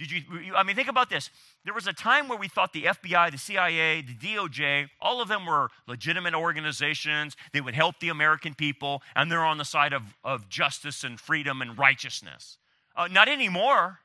Did 0.02 0.10
you, 0.12 0.56
I 0.56 0.64
mean, 0.64 0.76
think 0.76 0.88
about 0.88 1.12
this. 1.12 1.30
There 1.64 1.76
was 1.76 1.86
a 1.86 1.94
time 1.94 2.28
where 2.28 2.38
we 2.38 2.48
thought 2.48 2.74
the 2.74 2.86
FBI, 2.86 3.30
the 3.30 3.38
CIA, 3.38 4.02
the 4.02 4.16
DOJ, 4.16 4.90
all 5.00 5.22
of 5.22 5.28
them 5.28 5.46
were 5.46 5.70
legitimate 5.88 6.34
organizations. 6.34 7.38
They 7.54 7.62
would 7.62 7.76
help 7.76 8.00
the 8.00 8.10
American 8.10 8.56
people, 8.56 9.04
and 9.16 9.32
they're 9.32 9.46
on 9.46 9.60
the 9.60 9.64
side 9.64 9.94
of, 9.94 10.02
of 10.24 10.50
justice 10.50 11.04
and 11.04 11.20
freedom 11.20 11.62
and 11.62 11.78
righteousness. 11.78 12.58
Uh, 12.96 13.10
not 13.12 13.30
anymore. 13.30 14.00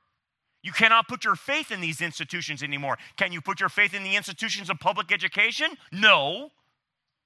You 0.62 0.72
cannot 0.72 1.08
put 1.08 1.24
your 1.24 1.34
faith 1.34 1.70
in 1.70 1.80
these 1.80 2.02
institutions 2.02 2.62
anymore. 2.62 2.98
Can 3.16 3.32
you 3.32 3.40
put 3.40 3.58
your 3.58 3.70
faith 3.70 3.94
in 3.94 4.04
the 4.04 4.16
institutions 4.16 4.68
of 4.68 4.78
public 4.78 5.10
education? 5.10 5.78
No. 5.90 6.50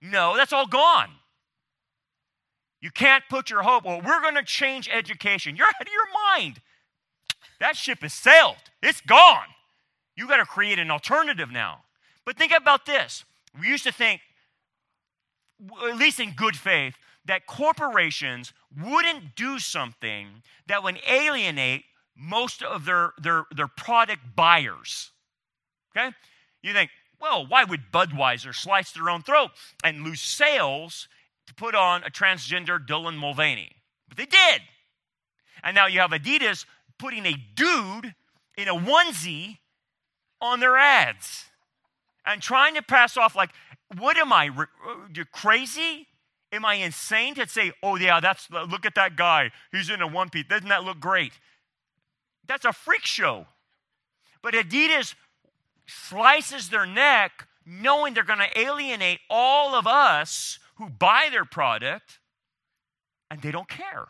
No, 0.00 0.36
that's 0.36 0.52
all 0.52 0.68
gone. 0.68 1.10
You 2.80 2.92
can't 2.92 3.24
put 3.28 3.50
your 3.50 3.62
hope, 3.62 3.84
well, 3.84 4.00
we're 4.00 4.22
going 4.22 4.36
to 4.36 4.44
change 4.44 4.88
education. 4.92 5.56
You're 5.56 5.66
out 5.66 5.80
of 5.80 5.88
your 5.88 6.06
mind. 6.38 6.60
That 7.58 7.76
ship 7.76 8.00
has 8.02 8.12
sailed, 8.12 8.56
it's 8.82 9.00
gone. 9.00 9.46
You 10.16 10.26
got 10.26 10.38
to 10.38 10.44
create 10.44 10.78
an 10.78 10.90
alternative 10.90 11.50
now. 11.50 11.84
But 12.24 12.36
think 12.36 12.52
about 12.56 12.86
this. 12.86 13.24
We 13.58 13.68
used 13.68 13.84
to 13.84 13.92
think, 13.92 14.20
at 15.88 15.96
least 15.96 16.20
in 16.20 16.32
good 16.32 16.56
faith, 16.56 16.94
that 17.24 17.46
corporations 17.46 18.52
wouldn't 18.76 19.34
do 19.34 19.58
something 19.58 20.42
that 20.66 20.82
would 20.82 21.00
alienate 21.08 21.84
most 22.16 22.62
of 22.62 22.84
their, 22.84 23.12
their, 23.20 23.44
their 23.54 23.68
product 23.68 24.22
buyers. 24.36 25.10
Okay? 25.96 26.14
You 26.62 26.72
think, 26.72 26.90
well, 27.20 27.46
why 27.46 27.64
would 27.64 27.92
Budweiser 27.92 28.54
slice 28.54 28.92
their 28.92 29.10
own 29.10 29.22
throat 29.22 29.50
and 29.82 30.02
lose 30.02 30.20
sales 30.20 31.08
to 31.46 31.54
put 31.54 31.74
on 31.74 32.02
a 32.02 32.10
transgender 32.10 32.84
Dylan 32.84 33.16
Mulvaney? 33.16 33.72
But 34.08 34.18
they 34.18 34.26
did. 34.26 34.62
And 35.62 35.74
now 35.74 35.86
you 35.86 36.00
have 36.00 36.10
Adidas 36.10 36.64
putting 37.00 37.24
a 37.24 37.34
dude 37.54 38.14
in 38.58 38.68
a 38.68 38.74
onesie 38.74 39.58
on 40.40 40.60
their 40.60 40.76
ads 40.76 41.46
and 42.26 42.42
trying 42.42 42.74
to 42.74 42.82
pass 42.82 43.16
off 43.16 43.34
like, 43.34 43.50
what 43.98 44.18
am 44.18 44.32
I, 44.32 44.48
uh, 44.48 44.64
you 45.14 45.24
crazy? 45.24 46.06
Am 46.52 46.64
I 46.64 46.74
insane 46.74 47.34
to 47.36 47.48
say, 47.48 47.72
oh 47.82 47.96
yeah, 47.96 48.20
that's 48.20 48.50
look 48.50 48.84
at 48.84 48.94
that 48.96 49.16
guy. 49.16 49.50
He's 49.72 49.88
in 49.88 50.02
a 50.02 50.06
one 50.06 50.28
piece. 50.28 50.44
Doesn't 50.48 50.68
that 50.68 50.84
look 50.84 51.00
great? 51.00 51.32
That's 52.46 52.64
a 52.64 52.72
freak 52.72 53.04
show. 53.04 53.46
But 54.42 54.54
Adidas 54.54 55.14
slices 55.86 56.68
their 56.68 56.86
neck 56.86 57.46
knowing 57.64 58.14
they're 58.14 58.24
going 58.24 58.40
to 58.40 58.58
alienate 58.60 59.20
all 59.30 59.74
of 59.74 59.86
us 59.86 60.58
who 60.76 60.88
buy 60.88 61.28
their 61.30 61.44
product 61.44 62.18
and 63.30 63.40
they 63.40 63.52
don't 63.52 63.68
care. 63.68 64.08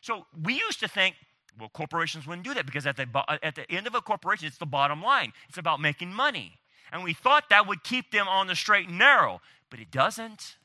So 0.00 0.26
we 0.42 0.54
used 0.54 0.80
to 0.80 0.88
think 0.88 1.14
Well, 1.58 1.68
corporations 1.68 2.26
wouldn't 2.26 2.46
do 2.46 2.54
that 2.54 2.66
because 2.66 2.86
at 2.86 2.96
the, 2.96 3.06
uh, 3.14 3.38
at 3.42 3.54
the 3.54 3.70
end 3.70 3.86
of 3.86 3.94
a 3.94 4.00
corporation, 4.00 4.46
it's 4.46 4.58
the 4.58 4.66
bottom 4.66 5.02
line. 5.02 5.32
It's 5.48 5.58
about 5.58 5.80
making 5.80 6.12
money. 6.12 6.58
And 6.90 7.04
we 7.04 7.14
thought 7.14 7.50
that 7.50 7.66
would 7.66 7.82
keep 7.82 8.10
them 8.10 8.28
on 8.28 8.46
the 8.46 8.54
straight 8.54 8.88
and 8.88 8.98
narrow, 8.98 9.40
but 9.70 9.80
it 9.80 9.90
doesn't. 9.90 10.56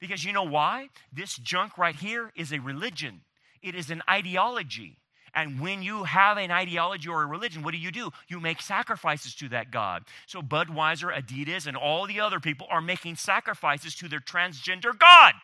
Because 0.00 0.24
you 0.24 0.32
know 0.32 0.44
why? 0.44 0.88
This 1.12 1.36
junk 1.36 1.76
right 1.76 1.94
here 1.94 2.32
is 2.34 2.52
a 2.52 2.58
religion, 2.58 3.22
it 3.62 3.74
is 3.74 3.90
an 3.90 4.02
ideology. 4.08 4.96
And 5.32 5.60
when 5.60 5.82
you 5.82 6.02
have 6.02 6.38
an 6.38 6.50
ideology 6.50 7.08
or 7.08 7.22
a 7.22 7.26
religion, 7.26 7.62
what 7.62 7.70
do 7.70 7.78
you 7.78 7.92
do? 7.92 8.10
You 8.26 8.40
make 8.40 8.60
sacrifices 8.60 9.32
to 9.36 9.48
that 9.50 9.70
God. 9.70 10.02
So 10.26 10.42
Budweiser, 10.42 11.14
Adidas, 11.14 11.68
and 11.68 11.76
all 11.76 12.06
the 12.08 12.18
other 12.18 12.40
people 12.40 12.66
are 12.68 12.80
making 12.80 13.14
sacrifices 13.14 13.94
to 13.96 14.08
their 14.08 14.18
transgender 14.18 14.98
God. 14.98 15.34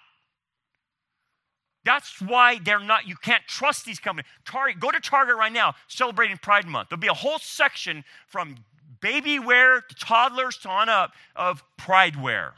That's 1.87 2.21
why 2.21 2.59
they're 2.59 2.81
not, 2.81 3.07
you 3.07 3.15
can't 3.15 3.47
trust 3.47 3.85
these 3.87 4.01
companies. 4.01 4.29
Target, 4.45 4.81
go 4.81 4.91
to 4.91 4.99
Target 4.99 5.37
right 5.37 5.53
now, 5.53 5.75
celebrating 5.87 6.37
Pride 6.37 6.67
Month. 6.67 6.89
There'll 6.89 7.01
be 7.01 7.07
a 7.07 7.15
whole 7.15 7.39
section 7.39 8.05
from 8.27 8.57
baby 9.01 9.39
wear 9.39 9.83
to 9.83 9.95
toddlers 9.95 10.59
to 10.59 10.69
on 10.69 10.89
up 10.89 11.13
of 11.37 11.63
pride 11.77 12.21
wear. 12.21 12.55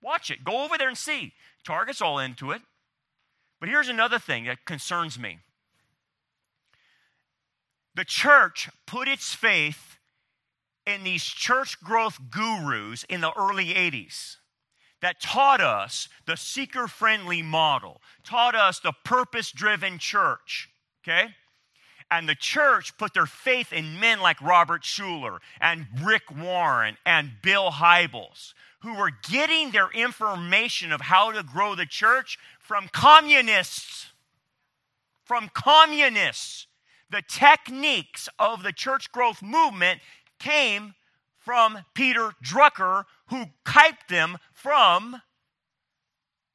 Watch 0.00 0.30
it. 0.30 0.44
Go 0.44 0.64
over 0.64 0.78
there 0.78 0.86
and 0.86 0.96
see. 0.96 1.32
Target's 1.64 2.00
all 2.00 2.20
into 2.20 2.52
it. 2.52 2.62
But 3.58 3.68
here's 3.68 3.88
another 3.88 4.20
thing 4.20 4.44
that 4.44 4.64
concerns 4.64 5.18
me 5.18 5.40
the 7.96 8.04
church 8.04 8.68
put 8.86 9.08
its 9.08 9.34
faith 9.34 9.98
in 10.86 11.02
these 11.02 11.24
church 11.24 11.80
growth 11.82 12.30
gurus 12.30 13.04
in 13.08 13.22
the 13.22 13.32
early 13.36 13.74
80s 13.74 14.36
that 15.00 15.20
taught 15.20 15.60
us 15.60 16.08
the 16.26 16.36
seeker 16.36 16.88
friendly 16.88 17.42
model, 17.42 18.00
taught 18.24 18.54
us 18.54 18.80
the 18.80 18.92
purpose 19.04 19.52
driven 19.52 19.98
church, 19.98 20.68
okay? 21.02 21.28
And 22.10 22.28
the 22.28 22.34
church 22.34 22.96
put 22.96 23.14
their 23.14 23.26
faith 23.26 23.72
in 23.72 24.00
men 24.00 24.20
like 24.20 24.40
Robert 24.40 24.82
Schuller 24.82 25.38
and 25.60 25.86
Rick 26.02 26.34
Warren 26.34 26.96
and 27.04 27.32
Bill 27.42 27.70
Hybels, 27.70 28.54
who 28.80 28.94
were 28.94 29.10
getting 29.28 29.70
their 29.70 29.90
information 29.90 30.92
of 30.92 31.02
how 31.02 31.32
to 31.32 31.42
grow 31.42 31.74
the 31.74 31.86
church 31.86 32.38
from 32.58 32.88
communists. 32.92 34.06
From 35.24 35.50
communists. 35.52 36.66
The 37.10 37.22
techniques 37.26 38.28
of 38.38 38.62
the 38.62 38.72
church 38.72 39.12
growth 39.12 39.42
movement 39.42 40.00
came 40.38 40.94
from 41.48 41.78
Peter 41.94 42.32
Drucker, 42.44 43.04
who 43.28 43.46
kiped 43.64 44.10
them 44.10 44.36
from 44.52 45.22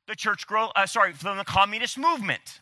the 0.08 0.16
church 0.16 0.46
uh, 0.52 0.86
sorry, 0.86 1.14
from 1.14 1.40
the 1.40 1.44
communist 1.44 1.98
movement. 1.98 2.62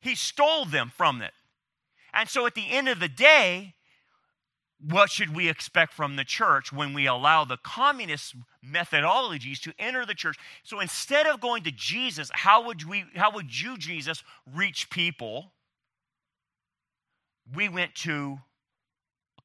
He 0.00 0.14
stole 0.14 0.64
them 0.64 0.90
from 0.96 1.20
it. 1.20 1.32
And 2.14 2.30
so 2.30 2.46
at 2.46 2.54
the 2.54 2.70
end 2.70 2.88
of 2.88 2.98
the 2.98 3.10
day, 3.10 3.74
what 4.80 5.10
should 5.10 5.36
we 5.36 5.50
expect 5.50 5.92
from 5.92 6.16
the 6.16 6.24
church 6.24 6.72
when 6.72 6.94
we 6.94 7.04
allow 7.04 7.44
the 7.44 7.58
communist 7.58 8.36
methodologies 8.64 9.60
to 9.60 9.74
enter 9.78 10.06
the 10.06 10.14
church 10.14 10.38
so 10.64 10.80
instead 10.80 11.26
of 11.26 11.40
going 11.40 11.62
to 11.62 11.70
jesus 11.70 12.30
how 12.34 12.66
would 12.66 12.86
we 12.86 13.04
how 13.14 13.32
would 13.32 13.58
you 13.58 13.78
jesus 13.78 14.22
reach 14.54 14.90
people 14.90 15.52
we 17.54 17.70
went 17.70 17.94
to 17.94 18.38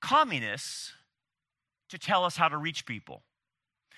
communists 0.01 0.93
to 1.89 1.97
tell 1.97 2.25
us 2.25 2.37
how 2.37 2.49
to 2.49 2.57
reach 2.57 2.85
people 2.85 3.23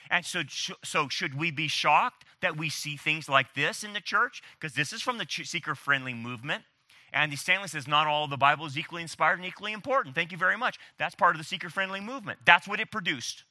and 0.10 0.26
so, 0.26 0.44
so 0.84 1.08
should 1.10 1.38
we 1.38 1.52
be 1.52 1.68
shocked 1.68 2.26
that 2.42 2.58
we 2.58 2.70
see 2.70 2.98
things 2.98 3.30
like 3.30 3.54
this 3.54 3.84
in 3.84 3.94
the 3.94 4.02
church? 4.02 4.42
Because 4.60 4.76
this 4.76 4.94
is 4.94 5.02
from 5.02 5.18
the 5.18 5.26
seeker 5.28 5.76
friendly 5.76 6.14
movement. 6.14 6.64
Andy 7.12 7.36
Stanley 7.36 7.68
says 7.68 7.88
not 7.88 8.08
all 8.08 8.24
of 8.24 8.30
the 8.30 8.38
Bible 8.38 8.66
is 8.66 8.78
equally 8.78 9.02
inspired 9.02 9.38
and 9.38 9.46
equally 9.46 9.72
important. 9.72 10.16
Thank 10.16 10.32
you 10.32 10.38
very 10.38 10.58
much. 10.58 10.80
That's 10.98 11.16
part 11.16 11.36
of 11.36 11.40
the 11.40 11.44
seeker 11.44 11.70
friendly 11.70 12.00
movement. 12.00 12.40
That's 12.46 12.68
what 12.68 12.80
it 12.80 12.92
produced. 12.92 13.44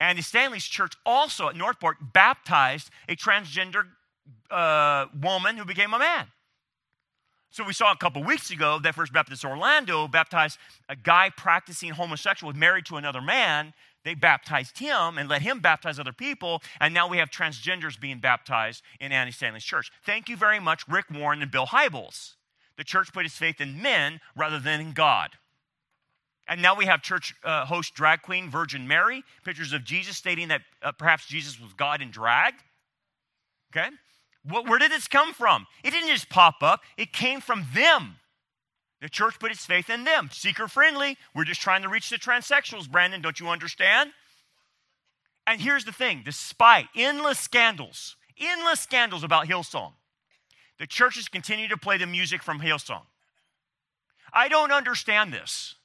Andy 0.00 0.22
Stanley's 0.22 0.64
church 0.64 0.94
also 1.04 1.48
at 1.48 1.56
North 1.56 1.78
Point 1.78 1.96
baptized 2.12 2.90
a 3.08 3.16
transgender 3.16 3.84
uh, 4.50 5.06
woman 5.20 5.56
who 5.56 5.64
became 5.64 5.92
a 5.92 5.98
man. 5.98 6.28
So 7.50 7.64
we 7.64 7.72
saw 7.72 7.92
a 7.92 7.96
couple 7.96 8.22
weeks 8.22 8.50
ago 8.50 8.78
that 8.82 8.94
First 8.94 9.12
Baptist 9.12 9.44
Orlando 9.44 10.06
baptized 10.06 10.58
a 10.88 10.96
guy 10.96 11.30
practicing 11.34 11.90
homosexual, 11.90 12.52
married 12.52 12.84
to 12.86 12.96
another 12.96 13.22
man, 13.22 13.72
they 14.04 14.14
baptized 14.14 14.78
him 14.78 15.18
and 15.18 15.28
let 15.28 15.42
him 15.42 15.60
baptize 15.60 15.98
other 15.98 16.12
people, 16.12 16.62
and 16.80 16.94
now 16.94 17.08
we 17.08 17.18
have 17.18 17.30
transgenders 17.30 17.98
being 17.98 18.20
baptized 18.20 18.82
in 19.00 19.12
Andy 19.12 19.32
Stanley's 19.32 19.64
church. 19.64 19.90
Thank 20.04 20.28
you 20.28 20.36
very 20.36 20.60
much, 20.60 20.86
Rick 20.88 21.06
Warren 21.10 21.42
and 21.42 21.50
Bill 21.50 21.66
Hybels. 21.66 22.34
The 22.76 22.84
church 22.84 23.12
put 23.12 23.26
its 23.26 23.36
faith 23.36 23.60
in 23.60 23.82
men 23.82 24.20
rather 24.36 24.58
than 24.58 24.80
in 24.80 24.92
God. 24.92 25.30
And 26.46 26.62
now 26.62 26.74
we 26.74 26.86
have 26.86 27.02
church 27.02 27.34
uh, 27.44 27.66
host 27.66 27.94
drag 27.94 28.22
queen 28.22 28.48
Virgin 28.48 28.88
Mary, 28.88 29.22
pictures 29.44 29.72
of 29.72 29.84
Jesus 29.84 30.16
stating 30.16 30.48
that 30.48 30.62
uh, 30.82 30.92
perhaps 30.92 31.26
Jesus 31.26 31.60
was 31.60 31.72
God 31.74 32.00
in 32.00 32.10
drag. 32.10 32.54
Okay? 33.70 33.90
Where 34.48 34.78
did 34.78 34.90
this 34.90 35.08
come 35.08 35.32
from? 35.32 35.66
It 35.84 35.90
didn't 35.90 36.08
just 36.08 36.28
pop 36.28 36.62
up, 36.62 36.80
it 36.96 37.12
came 37.12 37.40
from 37.40 37.66
them. 37.74 38.16
The 39.00 39.08
church 39.08 39.38
put 39.38 39.52
its 39.52 39.64
faith 39.64 39.90
in 39.90 40.04
them. 40.04 40.28
Seeker 40.32 40.66
friendly. 40.66 41.16
We're 41.34 41.44
just 41.44 41.60
trying 41.60 41.82
to 41.82 41.88
reach 41.88 42.10
the 42.10 42.16
transsexuals, 42.16 42.90
Brandon. 42.90 43.22
Don't 43.22 43.38
you 43.38 43.48
understand? 43.48 44.10
And 45.46 45.60
here's 45.60 45.84
the 45.84 45.92
thing 45.92 46.22
despite 46.24 46.86
endless 46.96 47.38
scandals, 47.38 48.16
endless 48.38 48.80
scandals 48.80 49.22
about 49.22 49.46
Hillsong, 49.46 49.92
the 50.78 50.86
churches 50.86 51.28
continue 51.28 51.68
to 51.68 51.76
play 51.76 51.96
the 51.96 52.06
music 52.06 52.42
from 52.42 52.60
Hillsong. 52.60 53.02
I 54.32 54.48
don't 54.48 54.72
understand 54.72 55.32
this. 55.32 55.76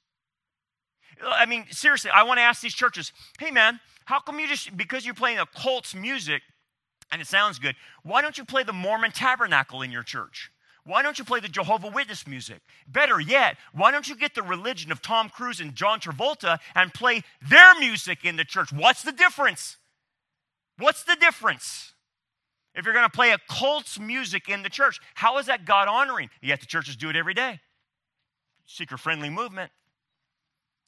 I 1.23 1.45
mean, 1.45 1.65
seriously, 1.69 2.11
I 2.11 2.23
want 2.23 2.39
to 2.39 2.41
ask 2.41 2.61
these 2.61 2.73
churches 2.73 3.11
hey, 3.39 3.51
man, 3.51 3.79
how 4.05 4.19
come 4.19 4.39
you 4.39 4.47
just, 4.47 4.75
because 4.75 5.05
you're 5.05 5.13
playing 5.13 5.39
a 5.39 5.45
cult's 5.45 5.95
music 5.95 6.41
and 7.11 7.21
it 7.21 7.27
sounds 7.27 7.59
good, 7.59 7.75
why 8.03 8.21
don't 8.21 8.37
you 8.37 8.45
play 8.45 8.63
the 8.63 8.73
Mormon 8.73 9.11
tabernacle 9.11 9.81
in 9.81 9.91
your 9.91 10.03
church? 10.03 10.51
Why 10.85 11.01
don't 11.01 11.17
you 11.17 11.23
play 11.23 11.39
the 11.39 11.47
Jehovah 11.47 11.87
Witness 11.87 12.27
music? 12.27 12.59
Better 12.87 13.19
yet, 13.19 13.57
why 13.71 13.91
don't 13.91 14.07
you 14.07 14.15
get 14.15 14.35
the 14.35 14.41
religion 14.41 14.91
of 14.91 15.01
Tom 15.01 15.29
Cruise 15.29 15.61
and 15.61 15.75
John 15.75 15.99
Travolta 15.99 16.59
and 16.75 16.93
play 16.93 17.23
their 17.41 17.79
music 17.79 18.25
in 18.25 18.35
the 18.35 18.43
church? 18.43 18.73
What's 18.73 19.01
the 19.01 19.13
difference? 19.13 19.77
What's 20.77 21.03
the 21.03 21.15
difference? 21.15 21.93
If 22.75 22.85
you're 22.85 22.93
going 22.93 23.05
to 23.05 23.15
play 23.15 23.31
a 23.31 23.37
cult's 23.47 23.99
music 23.99 24.49
in 24.49 24.63
the 24.63 24.69
church, 24.69 24.99
how 25.13 25.37
is 25.37 25.45
that 25.45 25.63
God 25.63 25.87
honoring? 25.87 26.29
Yet 26.41 26.59
the 26.59 26.65
churches 26.65 26.95
do 26.95 27.09
it 27.09 27.15
every 27.15 27.33
day. 27.33 27.59
Seeker 28.65 28.97
friendly 28.97 29.29
movement. 29.29 29.71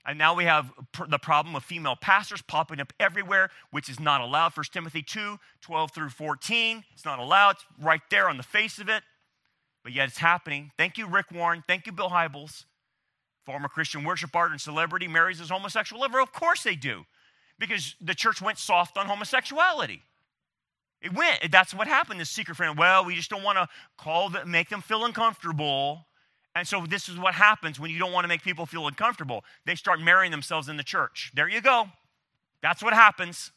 And 0.08 0.20
now 0.20 0.36
we 0.36 0.44
have 0.44 0.72
the 1.10 1.18
problem 1.18 1.56
of 1.56 1.64
female 1.64 1.96
pastors 1.96 2.42
popping 2.42 2.80
up 2.80 2.94
everywhere, 3.00 3.50
which 3.72 3.90
is 3.90 4.00
not 4.00 4.22
allowed. 4.22 4.56
1 4.56 4.66
Timothy 4.72 5.02
2 5.02 5.40
12 5.62 5.92
through 5.92 6.10
14. 6.10 6.84
It's 6.94 7.06
not 7.06 7.20
allowed. 7.20 7.52
It's 7.52 7.66
right 7.82 8.02
there 8.12 8.30
on 8.30 8.38
the 8.38 8.44
face 8.44 8.78
of 8.78 8.88
it 8.88 9.04
but 9.86 9.94
yet 9.94 10.10
it's 10.10 10.18
happening. 10.18 10.72
Thank 10.78 10.98
you, 10.98 11.08
Rick 11.08 11.28
Warren. 11.32 11.64
Thank 11.66 11.86
you, 11.86 11.92
Bill 11.92 12.10
Hybels. 12.10 12.66
Former 13.46 13.68
Christian 13.68 14.04
worship 14.04 14.36
art 14.36 14.50
and 14.50 14.60
celebrity 14.60 15.08
marries 15.08 15.38
his 15.38 15.52
homosexual 15.52 16.02
lover. 16.02 16.20
Of 16.20 16.34
course 16.34 16.64
they 16.64 16.76
do, 16.76 17.06
because 17.60 17.96
the 18.02 18.16
church 18.16 18.42
went 18.42 18.58
soft 18.58 18.98
on 18.98 19.06
homosexuality. 19.06 20.02
It 21.04 21.14
went. 21.14 21.52
That's 21.52 21.72
what 21.72 21.88
happened. 21.88 22.20
This 22.20 22.32
secret 22.32 22.56
friend. 22.56 22.76
Well, 22.80 23.06
we 23.06 23.14
just 23.14 23.30
don't 23.30 23.44
want 23.44 23.60
to 23.60 23.70
call 23.96 24.30
them, 24.30 24.50
make 24.50 24.70
them 24.70 24.82
feel 24.82 25.06
uncomfortable. 25.06 26.08
And 26.56 26.66
so 26.66 26.86
this 26.88 27.10
is 27.10 27.20
what 27.20 27.36
happens 27.36 27.80
when 27.80 27.92
you 27.92 28.00
don't 28.00 28.14
want 28.14 28.24
to 28.24 28.30
make 28.30 28.42
people 28.42 28.66
feel 28.66 28.88
uncomfortable. 28.88 29.44
They 29.66 29.76
start 29.76 30.00
marrying 30.00 30.32
themselves 30.32 30.70
in 30.70 30.78
the 30.78 30.84
church. 30.84 31.32
There 31.36 31.50
you 31.50 31.60
go. 31.60 31.90
That's 32.62 32.82
what 32.82 32.94
happens. 32.94 33.52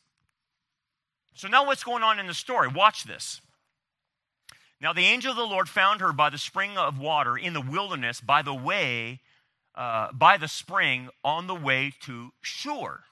So 1.34 1.46
now 1.46 1.64
what's 1.64 1.84
going 1.84 2.03
on 2.03 2.18
in 2.18 2.26
the 2.26 2.34
story? 2.34 2.66
Watch 2.66 3.05
this. 3.05 3.40
Now 4.80 4.92
the 4.92 5.05
angel 5.05 5.30
of 5.30 5.36
the 5.36 5.44
Lord 5.44 5.68
found 5.68 6.01
her 6.01 6.12
by 6.12 6.28
the 6.30 6.38
spring 6.38 6.76
of 6.76 6.99
water 6.99 7.36
in 7.36 7.53
the 7.53 7.61
wilderness 7.61 8.20
by 8.20 8.42
the 8.42 8.55
way, 8.55 9.20
uh, 9.76 10.12
by 10.12 10.36
the 10.36 10.49
spring 10.49 11.09
on 11.24 11.46
the 11.46 11.55
way 11.55 11.92
to 12.03 12.32
Shur. 12.40 13.05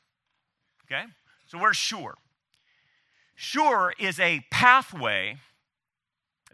Okay? 0.84 1.04
So 1.46 1.58
where's 1.58 1.76
Shur? 1.76 2.14
Shur 3.36 3.92
is 4.00 4.18
a 4.18 4.44
pathway 4.50 5.36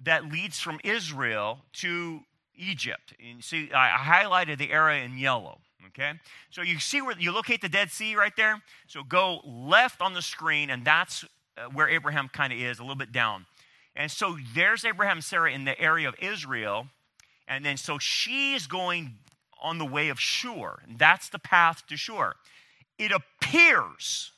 that 0.05 0.30
leads 0.30 0.59
from 0.59 0.80
Israel 0.85 1.61
to 1.74 2.24
Egypt. 2.63 3.15
And 3.19 3.37
you 3.37 3.43
see, 3.43 3.71
I 3.75 3.97
highlighted 3.99 4.59
the 4.59 4.71
area 4.71 5.05
in 5.05 5.19
yellow. 5.19 5.59
Okay? 5.89 6.13
So 6.51 6.63
you 6.63 6.79
see 6.79 7.03
where 7.03 7.19
you 7.19 7.33
locate 7.33 7.61
the 7.61 7.69
Dead 7.69 7.91
Sea 7.91 8.15
right 8.15 8.33
there? 8.37 8.63
So 8.87 9.03
go 9.03 9.41
left 9.45 10.01
on 10.01 10.15
the 10.15 10.23
screen, 10.23 10.71
and 10.71 10.85
that's 10.85 11.25
uh, 11.57 11.65
where 11.65 11.89
Abraham 11.89 12.29
kind 12.29 12.53
of 12.53 12.59
is, 12.59 12.79
a 12.79 12.83
little 12.83 12.97
bit 12.97 13.13
down. 13.13 13.47
And 13.95 14.11
so 14.11 14.37
there's 14.55 14.85
Abraham 14.85 15.19
and 15.19 15.25
Sarah 15.25 15.53
in 15.53 15.65
the 15.65 15.79
area 15.79 16.09
of 16.09 16.15
Israel. 16.21 16.87
And 17.47 17.65
then 17.65 17.77
so 17.77 17.99
she's 17.99 18.67
going 18.67 19.17
on 19.61 19.79
the 19.79 19.85
way 19.85 20.09
of 20.09 20.19
Shur. 20.19 20.79
And 20.87 20.99
that's 20.99 21.29
the 21.29 21.39
path 21.39 21.83
to 21.89 21.97
Shur. 21.97 22.35
It 22.99 23.13
appears 23.13 24.33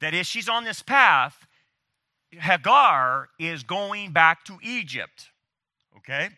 that 0.00 0.14
if 0.14 0.26
she's 0.26 0.48
on 0.48 0.64
this 0.64 0.82
path, 0.82 1.46
Hagar 2.30 3.28
is 3.38 3.62
going 3.62 4.12
back 4.12 4.44
to 4.44 4.58
Egypt. 4.62 5.30
Okay? 5.98 6.30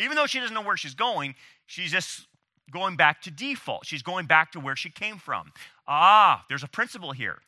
Even 0.00 0.16
though 0.16 0.26
she 0.26 0.40
doesn't 0.40 0.54
know 0.54 0.62
where 0.62 0.76
she's 0.76 0.94
going, 0.94 1.34
she's 1.66 1.92
just 1.92 2.26
going 2.70 2.96
back 2.96 3.22
to 3.22 3.30
default. 3.30 3.86
She's 3.86 4.02
going 4.02 4.26
back 4.26 4.52
to 4.52 4.60
where 4.60 4.76
she 4.76 4.90
came 4.90 5.18
from. 5.18 5.52
Ah, 5.86 6.44
there's 6.48 6.62
a 6.62 6.68
principle 6.68 7.12
here. 7.12 7.38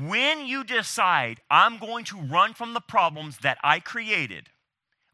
When 0.00 0.46
you 0.46 0.64
decide, 0.64 1.40
I'm 1.50 1.78
going 1.78 2.04
to 2.06 2.16
run 2.16 2.54
from 2.54 2.74
the 2.74 2.80
problems 2.80 3.38
that 3.38 3.58
I 3.62 3.80
created, 3.80 4.48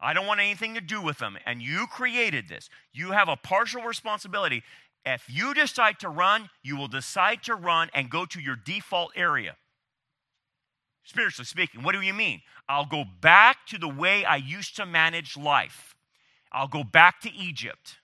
I 0.01 0.13
don't 0.13 0.25
want 0.25 0.39
anything 0.39 0.73
to 0.73 0.81
do 0.81 1.01
with 1.01 1.19
them, 1.19 1.37
and 1.45 1.61
you 1.61 1.85
created 1.87 2.49
this, 2.49 2.69
you 2.91 3.11
have 3.11 3.29
a 3.29 3.37
partial 3.37 3.83
responsibility. 3.83 4.63
If 5.05 5.25
you 5.29 5.53
decide 5.53 5.99
to 5.99 6.09
run, 6.09 6.49
you 6.63 6.75
will 6.75 6.87
decide 6.87 7.43
to 7.43 7.55
run 7.55 7.89
and 7.93 8.09
go 8.09 8.25
to 8.25 8.41
your 8.41 8.55
default 8.55 9.11
area. 9.15 9.55
Spiritually 11.03 11.45
speaking, 11.45 11.83
what 11.83 11.93
do 11.93 12.01
you 12.01 12.13
mean? 12.13 12.41
I'll 12.69 12.85
go 12.85 13.03
back 13.21 13.65
to 13.67 13.77
the 13.77 13.89
way 13.89 14.23
I 14.23 14.37
used 14.37 14.75
to 14.77 14.85
manage 14.85 15.35
life. 15.35 15.95
I'll 16.51 16.67
go 16.67 16.83
back 16.83 17.19
to 17.21 17.33
Egypt. 17.33 17.97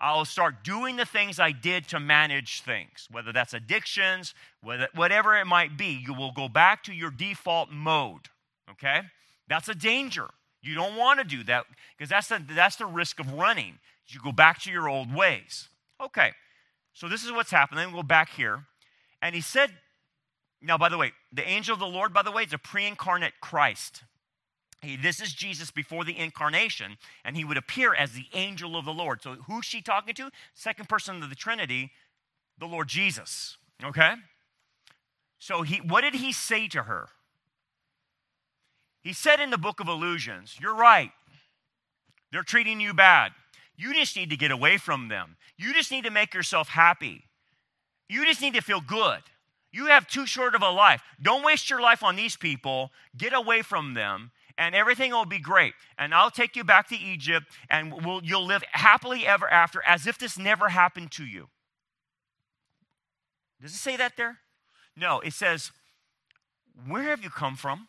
I'll 0.00 0.24
start 0.24 0.64
doing 0.64 0.96
the 0.96 1.04
things 1.04 1.38
I 1.38 1.52
did 1.52 1.88
to 1.88 2.00
manage 2.00 2.62
things, 2.62 3.08
whether 3.10 3.32
that's 3.32 3.54
addictions, 3.54 4.34
whether, 4.62 4.88
whatever 4.94 5.36
it 5.36 5.46
might 5.46 5.76
be. 5.76 6.02
You 6.04 6.14
will 6.14 6.32
go 6.32 6.48
back 6.48 6.82
to 6.84 6.92
your 6.92 7.10
default 7.10 7.70
mode. 7.70 8.28
Okay? 8.70 9.02
That's 9.48 9.68
a 9.68 9.74
danger. 9.74 10.28
You 10.62 10.74
don't 10.74 10.96
want 10.96 11.20
to 11.20 11.24
do 11.24 11.44
that 11.44 11.66
because 11.96 12.08
that's 12.08 12.28
the, 12.28 12.42
that's 12.48 12.76
the 12.76 12.86
risk 12.86 13.20
of 13.20 13.32
running. 13.32 13.78
You 14.08 14.20
go 14.22 14.32
back 14.32 14.60
to 14.62 14.70
your 14.70 14.88
old 14.88 15.14
ways. 15.14 15.68
Okay, 16.00 16.32
so 16.92 17.08
this 17.08 17.24
is 17.24 17.32
what's 17.32 17.50
happening. 17.50 17.86
We'll 17.92 18.02
go 18.02 18.06
back 18.06 18.30
here. 18.30 18.64
And 19.22 19.34
he 19.34 19.40
said, 19.40 19.70
now, 20.64 20.78
by 20.78 20.88
the 20.88 20.96
way, 20.96 21.12
the 21.32 21.46
angel 21.46 21.74
of 21.74 21.80
the 21.80 21.86
Lord, 21.86 22.14
by 22.14 22.22
the 22.22 22.32
way, 22.32 22.44
is 22.44 22.52
a 22.52 22.58
pre 22.58 22.86
incarnate 22.86 23.34
Christ. 23.40 24.02
He, 24.80 24.96
this 24.96 25.20
is 25.20 25.32
Jesus 25.32 25.70
before 25.70 26.04
the 26.04 26.18
incarnation, 26.18 26.96
and 27.24 27.36
he 27.36 27.44
would 27.44 27.56
appear 27.56 27.94
as 27.94 28.12
the 28.12 28.26
angel 28.32 28.76
of 28.76 28.84
the 28.84 28.92
Lord. 28.92 29.22
So, 29.22 29.34
who's 29.46 29.64
she 29.64 29.82
talking 29.82 30.14
to? 30.14 30.30
Second 30.54 30.88
person 30.88 31.22
of 31.22 31.28
the 31.28 31.36
Trinity, 31.36 31.90
the 32.58 32.66
Lord 32.66 32.88
Jesus. 32.88 33.58
Okay? 33.82 34.14
So, 35.38 35.62
he, 35.62 35.76
what 35.76 36.00
did 36.00 36.14
he 36.14 36.32
say 36.32 36.66
to 36.68 36.84
her? 36.84 37.08
He 39.02 39.12
said 39.12 39.40
in 39.40 39.50
the 39.50 39.58
book 39.58 39.80
of 39.80 39.88
Illusions, 39.88 40.56
You're 40.60 40.74
right. 40.74 41.10
They're 42.32 42.42
treating 42.42 42.80
you 42.80 42.94
bad. 42.94 43.32
You 43.76 43.92
just 43.92 44.16
need 44.16 44.30
to 44.30 44.36
get 44.36 44.50
away 44.50 44.78
from 44.78 45.08
them. 45.08 45.36
You 45.58 45.74
just 45.74 45.90
need 45.90 46.04
to 46.04 46.10
make 46.10 46.32
yourself 46.32 46.68
happy. 46.68 47.24
You 48.08 48.24
just 48.24 48.40
need 48.40 48.54
to 48.54 48.60
feel 48.60 48.80
good. 48.80 49.20
You 49.74 49.86
have 49.86 50.06
too 50.06 50.24
short 50.24 50.54
of 50.54 50.62
a 50.62 50.70
life. 50.70 51.02
Don't 51.20 51.44
waste 51.44 51.68
your 51.68 51.80
life 51.80 52.04
on 52.04 52.14
these 52.14 52.36
people. 52.36 52.92
Get 53.16 53.32
away 53.32 53.60
from 53.60 53.94
them, 53.94 54.30
and 54.56 54.72
everything 54.72 55.10
will 55.10 55.24
be 55.24 55.40
great. 55.40 55.74
And 55.98 56.14
I'll 56.14 56.30
take 56.30 56.54
you 56.54 56.62
back 56.62 56.86
to 56.90 56.96
Egypt, 56.96 57.46
and 57.68 57.92
we'll, 58.06 58.22
you'll 58.22 58.46
live 58.46 58.62
happily 58.70 59.26
ever 59.26 59.50
after 59.50 59.82
as 59.84 60.06
if 60.06 60.16
this 60.16 60.38
never 60.38 60.68
happened 60.68 61.10
to 61.12 61.24
you. 61.24 61.48
Does 63.60 63.72
it 63.72 63.78
say 63.78 63.96
that 63.96 64.16
there? 64.16 64.38
No, 64.96 65.18
it 65.18 65.32
says, 65.32 65.72
Where 66.86 67.02
have 67.02 67.24
you 67.24 67.30
come 67.30 67.56
from? 67.56 67.88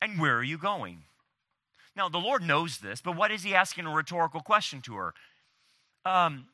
And 0.00 0.20
where 0.20 0.36
are 0.36 0.44
you 0.44 0.56
going? 0.56 1.02
Now, 1.96 2.08
the 2.08 2.18
Lord 2.18 2.44
knows 2.44 2.78
this, 2.78 3.00
but 3.00 3.16
what 3.16 3.32
is 3.32 3.42
He 3.42 3.56
asking 3.56 3.86
a 3.86 3.92
rhetorical 3.92 4.40
question 4.40 4.82
to 4.82 4.94
her? 4.94 5.14
Um, 6.04 6.46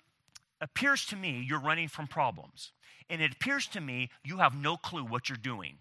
appears 0.58 1.04
to 1.06 1.16
me 1.16 1.44
you're 1.46 1.60
running 1.60 1.88
from 1.88 2.06
problems. 2.06 2.72
And 3.10 3.20
it 3.20 3.32
appears 3.32 3.66
to 3.68 3.80
me 3.80 4.08
you 4.24 4.38
have 4.38 4.54
no 4.54 4.76
clue 4.76 5.04
what 5.04 5.28
you're 5.28 5.36
doing. 5.36 5.78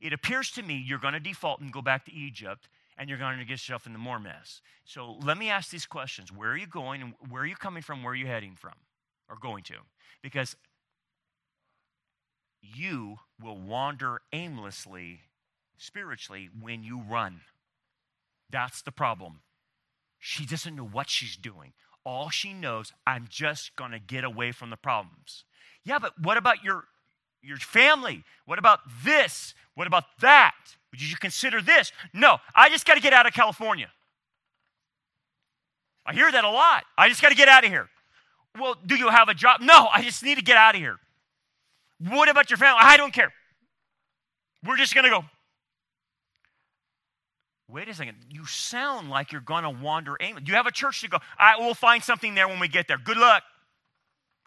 It 0.00 0.12
appears 0.12 0.50
to 0.52 0.62
me 0.62 0.84
you're 0.84 0.98
going 0.98 1.14
to 1.14 1.20
default 1.20 1.60
and 1.60 1.72
go 1.72 1.80
back 1.80 2.04
to 2.06 2.12
Egypt 2.12 2.68
and 2.98 3.08
you're 3.08 3.18
going 3.18 3.38
to 3.38 3.44
get 3.44 3.52
yourself 3.52 3.86
into 3.86 3.98
more 3.98 4.18
mess. 4.18 4.60
So 4.84 5.16
let 5.22 5.38
me 5.38 5.48
ask 5.48 5.70
these 5.70 5.86
questions 5.86 6.32
Where 6.32 6.50
are 6.50 6.56
you 6.56 6.66
going 6.66 7.00
and 7.00 7.14
where 7.30 7.42
are 7.42 7.46
you 7.46 7.56
coming 7.56 7.82
from? 7.82 8.02
Where 8.02 8.12
are 8.12 8.16
you 8.16 8.26
heading 8.26 8.56
from 8.56 8.74
or 9.30 9.36
going 9.40 9.62
to? 9.64 9.76
Because 10.22 10.56
you 12.60 13.16
will 13.40 13.58
wander 13.58 14.20
aimlessly 14.32 15.20
spiritually 15.78 16.48
when 16.60 16.82
you 16.82 17.00
run. 17.00 17.40
That's 18.50 18.82
the 18.82 18.92
problem. 18.92 19.40
She 20.18 20.46
doesn't 20.46 20.74
know 20.74 20.86
what 20.86 21.08
she's 21.08 21.36
doing. 21.36 21.72
All 22.06 22.30
she 22.30 22.54
knows, 22.54 22.92
I'm 23.04 23.26
just 23.28 23.74
going 23.74 23.90
to 23.90 23.98
get 23.98 24.22
away 24.22 24.52
from 24.52 24.70
the 24.70 24.76
problems. 24.76 25.44
Yeah, 25.84 25.98
but 25.98 26.12
what 26.22 26.36
about 26.36 26.62
your, 26.62 26.84
your 27.42 27.56
family? 27.56 28.22
What 28.46 28.60
about 28.60 28.78
this? 29.04 29.54
What 29.74 29.88
about 29.88 30.04
that? 30.20 30.54
Would 30.92 31.02
you 31.02 31.16
consider 31.16 31.60
this? 31.60 31.90
No, 32.14 32.38
I 32.54 32.68
just 32.68 32.86
got 32.86 32.94
to 32.94 33.00
get 33.00 33.12
out 33.12 33.26
of 33.26 33.32
California. 33.32 33.90
I 36.06 36.14
hear 36.14 36.30
that 36.30 36.44
a 36.44 36.48
lot. 36.48 36.84
I 36.96 37.08
just 37.08 37.20
got 37.20 37.30
to 37.30 37.34
get 37.34 37.48
out 37.48 37.64
of 37.64 37.70
here. 37.70 37.88
Well, 38.56 38.76
do 38.86 38.94
you 38.94 39.08
have 39.08 39.28
a 39.28 39.34
job? 39.34 39.60
No, 39.60 39.88
I 39.92 40.02
just 40.02 40.22
need 40.22 40.36
to 40.36 40.44
get 40.44 40.56
out 40.56 40.76
of 40.76 40.80
here. 40.80 40.98
What 41.98 42.28
about 42.28 42.50
your 42.50 42.56
family? 42.56 42.82
I 42.82 42.96
don't 42.96 43.12
care. 43.12 43.32
We're 44.64 44.76
just 44.76 44.94
going 44.94 45.04
to 45.04 45.10
go. 45.10 45.24
Wait 47.68 47.88
a 47.88 47.94
second. 47.94 48.16
You 48.30 48.46
sound 48.46 49.10
like 49.10 49.32
you're 49.32 49.40
going 49.40 49.64
to 49.64 49.70
wander 49.70 50.16
aimlessly. 50.20 50.48
You 50.48 50.54
have 50.54 50.66
a 50.66 50.72
church 50.72 51.00
to 51.00 51.08
go. 51.08 51.18
I 51.38 51.56
will 51.56 51.74
find 51.74 52.02
something 52.02 52.34
there 52.34 52.46
when 52.46 52.60
we 52.60 52.68
get 52.68 52.86
there. 52.86 52.98
Good 52.98 53.16
luck. 53.16 53.42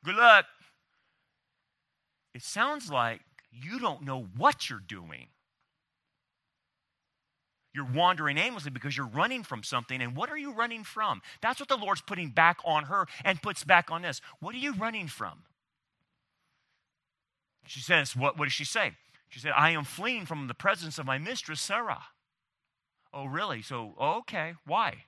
Good 0.06 0.16
luck. 0.16 0.46
It 2.34 2.44
sounds 2.44 2.90
like 2.90 3.22
you 3.52 3.80
don't 3.80 4.04
know 4.04 4.28
what 4.38 4.70
you're 4.70 4.80
doing. 4.80 5.28
You're 7.74 7.88
wandering 7.94 8.38
aimlessly 8.38 8.72
because 8.72 8.96
you're 8.96 9.06
running 9.06 9.44
from 9.44 9.64
something. 9.64 10.02
And 10.02 10.16
what 10.16 10.30
are 10.30 10.38
you 10.38 10.54
running 10.54 10.84
from? 10.84 11.22
That's 11.42 11.60
what 11.60 11.70
the 11.70 11.78
Lord's 11.78 12.02
putting 12.02 12.30
back 12.30 12.60
on 12.66 12.86
her 12.86 13.06
and 13.24 13.42
puts 13.42 13.64
back 13.64 13.92
on 13.92 14.02
this. 14.02 14.22
What 14.40 14.56
are 14.56 14.60
you 14.60 14.74
running 14.74 15.08
from? 15.08 15.44
She 17.68 17.82
says, 17.82 18.16
What, 18.16 18.40
what 18.40 18.46
does 18.46 18.54
she 18.54 18.66
say? 18.66 18.94
She 19.28 19.40
said, 19.40 19.52
I 19.56 19.72
am 19.72 19.84
fleeing 19.84 20.26
from 20.26 20.48
the 20.48 20.56
presence 20.56 20.98
of 20.98 21.06
my 21.06 21.20
mistress, 21.20 21.62
Sarah. 21.62 22.02
Oh, 23.14 23.26
really? 23.26 23.62
So, 23.62 23.93
okay. 23.99 24.53
Why? 24.66 25.05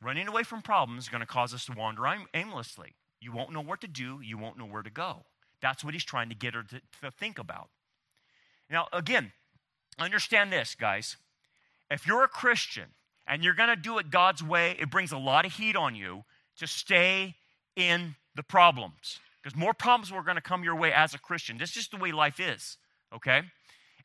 Running 0.00 0.28
away 0.28 0.42
from 0.42 0.62
problems 0.62 1.04
is 1.04 1.08
going 1.08 1.20
to 1.20 1.26
cause 1.26 1.54
us 1.54 1.64
to 1.66 1.72
wander 1.72 2.02
aimlessly. 2.34 2.94
You 3.20 3.32
won't 3.32 3.52
know 3.52 3.60
what 3.60 3.80
to 3.82 3.86
do, 3.86 4.20
you 4.22 4.36
won't 4.36 4.58
know 4.58 4.66
where 4.66 4.82
to 4.82 4.90
go. 4.90 5.24
That's 5.60 5.84
what 5.84 5.94
he's 5.94 6.04
trying 6.04 6.28
to 6.30 6.34
get 6.34 6.54
her 6.54 6.64
to, 6.64 6.80
to 7.02 7.10
think 7.12 7.38
about. 7.38 7.68
Now, 8.68 8.88
again, 8.92 9.32
understand 10.00 10.52
this, 10.52 10.74
guys. 10.74 11.16
If 11.88 12.06
you're 12.06 12.24
a 12.24 12.28
Christian 12.28 12.86
and 13.28 13.44
you're 13.44 13.54
going 13.54 13.68
to 13.68 13.76
do 13.76 13.98
it 13.98 14.10
God's 14.10 14.42
way, 14.42 14.76
it 14.80 14.90
brings 14.90 15.12
a 15.12 15.18
lot 15.18 15.46
of 15.46 15.52
heat 15.52 15.76
on 15.76 15.94
you 15.94 16.24
to 16.58 16.66
stay 16.66 17.36
in 17.76 18.16
the 18.34 18.42
problems. 18.42 19.20
Because 19.40 19.56
more 19.56 19.74
problems 19.74 20.10
are 20.10 20.22
going 20.22 20.36
to 20.36 20.42
come 20.42 20.64
your 20.64 20.76
way 20.76 20.92
as 20.92 21.14
a 21.14 21.18
Christian. 21.18 21.58
This 21.58 21.70
is 21.70 21.74
just 21.76 21.90
the 21.92 21.96
way 21.96 22.10
life 22.10 22.40
is, 22.40 22.76
okay? 23.14 23.42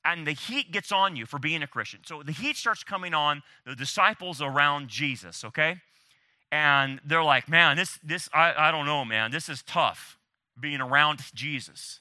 And 0.07 0.25
the 0.25 0.31
heat 0.31 0.71
gets 0.71 0.91
on 0.91 1.15
you 1.17 1.25
for 1.25 1.37
being 1.37 1.61
a 1.61 1.67
Christian. 1.67 1.99
So 2.05 2.23
the 2.23 2.31
heat 2.31 2.55
starts 2.55 2.83
coming 2.83 3.13
on 3.13 3.43
the 3.65 3.75
disciples 3.75 4.41
around 4.41 4.87
Jesus, 4.87 5.43
okay? 5.43 5.81
and 6.51 7.01
they're 7.05 7.23
like, 7.23 7.49
man, 7.49 7.77
this, 7.77 7.99
this 8.03 8.29
I, 8.33 8.53
I 8.57 8.71
don't 8.71 8.85
know, 8.85 9.03
man, 9.03 9.31
this 9.31 9.49
is 9.49 9.61
tough 9.63 10.17
being 10.59 10.81
around 10.81 11.19
Jesus. 11.33 11.99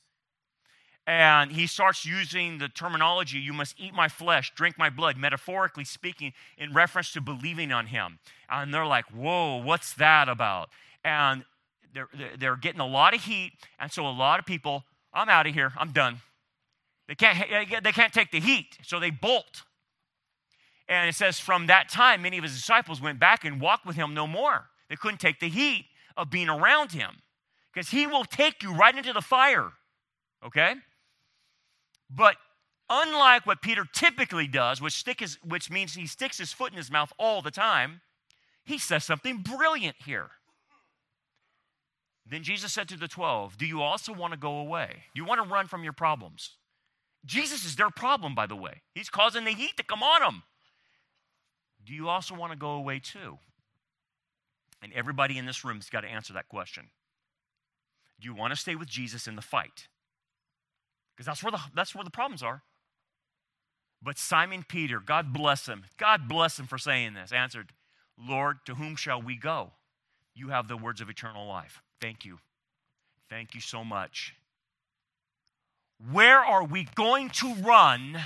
And 1.08 1.52
he 1.52 1.66
starts 1.68 2.04
using 2.04 2.58
the 2.58 2.68
terminology, 2.68 3.38
you 3.38 3.52
must 3.52 3.78
eat 3.78 3.94
my 3.94 4.08
flesh, 4.08 4.52
drink 4.56 4.76
my 4.76 4.90
blood, 4.90 5.16
metaphorically 5.16 5.84
speaking, 5.84 6.32
in 6.58 6.72
reference 6.72 7.12
to 7.12 7.20
believing 7.20 7.70
on 7.70 7.86
him. 7.86 8.18
And 8.50 8.74
they're 8.74 8.86
like, 8.86 9.04
whoa, 9.12 9.56
what's 9.62 9.94
that 9.94 10.28
about? 10.28 10.68
And 11.04 11.44
they're, 11.94 12.08
they're 12.38 12.56
getting 12.56 12.80
a 12.80 12.86
lot 12.86 13.14
of 13.14 13.22
heat. 13.22 13.52
And 13.78 13.92
so 13.92 14.06
a 14.06 14.10
lot 14.10 14.40
of 14.40 14.46
people, 14.46 14.84
I'm 15.12 15.28
out 15.28 15.46
of 15.46 15.54
here, 15.54 15.72
I'm 15.76 15.92
done. 15.92 16.20
They 17.08 17.14
can't, 17.14 17.84
they 17.84 17.92
can't 17.92 18.12
take 18.12 18.30
the 18.30 18.40
heat, 18.40 18.78
so 18.82 18.98
they 18.98 19.10
bolt. 19.10 19.62
And 20.88 21.08
it 21.08 21.14
says, 21.14 21.38
from 21.38 21.66
that 21.66 21.88
time, 21.88 22.22
many 22.22 22.38
of 22.38 22.44
his 22.44 22.54
disciples 22.54 23.00
went 23.00 23.18
back 23.18 23.44
and 23.44 23.60
walked 23.60 23.86
with 23.86 23.96
him 23.96 24.14
no 24.14 24.26
more. 24.26 24.66
They 24.88 24.96
couldn't 24.96 25.18
take 25.18 25.40
the 25.40 25.48
heat 25.48 25.86
of 26.16 26.30
being 26.30 26.48
around 26.48 26.92
him 26.92 27.22
because 27.72 27.90
he 27.90 28.06
will 28.06 28.24
take 28.24 28.62
you 28.62 28.74
right 28.74 28.96
into 28.96 29.12
the 29.12 29.20
fire. 29.20 29.72
Okay? 30.44 30.74
But 32.08 32.36
unlike 32.88 33.46
what 33.46 33.62
Peter 33.62 33.84
typically 33.92 34.46
does, 34.46 34.80
which, 34.80 34.94
stick 34.94 35.20
his, 35.20 35.38
which 35.44 35.70
means 35.70 35.94
he 35.94 36.06
sticks 36.06 36.38
his 36.38 36.52
foot 36.52 36.70
in 36.70 36.76
his 36.76 36.90
mouth 36.90 37.12
all 37.18 37.42
the 37.42 37.50
time, 37.50 38.00
he 38.64 38.78
says 38.78 39.04
something 39.04 39.38
brilliant 39.38 39.96
here. 40.04 40.30
Then 42.28 42.42
Jesus 42.42 42.72
said 42.72 42.88
to 42.88 42.96
the 42.96 43.08
12, 43.08 43.56
Do 43.58 43.66
you 43.66 43.82
also 43.82 44.12
want 44.12 44.32
to 44.32 44.38
go 44.38 44.58
away? 44.58 45.04
You 45.14 45.24
want 45.24 45.42
to 45.42 45.48
run 45.48 45.68
from 45.68 45.84
your 45.84 45.92
problems? 45.92 46.56
Jesus 47.26 47.64
is 47.64 47.76
their 47.76 47.90
problem, 47.90 48.34
by 48.34 48.46
the 48.46 48.56
way. 48.56 48.82
He's 48.94 49.10
causing 49.10 49.44
the 49.44 49.50
heat 49.50 49.76
to 49.76 49.82
come 49.82 50.02
on 50.02 50.20
them 50.20 50.42
do 51.86 51.94
you 51.94 52.08
also 52.08 52.34
want 52.34 52.52
to 52.52 52.58
go 52.58 52.70
away 52.70 52.98
too? 52.98 53.38
And 54.82 54.92
everybody 54.92 55.38
in 55.38 55.46
this 55.46 55.64
room 55.64 55.76
has 55.76 55.88
got 55.88 56.00
to 56.02 56.08
answer 56.08 56.32
that 56.34 56.48
question. 56.48 56.88
Do 58.20 58.26
you 58.26 58.34
want 58.34 58.52
to 58.52 58.58
stay 58.58 58.74
with 58.74 58.88
Jesus 58.88 59.26
in 59.26 59.36
the 59.36 59.42
fight? 59.42 59.88
Because 61.14 61.26
that's 61.26 61.42
where 61.42 61.52
the, 61.52 61.60
that's 61.74 61.94
where 61.94 62.04
the 62.04 62.10
problems 62.10 62.42
are. 62.42 62.62
But 64.02 64.18
Simon 64.18 64.64
Peter, 64.68 65.00
God 65.00 65.32
bless 65.32 65.66
him, 65.66 65.84
God 65.96 66.28
bless 66.28 66.58
him 66.58 66.66
for 66.66 66.76
saying 66.76 67.14
this, 67.14 67.32
answered, 67.32 67.70
Lord, 68.18 68.58
to 68.66 68.74
whom 68.74 68.96
shall 68.96 69.22
we 69.22 69.36
go? 69.36 69.72
You 70.34 70.48
have 70.48 70.68
the 70.68 70.76
words 70.76 71.00
of 71.00 71.08
eternal 71.08 71.46
life. 71.46 71.80
Thank 72.00 72.24
you. 72.24 72.38
Thank 73.30 73.54
you 73.54 73.60
so 73.60 73.84
much. 73.84 74.34
Where 75.98 76.38
are 76.38 76.64
we 76.64 76.88
going 76.94 77.30
to 77.30 77.54
run? 77.54 78.18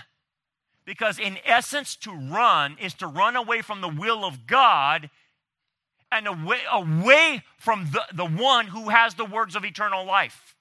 Because, 0.84 1.18
in 1.18 1.38
essence, 1.44 1.94
to 1.96 2.10
run 2.10 2.76
is 2.80 2.94
to 2.94 3.06
run 3.06 3.36
away 3.36 3.62
from 3.62 3.80
the 3.80 3.88
will 3.88 4.24
of 4.24 4.46
God 4.46 5.10
and 6.10 6.26
away, 6.26 6.60
away 6.70 7.44
from 7.58 7.90
the, 7.92 8.02
the 8.12 8.26
one 8.26 8.66
who 8.68 8.88
has 8.88 9.14
the 9.14 9.24
words 9.24 9.54
of 9.54 9.64
eternal 9.64 10.04
life. 10.04 10.56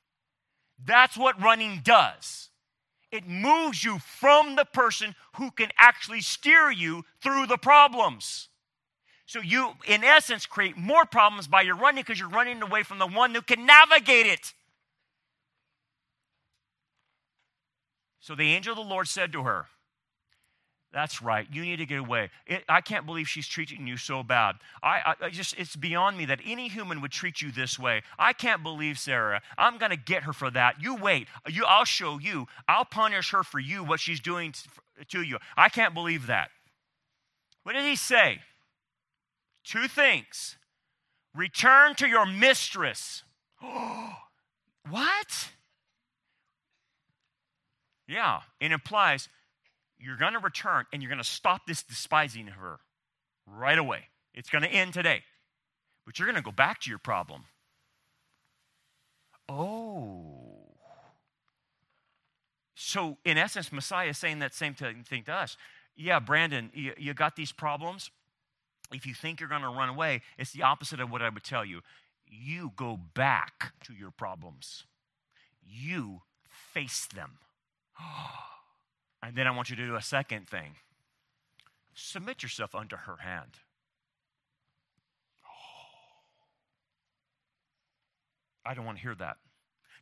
That's 0.84 1.18
what 1.18 1.41
running 1.41 1.82
does. 1.84 2.49
It 3.12 3.28
moves 3.28 3.84
you 3.84 3.97
from 3.99 4.55
the 4.55 4.66
person 4.66 5.16
who 5.38 5.49
can 5.51 5.70
actually 5.78 6.22
steer 6.22 6.70
you 6.72 7.05
through 7.22 7.47
the 7.47 7.57
problems. 7.57 8.49
So 9.26 9.41
you, 9.41 9.74
in 9.88 10.03
essence, 10.03 10.45
create 10.45 10.78
more 10.78 11.05
problems 11.05 11.47
by 11.47 11.62
your 11.62 11.76
running 11.76 12.03
because 12.03 12.20
you're 12.20 12.30
running 12.30 12.62
away 12.62 12.84
from 12.84 12.99
the 12.99 13.07
one 13.07 13.34
who 13.34 13.41
can 13.41 13.66
navigate 13.66 14.28
it. 14.28 14.53
So 18.30 18.36
the 18.36 18.53
angel 18.53 18.73
of 18.73 18.77
the 18.77 18.84
Lord 18.84 19.07
said 19.07 19.32
to 19.32 19.41
her, 19.41 19.65
that's 20.93 21.19
right. 21.19 21.47
You 21.51 21.63
need 21.63 21.77
to 21.77 21.88
get 21.88 21.97
away. 21.97 22.30
It, 22.45 22.63
I 22.69 22.80
can't 22.80 23.07
believe 23.07 23.27
she's 23.27 23.47
treating 23.47 23.88
you 23.88 23.97
so 23.97 24.21
bad. 24.21 24.57
I, 24.84 25.15
I, 25.19 25.30
just, 25.32 25.57
it's 25.57 25.75
beyond 25.75 26.15
me 26.15 26.25
that 26.25 26.39
any 26.45 26.67
human 26.67 27.01
would 27.01 27.09
treat 27.09 27.41
you 27.41 27.51
this 27.51 27.80
way. 27.80 28.03
I 28.19 28.34
can't 28.34 28.61
believe 28.61 28.99
Sarah. 28.99 29.41
I'm 29.57 29.80
going 29.80 29.89
to 29.89 29.97
get 29.97 30.21
her 30.23 30.34
for 30.34 30.51
that. 30.51 30.75
You 30.80 30.93
wait. 30.93 31.27
You, 31.47 31.65
I'll 31.65 31.86
show 31.86 32.19
you. 32.19 32.45
I'll 32.67 32.86
punish 32.86 33.32
her 33.32 33.41
for 33.41 33.57
you, 33.57 33.84
what 33.84 33.99
she's 33.99 34.19
doing 34.19 34.51
to, 34.51 35.05
to 35.05 35.23
you. 35.23 35.39
I 35.57 35.69
can't 35.69 35.95
believe 35.95 36.27
that. 36.27 36.51
What 37.63 37.73
did 37.73 37.86
he 37.86 37.95
say? 37.95 38.41
Two 39.63 39.88
things 39.88 40.55
return 41.34 41.95
to 41.95 42.07
your 42.07 42.27
mistress. 42.27 43.23
what? 44.88 45.49
Yeah, 48.10 48.39
it 48.60 48.72
implies 48.72 49.30
you're 49.99 50.18
going 50.18 50.34
to 50.34 50.39
return 50.39 50.86
and 50.91 51.01
you're 51.01 51.12
going 51.12 51.22
to 51.22 51.30
stop 51.30 51.68
this 51.68 51.84
despising 51.84 52.47
her 52.47 52.80
right 53.45 53.78
away. 53.78 54.05
It's 54.34 54.49
going 54.49 54.64
to 54.64 54.70
end 54.70 54.93
today. 54.93 55.22
But 56.05 56.18
you're 56.18 56.26
going 56.26 56.36
to 56.36 56.41
go 56.41 56.51
back 56.51 56.82
to 56.82 56.89
your 56.89 56.97
problem. 56.97 57.43
Oh. 59.47 60.47
So, 62.74 63.18
in 63.24 63.38
essence, 63.38 63.72
Messiah 63.72 64.10
is 64.10 64.18
saying 64.18 64.39
that 64.39 64.55
same 64.55 64.74
thing 64.74 65.24
to 65.26 65.32
us. 65.32 65.55
Yeah, 65.95 66.20
Brandon, 66.20 66.72
you, 66.74 66.93
you 66.97 67.14
got 67.14 67.36
these 67.36 67.51
problems. 67.51 68.10
If 68.91 69.05
you 69.05 69.14
think 69.14 69.39
you're 69.39 69.49
going 69.49 69.62
to 69.62 69.68
run 69.68 69.89
away, 69.89 70.22
it's 70.39 70.51
the 70.51 70.64
opposite 70.64 70.99
of 70.99 71.12
what 71.12 71.22
I 71.22 71.30
would 71.30 71.43
tell 71.43 71.64
you. 71.64 71.82
You 72.26 72.72
go 72.76 72.97
back 73.14 73.74
to 73.84 73.93
your 73.93 74.10
problems, 74.10 74.86
you 75.64 76.22
face 76.74 77.05
them. 77.05 77.38
And 79.21 79.35
then 79.35 79.47
I 79.47 79.51
want 79.51 79.69
you 79.69 79.75
to 79.75 79.85
do 79.85 79.95
a 79.95 80.01
second 80.01 80.47
thing 80.47 80.75
submit 81.93 82.41
yourself 82.41 82.73
unto 82.73 82.95
her 82.95 83.17
hand. 83.17 83.59
I 88.65 88.73
don't 88.73 88.85
want 88.85 88.97
to 88.97 89.01
hear 89.01 89.15
that. 89.15 89.37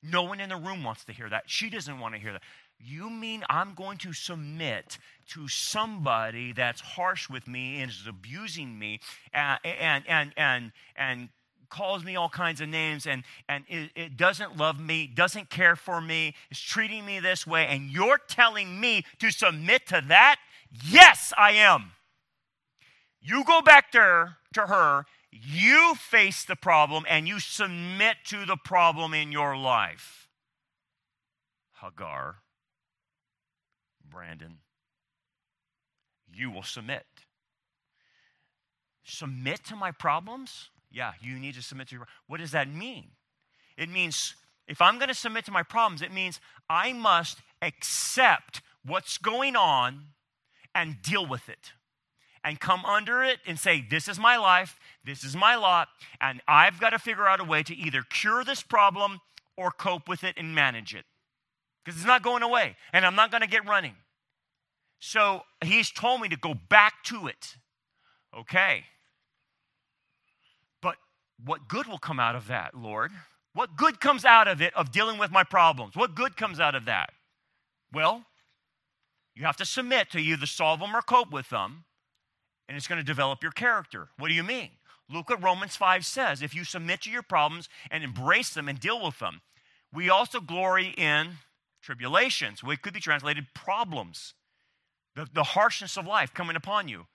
No 0.03 0.23
one 0.23 0.39
in 0.39 0.49
the 0.49 0.55
room 0.55 0.83
wants 0.83 1.03
to 1.05 1.13
hear 1.13 1.29
that. 1.29 1.43
She 1.47 1.69
doesn't 1.69 1.99
want 1.99 2.13
to 2.13 2.19
hear 2.19 2.33
that. 2.33 2.43
You 2.79 3.09
mean 3.09 3.43
I'm 3.49 3.73
going 3.73 3.97
to 3.99 4.13
submit 4.13 4.99
to 5.29 5.47
somebody 5.47 6.53
that's 6.53 6.81
harsh 6.81 7.29
with 7.29 7.47
me 7.47 7.81
and 7.81 7.89
is 7.89 8.05
abusing 8.07 8.77
me 8.77 8.99
and, 9.33 9.59
and, 9.63 10.03
and, 10.07 10.33
and, 10.37 10.71
and 10.95 11.29
calls 11.69 12.03
me 12.03 12.15
all 12.15 12.29
kinds 12.29 12.61
of 12.61 12.69
names 12.69 13.05
and, 13.05 13.23
and 13.47 13.63
it, 13.67 13.91
it, 13.95 14.17
doesn't 14.17 14.57
love 14.57 14.79
me, 14.79 15.07
doesn't 15.07 15.49
care 15.49 15.75
for 15.75 16.01
me, 16.01 16.35
is 16.51 16.59
treating 16.59 17.05
me 17.05 17.19
this 17.19 17.45
way, 17.45 17.67
and 17.67 17.89
you're 17.89 18.19
telling 18.27 18.79
me 18.79 19.03
to 19.19 19.31
submit 19.31 19.87
to 19.87 20.03
that? 20.07 20.37
Yes, 20.83 21.33
I 21.37 21.51
am. 21.51 21.91
You 23.21 23.43
go 23.43 23.61
back 23.61 23.91
there 23.91 24.37
to 24.53 24.67
her, 24.67 25.05
you 25.31 25.95
face 25.95 26.45
the 26.45 26.55
problem, 26.55 27.05
and 27.09 27.27
you 27.27 27.39
submit 27.39 28.17
to 28.25 28.45
the 28.45 28.57
problem 28.57 29.13
in 29.13 29.31
your 29.31 29.57
life. 29.57 30.29
Hagar, 31.81 32.37
Brandon, 34.09 34.59
you 36.33 36.49
will 36.49 36.63
submit. 36.63 37.05
Submit 39.03 39.63
to 39.65 39.75
my 39.75 39.91
problems? 39.91 40.69
Yeah, 40.91 41.13
you 41.21 41.37
need 41.39 41.55
to 41.55 41.61
submit 41.61 41.89
to 41.89 41.95
your. 41.95 42.07
What 42.27 42.39
does 42.39 42.51
that 42.51 42.69
mean? 42.69 43.11
It 43.77 43.89
means 43.89 44.35
if 44.67 44.81
I'm 44.81 44.97
going 44.97 45.09
to 45.09 45.13
submit 45.13 45.45
to 45.45 45.51
my 45.51 45.63
problems, 45.63 46.01
it 46.01 46.13
means 46.13 46.39
I 46.69 46.93
must 46.93 47.39
accept 47.61 48.61
what's 48.85 49.17
going 49.17 49.55
on 49.55 50.07
and 50.73 51.01
deal 51.01 51.25
with 51.25 51.49
it 51.49 51.71
and 52.43 52.59
come 52.59 52.85
under 52.85 53.23
it 53.23 53.39
and 53.45 53.59
say, 53.59 53.85
This 53.89 54.07
is 54.07 54.19
my 54.19 54.37
life, 54.37 54.79
this 55.03 55.23
is 55.23 55.35
my 55.35 55.55
lot, 55.55 55.89
and 56.21 56.41
I've 56.47 56.79
got 56.79 56.91
to 56.91 56.99
figure 56.99 57.27
out 57.27 57.39
a 57.39 57.43
way 57.43 57.63
to 57.63 57.75
either 57.75 58.03
cure 58.03 58.43
this 58.43 58.61
problem 58.61 59.19
or 59.57 59.71
cope 59.71 60.07
with 60.07 60.23
it 60.23 60.35
and 60.37 60.53
manage 60.53 60.93
it. 60.95 61.05
Because 61.83 61.99
it's 61.99 62.07
not 62.07 62.21
going 62.21 62.43
away, 62.43 62.75
and 62.93 63.05
I'm 63.05 63.15
not 63.15 63.31
going 63.31 63.41
to 63.41 63.47
get 63.47 63.65
running. 63.65 63.95
So 64.99 65.43
he's 65.63 65.91
told 65.91 66.21
me 66.21 66.29
to 66.29 66.37
go 66.37 66.53
back 66.53 67.03
to 67.05 67.27
it. 67.27 67.55
Okay. 68.37 68.83
What 71.43 71.67
good 71.67 71.87
will 71.87 71.97
come 71.97 72.19
out 72.19 72.35
of 72.35 72.47
that, 72.47 72.75
Lord? 72.75 73.11
What 73.53 73.75
good 73.75 73.99
comes 73.99 74.25
out 74.25 74.47
of 74.47 74.61
it 74.61 74.73
of 74.75 74.91
dealing 74.91 75.17
with 75.17 75.31
my 75.31 75.43
problems? 75.43 75.95
What 75.95 76.15
good 76.15 76.37
comes 76.37 76.59
out 76.59 76.75
of 76.75 76.85
that? 76.85 77.11
Well, 77.91 78.25
you 79.35 79.45
have 79.45 79.57
to 79.57 79.65
submit 79.65 80.11
to 80.11 80.19
either 80.19 80.45
solve 80.45 80.79
them 80.79 80.95
or 80.95 81.01
cope 81.01 81.31
with 81.31 81.49
them, 81.49 81.85
and 82.67 82.75
it's 82.75 82.87
going 82.87 82.99
to 82.99 83.05
develop 83.05 83.43
your 83.43 83.51
character. 83.51 84.09
What 84.17 84.29
do 84.29 84.33
you 84.33 84.43
mean? 84.43 84.69
Look 85.09 85.29
what 85.29 85.41
Romans 85.41 85.75
5 85.75 86.05
says. 86.05 86.41
If 86.41 86.53
you 86.53 86.63
submit 86.63 87.01
to 87.01 87.09
your 87.09 87.21
problems 87.21 87.69
and 87.89 88.03
embrace 88.03 88.53
them 88.53 88.67
and 88.67 88.79
deal 88.79 89.03
with 89.03 89.19
them, 89.19 89.41
we 89.93 90.09
also 90.09 90.39
glory 90.39 90.93
in 90.97 91.37
tribulations. 91.81 92.61
It 92.65 92.81
could 92.81 92.93
be 92.93 92.99
translated 92.99 93.45
problems, 93.53 94.33
the, 95.15 95.27
the 95.33 95.43
harshness 95.43 95.97
of 95.97 96.05
life 96.05 96.33
coming 96.33 96.55
upon 96.55 96.89
you. 96.89 97.05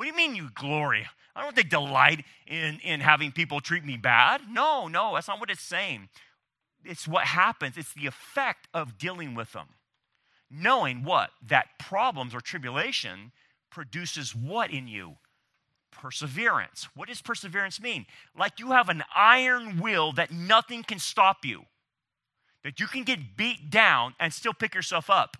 What 0.00 0.06
do 0.06 0.12
you 0.12 0.16
mean 0.16 0.34
you 0.34 0.48
glory? 0.54 1.06
I 1.36 1.42
don't 1.42 1.54
think 1.54 1.68
delight 1.68 2.24
in, 2.46 2.80
in 2.82 3.00
having 3.00 3.32
people 3.32 3.60
treat 3.60 3.84
me 3.84 3.98
bad. 3.98 4.40
No, 4.50 4.88
no, 4.88 5.12
that's 5.12 5.28
not 5.28 5.38
what 5.38 5.50
it's 5.50 5.60
saying. 5.60 6.08
It's 6.86 7.06
what 7.06 7.24
happens, 7.24 7.76
it's 7.76 7.92
the 7.92 8.06
effect 8.06 8.66
of 8.72 8.96
dealing 8.96 9.34
with 9.34 9.52
them. 9.52 9.66
Knowing 10.50 11.04
what? 11.04 11.32
That 11.46 11.78
problems 11.78 12.34
or 12.34 12.40
tribulation 12.40 13.32
produces 13.70 14.34
what 14.34 14.70
in 14.70 14.88
you? 14.88 15.16
Perseverance. 15.90 16.88
What 16.96 17.08
does 17.08 17.20
perseverance 17.20 17.78
mean? 17.78 18.06
Like 18.34 18.58
you 18.58 18.70
have 18.70 18.88
an 18.88 19.04
iron 19.14 19.80
will 19.80 20.12
that 20.12 20.30
nothing 20.30 20.82
can 20.82 20.98
stop 20.98 21.44
you, 21.44 21.64
that 22.64 22.80
you 22.80 22.86
can 22.86 23.04
get 23.04 23.36
beat 23.36 23.68
down 23.68 24.14
and 24.18 24.32
still 24.32 24.54
pick 24.54 24.74
yourself 24.74 25.10
up. 25.10 25.36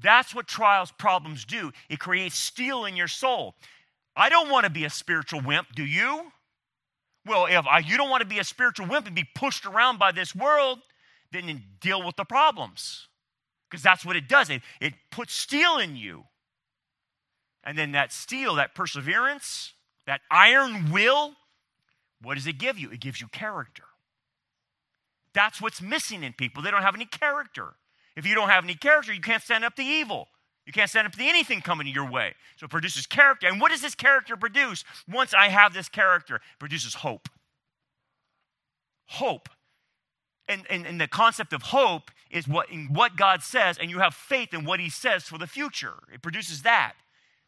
That's 0.00 0.34
what 0.34 0.46
trials, 0.46 0.92
problems 0.92 1.44
do. 1.44 1.72
It 1.88 1.98
creates 1.98 2.38
steel 2.38 2.84
in 2.84 2.96
your 2.96 3.08
soul. 3.08 3.54
I 4.16 4.28
don't 4.28 4.50
want 4.50 4.64
to 4.64 4.70
be 4.70 4.84
a 4.84 4.90
spiritual 4.90 5.40
wimp, 5.40 5.68
do 5.74 5.84
you? 5.84 6.32
Well, 7.26 7.46
if 7.46 7.66
I, 7.66 7.80
you 7.80 7.96
don't 7.96 8.10
want 8.10 8.22
to 8.22 8.28
be 8.28 8.38
a 8.38 8.44
spiritual 8.44 8.86
wimp 8.86 9.06
and 9.06 9.14
be 9.14 9.28
pushed 9.34 9.66
around 9.66 9.98
by 9.98 10.12
this 10.12 10.34
world, 10.34 10.78
then 11.32 11.62
deal 11.80 12.04
with 12.04 12.16
the 12.16 12.24
problems. 12.24 13.08
Because 13.70 13.82
that's 13.82 14.04
what 14.04 14.16
it 14.16 14.28
does. 14.28 14.50
It, 14.50 14.62
it 14.80 14.94
puts 15.10 15.34
steel 15.34 15.78
in 15.78 15.96
you. 15.96 16.24
And 17.64 17.76
then 17.76 17.92
that 17.92 18.12
steel, 18.12 18.54
that 18.54 18.74
perseverance, 18.74 19.74
that 20.06 20.20
iron 20.30 20.90
will, 20.90 21.34
what 22.22 22.34
does 22.34 22.46
it 22.46 22.58
give 22.58 22.78
you? 22.78 22.90
It 22.90 23.00
gives 23.00 23.20
you 23.20 23.28
character. 23.28 23.84
That's 25.34 25.60
what's 25.60 25.82
missing 25.82 26.22
in 26.24 26.32
people. 26.32 26.62
They 26.62 26.70
don't 26.70 26.82
have 26.82 26.94
any 26.94 27.04
character. 27.04 27.74
If 28.18 28.26
you 28.26 28.34
don't 28.34 28.48
have 28.48 28.64
any 28.64 28.74
character, 28.74 29.14
you 29.14 29.20
can't 29.20 29.42
stand 29.42 29.64
up 29.64 29.76
to 29.76 29.82
evil. 29.82 30.26
You 30.66 30.72
can't 30.72 30.90
stand 30.90 31.06
up 31.06 31.12
to 31.12 31.22
anything 31.22 31.60
coming 31.60 31.86
your 31.86 32.10
way. 32.10 32.34
So 32.56 32.64
it 32.64 32.70
produces 32.70 33.06
character. 33.06 33.46
And 33.46 33.60
what 33.60 33.70
does 33.70 33.80
this 33.80 33.94
character 33.94 34.36
produce? 34.36 34.84
Once 35.08 35.32
I 35.32 35.48
have 35.48 35.72
this 35.72 35.88
character, 35.88 36.34
it 36.34 36.58
produces 36.58 36.94
hope. 36.94 37.28
Hope. 39.06 39.48
And, 40.48 40.66
and, 40.68 40.84
and 40.84 41.00
the 41.00 41.06
concept 41.06 41.52
of 41.52 41.62
hope 41.62 42.10
is 42.28 42.48
what, 42.48 42.68
in 42.70 42.92
what 42.92 43.14
God 43.16 43.44
says, 43.44 43.78
and 43.78 43.88
you 43.88 44.00
have 44.00 44.14
faith 44.14 44.52
in 44.52 44.64
what 44.64 44.80
He 44.80 44.90
says 44.90 45.22
for 45.22 45.38
the 45.38 45.46
future. 45.46 45.94
It 46.12 46.20
produces 46.20 46.62
that. 46.62 46.94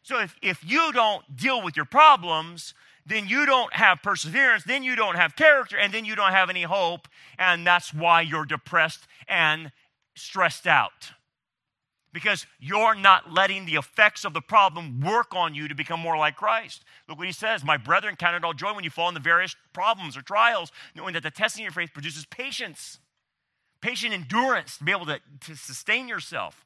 So 0.03 0.21
if, 0.21 0.37
if 0.41 0.63
you 0.63 0.93
don't 0.93 1.35
deal 1.35 1.61
with 1.61 1.75
your 1.75 1.85
problems, 1.85 2.73
then 3.05 3.27
you 3.27 3.45
don't 3.45 3.73
have 3.73 4.01
perseverance, 4.01 4.63
then 4.63 4.83
you 4.83 4.95
don't 4.95 5.15
have 5.15 5.35
character, 5.35 5.77
and 5.77 5.93
then 5.93 6.05
you 6.05 6.15
don't 6.15 6.31
have 6.31 6.49
any 6.49 6.63
hope, 6.63 7.09
and 7.37 7.67
that's 7.67 7.93
why 7.93 8.21
you're 8.21 8.45
depressed 8.45 9.05
and 9.27 9.71
stressed 10.15 10.67
out. 10.67 11.11
because 12.13 12.45
you're 12.59 12.95
not 12.95 13.31
letting 13.31 13.65
the 13.65 13.75
effects 13.75 14.25
of 14.25 14.33
the 14.33 14.41
problem 14.41 14.99
work 14.99 15.33
on 15.33 15.55
you 15.55 15.67
to 15.67 15.75
become 15.75 15.99
more 15.99 16.17
like 16.17 16.35
Christ. 16.35 16.83
Look 17.07 17.17
what 17.17 17.27
he 17.27 17.33
says 17.33 17.63
My 17.63 17.77
brethren, 17.77 18.15
count 18.17 18.35
it 18.35 18.43
all 18.43 18.53
joy 18.53 18.73
when 18.73 18.83
you 18.83 18.89
fall 18.89 19.07
into 19.07 19.21
various 19.21 19.55
problems 19.73 20.17
or 20.17 20.21
trials, 20.21 20.71
knowing 20.95 21.13
that 21.13 21.23
the 21.23 21.31
testing 21.31 21.63
of 21.63 21.73
your 21.73 21.83
faith 21.83 21.93
produces 21.93 22.25
patience, 22.25 22.99
patient 23.81 24.13
endurance 24.13 24.77
to 24.77 24.83
be 24.83 24.91
able 24.91 25.05
to, 25.05 25.19
to 25.41 25.55
sustain 25.55 26.07
yourself. 26.07 26.65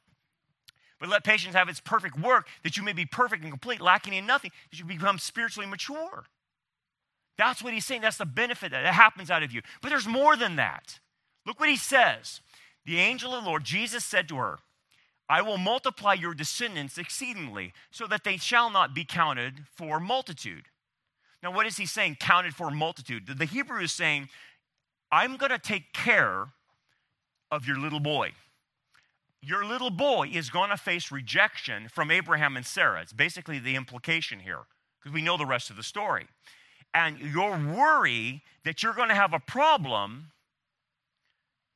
But 0.98 1.10
let 1.10 1.24
patience 1.24 1.54
have 1.54 1.68
its 1.68 1.80
perfect 1.80 2.18
work, 2.18 2.48
that 2.64 2.76
you 2.76 2.82
may 2.82 2.94
be 2.94 3.04
perfect 3.04 3.42
and 3.42 3.52
complete, 3.52 3.80
lacking 3.80 4.14
in 4.14 4.26
nothing, 4.26 4.50
that 4.70 4.78
you 4.78 4.84
become 4.84 5.18
spiritually 5.18 5.68
mature. 5.68 6.24
That's 7.36 7.62
what 7.62 7.74
he's 7.74 7.84
saying. 7.84 8.00
That's 8.00 8.16
the 8.16 8.24
benefit 8.24 8.72
that 8.72 8.84
happens 8.86 9.30
out 9.30 9.42
of 9.42 9.52
you. 9.52 9.60
But 9.82 9.90
there's 9.90 10.06
more 10.08 10.36
than 10.36 10.56
that. 10.56 11.00
Look 11.44 11.60
what 11.60 11.68
he 11.68 11.76
says. 11.76 12.40
The 12.86 12.98
angel 12.98 13.34
of 13.34 13.42
the 13.42 13.50
Lord, 13.50 13.64
Jesus 13.64 14.04
said 14.04 14.28
to 14.28 14.36
her, 14.36 14.58
I 15.28 15.42
will 15.42 15.58
multiply 15.58 16.14
your 16.14 16.34
descendants 16.34 16.96
exceedingly, 16.96 17.72
so 17.90 18.06
that 18.06 18.22
they 18.22 18.36
shall 18.36 18.70
not 18.70 18.94
be 18.94 19.04
counted 19.04 19.64
for 19.74 19.98
multitude. 19.98 20.66
Now, 21.42 21.52
what 21.52 21.66
is 21.66 21.76
he 21.76 21.84
saying? 21.84 22.18
Counted 22.20 22.54
for 22.54 22.70
multitude. 22.70 23.26
The 23.26 23.44
Hebrew 23.44 23.80
is 23.80 23.92
saying, 23.92 24.28
I'm 25.10 25.36
going 25.36 25.50
to 25.50 25.58
take 25.58 25.92
care 25.92 26.46
of 27.50 27.66
your 27.66 27.76
little 27.76 28.00
boy. 28.00 28.32
Your 29.42 29.64
little 29.64 29.90
boy 29.90 30.30
is 30.32 30.48
going 30.48 30.70
to 30.70 30.76
face 30.76 31.10
rejection 31.10 31.88
from 31.88 32.10
Abraham 32.10 32.56
and 32.56 32.64
Sarah. 32.64 33.02
It's 33.02 33.12
basically 33.12 33.58
the 33.58 33.74
implication 33.74 34.40
here, 34.40 34.60
because 34.98 35.12
we 35.12 35.22
know 35.22 35.36
the 35.36 35.46
rest 35.46 35.70
of 35.70 35.76
the 35.76 35.82
story. 35.82 36.26
And 36.94 37.18
your 37.18 37.58
worry 37.58 38.42
that 38.64 38.82
you're 38.82 38.94
going 38.94 39.08
to 39.08 39.14
have 39.14 39.32
a 39.32 39.40
problem 39.40 40.30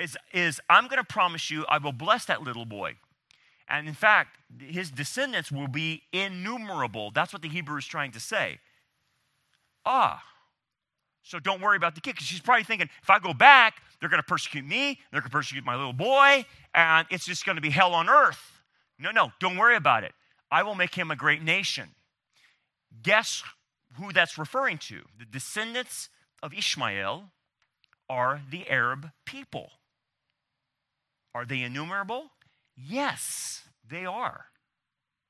is, 0.00 0.16
is 0.32 0.60
I'm 0.68 0.84
going 0.84 0.98
to 0.98 1.04
promise 1.04 1.50
you, 1.50 1.64
I 1.68 1.78
will 1.78 1.92
bless 1.92 2.24
that 2.26 2.42
little 2.42 2.64
boy. 2.64 2.96
And 3.68 3.86
in 3.86 3.94
fact, 3.94 4.36
his 4.58 4.90
descendants 4.90 5.52
will 5.52 5.68
be 5.68 6.02
innumerable. 6.12 7.12
That's 7.12 7.32
what 7.32 7.42
the 7.42 7.48
Hebrew 7.48 7.78
is 7.78 7.86
trying 7.86 8.10
to 8.12 8.20
say. 8.20 8.58
Ah, 9.86 10.22
so 11.22 11.38
don't 11.38 11.60
worry 11.60 11.76
about 11.76 11.94
the 11.94 12.00
kid 12.00 12.12
because 12.12 12.26
she's 12.26 12.40
probably 12.40 12.64
thinking, 12.64 12.88
if 13.02 13.10
I 13.10 13.18
go 13.18 13.32
back, 13.32 13.82
they're 14.00 14.08
going 14.08 14.22
to 14.22 14.26
persecute 14.26 14.64
me, 14.64 14.98
they're 15.10 15.20
going 15.20 15.30
to 15.30 15.36
persecute 15.36 15.64
my 15.64 15.76
little 15.76 15.92
boy, 15.92 16.44
and 16.74 17.06
it's 17.10 17.24
just 17.24 17.44
going 17.44 17.56
to 17.56 17.62
be 17.62 17.70
hell 17.70 17.94
on 17.94 18.08
earth. 18.08 18.62
No, 18.98 19.10
no, 19.10 19.32
don't 19.38 19.56
worry 19.56 19.76
about 19.76 20.04
it. 20.04 20.12
I 20.50 20.62
will 20.62 20.74
make 20.74 20.94
him 20.94 21.10
a 21.10 21.16
great 21.16 21.42
nation. 21.42 21.90
Guess 23.02 23.42
who 23.96 24.12
that's 24.12 24.38
referring 24.38 24.78
to? 24.78 25.02
The 25.18 25.24
descendants 25.24 26.08
of 26.42 26.52
Ishmael 26.52 27.30
are 28.08 28.42
the 28.50 28.68
Arab 28.68 29.10
people. 29.24 29.70
Are 31.34 31.44
they 31.44 31.62
innumerable? 31.62 32.30
Yes, 32.76 33.62
they 33.88 34.04
are. 34.04 34.46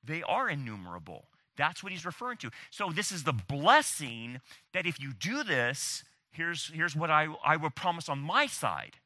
They 0.03 0.23
are 0.23 0.49
innumerable. 0.49 1.27
That's 1.57 1.83
what 1.83 1.93
he's 1.93 2.07
referring 2.07 2.39
to. 2.39 2.51
So, 2.71 2.91
this 2.91 3.13
is 3.13 3.25
the 3.25 3.33
blessing 3.33 4.41
that 4.73 4.87
if 4.87 4.99
you 4.99 5.13
do 5.13 5.45
this, 5.45 6.05
here's, 6.31 6.71
here's 6.73 6.97
what 6.97 7.11
I, 7.11 7.29
I 7.45 7.57
will 7.57 7.71
promise 7.71 8.09
on 8.09 8.19
my 8.19 8.47
side. 8.47 8.97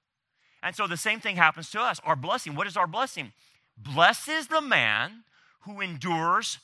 And 0.62 0.76
so, 0.76 0.86
the 0.86 0.96
same 0.96 1.20
thing 1.20 1.36
happens 1.36 1.70
to 1.70 1.80
us. 1.80 2.00
Our 2.04 2.16
blessing, 2.16 2.54
what 2.54 2.66
is 2.66 2.76
our 2.76 2.86
blessing? 2.86 3.32
Blessed 3.76 4.28
is 4.28 4.46
the 4.46 4.60
man 4.60 5.24
who 5.62 5.80
endures 5.80 6.58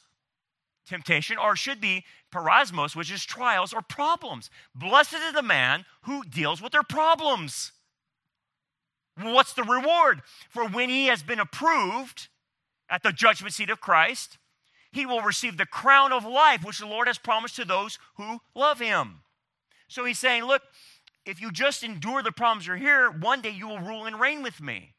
temptation, 0.87 1.39
or 1.39 1.57
should 1.57 1.81
be 1.81 2.05
peirasmos, 2.33 2.95
which 2.95 3.11
is 3.11 3.25
trials 3.25 3.73
or 3.73 3.83
problems. 3.83 4.51
Blessed 4.75 5.15
is 5.15 5.33
the 5.33 5.43
man 5.43 5.85
who 6.03 6.23
deals 6.25 6.61
with 6.61 6.73
their 6.73 6.83
problems. 6.83 7.73
What's 9.23 9.53
the 9.53 9.63
reward? 9.63 10.23
For 10.49 10.67
when 10.67 10.89
he 10.89 11.07
has 11.07 11.23
been 11.23 11.41
approved 11.41 12.29
at 12.89 13.03
the 13.03 13.13
judgment 13.13 13.55
seat 13.55 13.71
of 13.71 13.81
Christ, 13.81 14.39
he 14.93 15.07
will 15.07 15.23
receive 15.23 15.57
the 15.57 15.67
crown 15.67 16.13
of 16.13 16.25
life, 16.25 16.65
which 16.65 16.79
the 16.79 16.87
Lord 16.87 17.07
has 17.07 17.19
promised 17.19 17.57
to 17.57 17.65
those 17.65 17.99
who 18.17 18.41
love 18.55 18.81
him. 18.81 19.21
So 19.89 20.05
he's 20.05 20.19
saying, 20.19 20.45
Look, 20.45 20.63
if 21.25 21.41
you 21.41 21.51
just 21.51 21.83
endure 21.83 22.23
the 22.23 22.33
problems 22.33 22.67
you're 22.67 22.77
here, 22.77 23.11
one 23.11 23.41
day 23.41 23.51
you 23.51 23.69
will 23.69 23.79
rule 23.79 24.07
and 24.07 24.19
reign 24.19 24.43
with 24.43 24.61
me. 24.61 24.95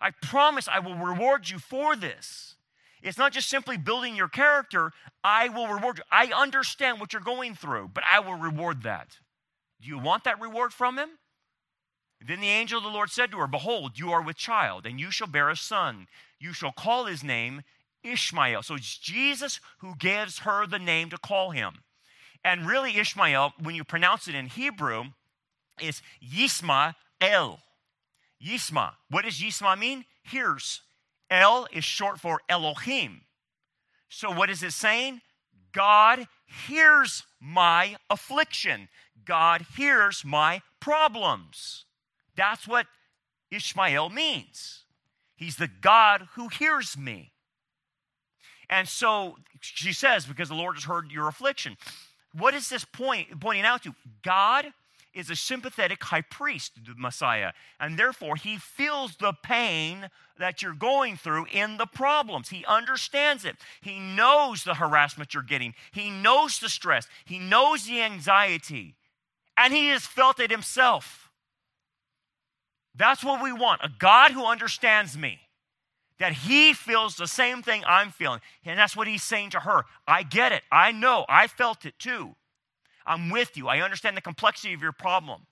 I 0.00 0.10
promise 0.10 0.68
I 0.68 0.80
will 0.80 0.94
reward 0.94 1.48
you 1.48 1.58
for 1.58 1.96
this. 1.96 2.56
It's 3.02 3.18
not 3.18 3.32
just 3.32 3.48
simply 3.48 3.76
building 3.76 4.16
your 4.16 4.28
character, 4.28 4.90
I 5.22 5.48
will 5.48 5.68
reward 5.68 5.98
you. 5.98 6.04
I 6.10 6.32
understand 6.34 6.98
what 6.98 7.12
you're 7.12 7.22
going 7.22 7.54
through, 7.54 7.90
but 7.94 8.04
I 8.10 8.20
will 8.20 8.34
reward 8.34 8.82
that. 8.82 9.18
Do 9.80 9.88
you 9.88 9.98
want 9.98 10.24
that 10.24 10.40
reward 10.40 10.72
from 10.72 10.98
him? 10.98 11.10
Then 12.26 12.40
the 12.40 12.48
angel 12.48 12.78
of 12.78 12.84
the 12.84 12.90
Lord 12.90 13.10
said 13.10 13.30
to 13.30 13.38
her, 13.38 13.46
Behold, 13.46 13.98
you 13.98 14.10
are 14.10 14.22
with 14.22 14.36
child, 14.36 14.84
and 14.84 14.98
you 14.98 15.10
shall 15.10 15.28
bear 15.28 15.48
a 15.48 15.56
son. 15.56 16.08
You 16.40 16.52
shall 16.52 16.72
call 16.72 17.06
his 17.06 17.22
name 17.22 17.62
Ishmael. 18.02 18.62
So 18.62 18.74
it's 18.74 18.98
Jesus 18.98 19.60
who 19.78 19.94
gives 19.96 20.40
her 20.40 20.66
the 20.66 20.78
name 20.78 21.10
to 21.10 21.18
call 21.18 21.50
him. 21.50 21.82
And 22.44 22.66
really, 22.66 22.96
Ishmael, 22.96 23.54
when 23.62 23.74
you 23.74 23.84
pronounce 23.84 24.28
it 24.28 24.34
in 24.34 24.46
Hebrew, 24.46 25.04
is 25.80 26.02
Yisma 26.22 26.94
El. 27.20 27.60
Yisma. 28.44 28.92
What 29.10 29.24
does 29.24 29.40
Yisma 29.40 29.78
mean? 29.78 30.04
Hears. 30.22 30.82
El 31.30 31.66
is 31.72 31.84
short 31.84 32.20
for 32.20 32.40
Elohim. 32.48 33.22
So 34.08 34.30
what 34.30 34.50
is 34.50 34.62
it 34.62 34.72
saying? 34.72 35.20
God 35.72 36.26
hears 36.66 37.24
my 37.40 37.96
affliction. 38.08 38.88
God 39.24 39.66
hears 39.76 40.24
my 40.24 40.62
problems. 40.80 41.85
That's 42.36 42.68
what 42.68 42.86
Ishmael 43.50 44.10
means. 44.10 44.84
He's 45.36 45.56
the 45.56 45.70
God 45.80 46.28
who 46.34 46.48
hears 46.48 46.96
me. 46.96 47.32
And 48.68 48.88
so 48.88 49.36
she 49.60 49.92
says, 49.92 50.26
because 50.26 50.48
the 50.48 50.54
Lord 50.54 50.76
has 50.76 50.84
heard 50.84 51.12
your 51.12 51.28
affliction. 51.28 51.76
What 52.32 52.54
is 52.54 52.68
this 52.68 52.84
point 52.84 53.40
pointing 53.40 53.64
out 53.64 53.82
to? 53.84 53.94
God 54.22 54.72
is 55.14 55.30
a 55.30 55.36
sympathetic 55.36 56.02
high 56.02 56.20
priest, 56.20 56.72
the 56.84 56.94
Messiah, 56.96 57.52
and 57.80 57.98
therefore 57.98 58.36
he 58.36 58.58
feels 58.58 59.16
the 59.16 59.32
pain 59.42 60.10
that 60.38 60.60
you're 60.60 60.74
going 60.74 61.16
through 61.16 61.46
in 61.50 61.78
the 61.78 61.86
problems. 61.86 62.50
He 62.50 62.66
understands 62.66 63.46
it. 63.46 63.56
He 63.80 63.98
knows 63.98 64.62
the 64.62 64.74
harassment 64.74 65.32
you're 65.32 65.42
getting. 65.42 65.74
He 65.92 66.10
knows 66.10 66.58
the 66.58 66.68
stress. 66.68 67.08
He 67.24 67.38
knows 67.38 67.86
the 67.86 68.02
anxiety. 68.02 68.94
And 69.56 69.72
he 69.72 69.86
has 69.88 70.04
felt 70.04 70.38
it 70.38 70.50
himself. 70.50 71.25
That's 72.96 73.22
what 73.22 73.42
we 73.42 73.52
want 73.52 73.82
a 73.84 73.90
God 73.98 74.32
who 74.32 74.46
understands 74.46 75.16
me, 75.16 75.40
that 76.18 76.32
he 76.32 76.72
feels 76.72 77.16
the 77.16 77.26
same 77.26 77.62
thing 77.62 77.82
I'm 77.86 78.10
feeling. 78.10 78.40
And 78.64 78.78
that's 78.78 78.96
what 78.96 79.06
he's 79.06 79.22
saying 79.22 79.50
to 79.50 79.60
her. 79.60 79.84
I 80.06 80.22
get 80.22 80.52
it. 80.52 80.62
I 80.72 80.92
know. 80.92 81.26
I 81.28 81.46
felt 81.46 81.84
it 81.84 81.98
too. 81.98 82.34
I'm 83.06 83.30
with 83.30 83.56
you. 83.56 83.68
I 83.68 83.80
understand 83.80 84.16
the 84.16 84.22
complexity 84.22 84.74
of 84.74 84.82
your 84.82 84.92
problem. 84.92 85.42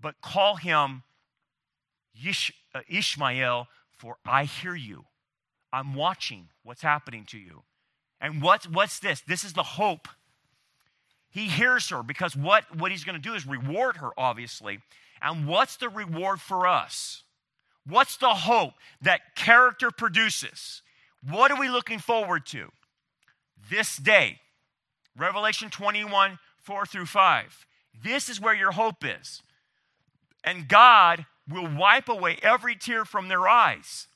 But 0.00 0.20
call 0.20 0.56
him 0.56 1.02
Ish- 2.14 2.52
uh, 2.74 2.80
Ishmael, 2.88 3.66
for 3.90 4.16
I 4.24 4.44
hear 4.44 4.74
you. 4.74 5.04
I'm 5.72 5.94
watching 5.94 6.48
what's 6.62 6.82
happening 6.82 7.24
to 7.30 7.38
you. 7.38 7.62
And 8.20 8.40
what's, 8.40 8.68
what's 8.68 9.00
this? 9.00 9.20
This 9.26 9.44
is 9.44 9.52
the 9.54 9.62
hope. 9.62 10.08
He 11.30 11.46
hears 11.46 11.88
her 11.88 12.02
because 12.02 12.36
what, 12.36 12.64
what 12.76 12.92
he's 12.92 13.02
going 13.02 13.20
to 13.20 13.20
do 13.20 13.34
is 13.34 13.44
reward 13.44 13.96
her, 13.96 14.10
obviously. 14.16 14.78
And 15.24 15.46
what's 15.48 15.76
the 15.76 15.88
reward 15.88 16.42
for 16.42 16.66
us? 16.66 17.22
What's 17.86 18.18
the 18.18 18.34
hope 18.34 18.74
that 19.00 19.34
character 19.34 19.90
produces? 19.90 20.82
What 21.26 21.50
are 21.50 21.58
we 21.58 21.70
looking 21.70 21.98
forward 21.98 22.44
to? 22.46 22.70
This 23.70 23.96
day, 23.96 24.40
Revelation 25.16 25.70
21 25.70 26.38
4 26.62 26.86
through 26.86 27.06
5. 27.06 27.66
This 28.02 28.28
is 28.28 28.40
where 28.40 28.54
your 28.54 28.72
hope 28.72 29.04
is. 29.04 29.42
And 30.42 30.68
God 30.68 31.26
will 31.48 31.68
wipe 31.74 32.08
away 32.08 32.38
every 32.42 32.76
tear 32.76 33.04
from 33.04 33.28
their 33.28 33.48
eyes 33.48 34.08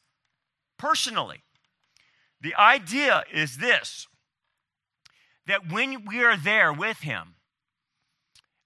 personally. 0.78 1.42
The 2.40 2.54
idea 2.54 3.24
is 3.32 3.56
this 3.58 4.06
that 5.46 5.72
when 5.72 6.04
we 6.04 6.22
are 6.22 6.36
there 6.36 6.72
with 6.72 6.98
Him, 6.98 7.36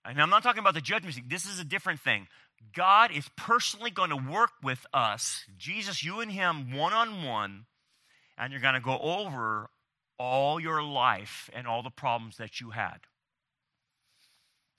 and 0.05 0.21
I'm 0.21 0.31
not 0.31 0.43
talking 0.43 0.61
about 0.61 0.75
the 0.75 0.81
judgment 0.81 1.15
seat, 1.15 1.29
this 1.29 1.47
is 1.47 1.59
a 1.59 1.65
different 1.65 2.01
thing. 2.01 2.27
God 2.75 3.11
is 3.13 3.29
personally 3.37 3.91
going 3.91 4.11
to 4.11 4.17
work 4.17 4.51
with 4.63 4.87
us, 4.93 5.45
Jesus, 5.59 6.05
you 6.05 6.21
and 6.21 6.31
Him, 6.31 6.73
one 6.73 6.93
on 6.93 7.25
one, 7.25 7.67
and 8.39 8.53
you're 8.53 8.63
going 8.63 8.75
to 8.75 8.81
go 8.81 8.99
over 8.99 9.71
all 10.19 10.61
your 10.61 10.83
life 10.83 11.51
and 11.53 11.67
all 11.67 11.83
the 11.83 11.91
problems 11.91 12.37
that 12.37 12.61
you 12.61 12.71
had. 12.71 12.99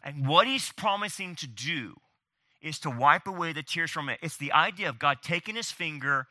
And 0.04 0.28
what 0.28 0.48
He's 0.48 0.72
promising 0.72 1.36
to 1.36 1.48
do 1.48 1.96
is 2.62 2.80
to 2.80 2.90
wipe 2.90 3.28
away 3.28 3.54
the 3.54 3.64
tears 3.64 3.92
from 3.92 4.10
it. 4.10 4.20
It's 4.22 4.38
the 4.38 4.54
idea 4.54 4.90
of 4.90 5.00
God 5.00 5.18
taking 5.22 5.56
His 5.56 5.72
finger 5.72 6.28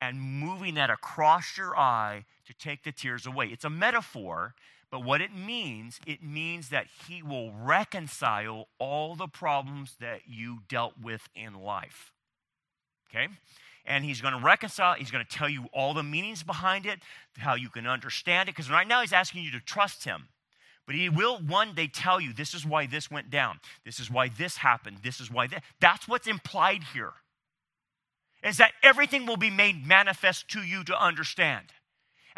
and 0.00 0.20
moving 0.20 0.74
that 0.74 0.90
across 0.90 1.56
your 1.56 1.76
eye 1.76 2.24
to 2.46 2.54
take 2.54 2.84
the 2.84 2.92
tears 2.92 3.26
away. 3.26 3.46
It's 3.46 3.64
a 3.64 3.70
metaphor 3.70 4.54
but 4.90 5.04
what 5.04 5.20
it 5.20 5.34
means, 5.34 6.00
it 6.06 6.22
means 6.22 6.70
that 6.70 6.86
He 7.06 7.22
will 7.22 7.52
reconcile 7.52 8.68
all 8.78 9.14
the 9.14 9.28
problems 9.28 9.96
that 10.00 10.22
you 10.26 10.60
dealt 10.68 10.94
with 11.02 11.28
in 11.34 11.54
life. 11.54 12.12
Okay? 13.10 13.28
and 13.88 14.04
he's 14.04 14.20
going 14.20 14.34
to 14.34 14.44
reconcile. 14.44 14.94
He's 14.94 15.10
going 15.10 15.24
to 15.24 15.36
tell 15.36 15.48
you 15.48 15.64
all 15.72 15.94
the 15.94 16.02
meanings 16.02 16.42
behind 16.42 16.86
it, 16.86 17.00
how 17.38 17.54
you 17.54 17.70
can 17.70 17.86
understand 17.86 18.48
it. 18.48 18.52
Because 18.52 18.70
right 18.70 18.86
now 18.86 19.00
he's 19.00 19.12
asking 19.14 19.42
you 19.42 19.50
to 19.52 19.60
trust 19.60 20.04
him. 20.04 20.28
But 20.86 20.94
he 20.94 21.08
will 21.08 21.38
one 21.38 21.74
day 21.74 21.86
tell 21.86 22.20
you 22.20 22.32
this 22.32 22.54
is 22.54 22.64
why 22.64 22.86
this 22.86 23.10
went 23.10 23.30
down. 23.30 23.60
This 23.84 23.98
is 23.98 24.10
why 24.10 24.28
this 24.28 24.58
happened. 24.58 24.98
This 25.02 25.20
is 25.20 25.30
why 25.30 25.46
that. 25.48 25.64
That's 25.80 26.06
what's 26.06 26.26
implied 26.26 26.82
here. 26.94 27.12
Is 28.42 28.58
that 28.58 28.72
everything 28.82 29.26
will 29.26 29.36
be 29.36 29.50
made 29.50 29.86
manifest 29.86 30.48
to 30.50 30.60
you 30.60 30.84
to 30.84 30.98
understand. 30.98 31.66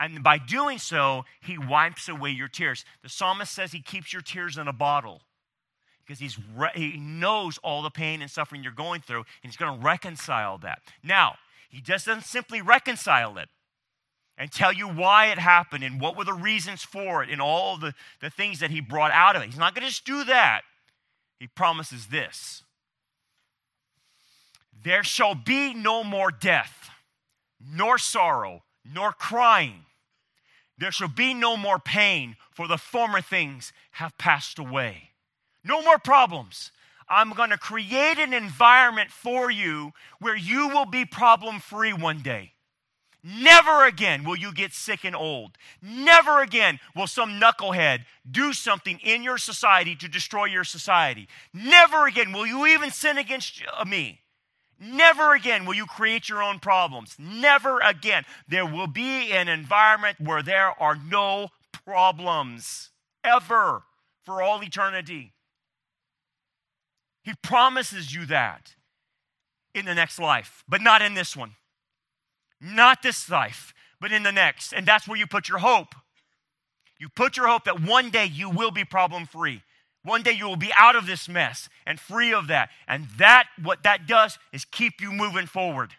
And 0.00 0.22
by 0.24 0.38
doing 0.38 0.78
so, 0.78 1.26
he 1.42 1.58
wipes 1.58 2.08
away 2.08 2.30
your 2.30 2.48
tears. 2.48 2.86
The 3.02 3.10
psalmist 3.10 3.52
says 3.52 3.72
he 3.72 3.82
keeps 3.82 4.14
your 4.14 4.22
tears 4.22 4.56
in 4.56 4.66
a 4.66 4.72
bottle 4.72 5.20
because 6.02 6.18
he's 6.18 6.38
re- 6.56 6.70
he 6.74 6.96
knows 6.96 7.58
all 7.58 7.82
the 7.82 7.90
pain 7.90 8.22
and 8.22 8.30
suffering 8.30 8.64
you're 8.64 8.72
going 8.72 9.02
through, 9.02 9.18
and 9.18 9.52
he's 9.52 9.58
going 9.58 9.78
to 9.78 9.84
reconcile 9.84 10.56
that. 10.58 10.80
Now, 11.04 11.34
he 11.68 11.82
doesn't 11.82 12.24
simply 12.24 12.62
reconcile 12.62 13.36
it 13.36 13.50
and 14.38 14.50
tell 14.50 14.72
you 14.72 14.88
why 14.88 15.26
it 15.26 15.38
happened 15.38 15.84
and 15.84 16.00
what 16.00 16.16
were 16.16 16.24
the 16.24 16.32
reasons 16.32 16.82
for 16.82 17.22
it 17.22 17.28
and 17.28 17.42
all 17.42 17.76
the, 17.76 17.92
the 18.22 18.30
things 18.30 18.58
that 18.60 18.70
he 18.70 18.80
brought 18.80 19.12
out 19.12 19.36
of 19.36 19.42
it. 19.42 19.46
He's 19.46 19.58
not 19.58 19.74
going 19.74 19.82
to 19.82 19.90
just 19.90 20.06
do 20.06 20.24
that. 20.24 20.62
He 21.38 21.46
promises 21.46 22.06
this 22.06 22.62
There 24.82 25.04
shall 25.04 25.34
be 25.34 25.74
no 25.74 26.02
more 26.02 26.30
death, 26.30 26.88
nor 27.60 27.98
sorrow, 27.98 28.62
nor 28.82 29.12
crying. 29.12 29.84
There 30.80 30.90
shall 30.90 31.08
be 31.08 31.34
no 31.34 31.58
more 31.58 31.78
pain, 31.78 32.36
for 32.50 32.66
the 32.66 32.78
former 32.78 33.20
things 33.20 33.70
have 33.92 34.16
passed 34.16 34.58
away. 34.58 35.10
No 35.62 35.82
more 35.82 35.98
problems. 35.98 36.72
I'm 37.06 37.32
going 37.32 37.50
to 37.50 37.58
create 37.58 38.18
an 38.18 38.32
environment 38.32 39.10
for 39.10 39.50
you 39.50 39.92
where 40.20 40.36
you 40.36 40.68
will 40.68 40.86
be 40.86 41.04
problem 41.04 41.60
free 41.60 41.92
one 41.92 42.22
day. 42.22 42.54
Never 43.22 43.84
again 43.84 44.24
will 44.24 44.36
you 44.36 44.54
get 44.54 44.72
sick 44.72 45.04
and 45.04 45.14
old. 45.14 45.58
Never 45.82 46.40
again 46.40 46.80
will 46.96 47.06
some 47.06 47.38
knucklehead 47.38 48.06
do 48.30 48.54
something 48.54 48.98
in 49.00 49.22
your 49.22 49.36
society 49.36 49.94
to 49.96 50.08
destroy 50.08 50.46
your 50.46 50.64
society. 50.64 51.28
Never 51.52 52.06
again 52.06 52.32
will 52.32 52.46
you 52.46 52.66
even 52.66 52.90
sin 52.90 53.18
against 53.18 53.62
uh, 53.76 53.84
me. 53.84 54.20
Never 54.80 55.34
again 55.34 55.66
will 55.66 55.74
you 55.74 55.84
create 55.84 56.30
your 56.30 56.42
own 56.42 56.58
problems. 56.58 57.14
Never 57.18 57.80
again. 57.80 58.24
There 58.48 58.64
will 58.64 58.86
be 58.86 59.30
an 59.30 59.46
environment 59.46 60.18
where 60.18 60.42
there 60.42 60.70
are 60.80 60.96
no 60.96 61.48
problems 61.84 62.88
ever 63.22 63.82
for 64.24 64.40
all 64.40 64.62
eternity. 64.62 65.34
He 67.22 67.34
promises 67.42 68.14
you 68.14 68.24
that 68.26 68.74
in 69.74 69.84
the 69.84 69.94
next 69.94 70.18
life, 70.18 70.64
but 70.66 70.80
not 70.80 71.02
in 71.02 71.12
this 71.12 71.36
one. 71.36 71.52
Not 72.58 73.02
this 73.02 73.28
life, 73.28 73.74
but 74.00 74.12
in 74.12 74.22
the 74.22 74.32
next. 74.32 74.72
And 74.72 74.86
that's 74.86 75.06
where 75.06 75.18
you 75.18 75.26
put 75.26 75.48
your 75.48 75.58
hope. 75.58 75.94
You 76.98 77.08
put 77.08 77.36
your 77.36 77.48
hope 77.48 77.64
that 77.64 77.82
one 77.82 78.10
day 78.10 78.26
you 78.26 78.48
will 78.48 78.70
be 78.70 78.84
problem 78.84 79.26
free. 79.26 79.62
One 80.02 80.22
day 80.22 80.32
you 80.32 80.46
will 80.46 80.56
be 80.56 80.72
out 80.78 80.96
of 80.96 81.06
this 81.06 81.28
mess 81.28 81.68
and 81.86 82.00
free 82.00 82.32
of 82.32 82.46
that. 82.46 82.70
And 82.88 83.06
that, 83.18 83.48
what 83.62 83.82
that 83.82 84.06
does 84.06 84.38
is 84.52 84.64
keep 84.64 85.00
you 85.00 85.12
moving 85.12 85.46
forward. 85.46 85.94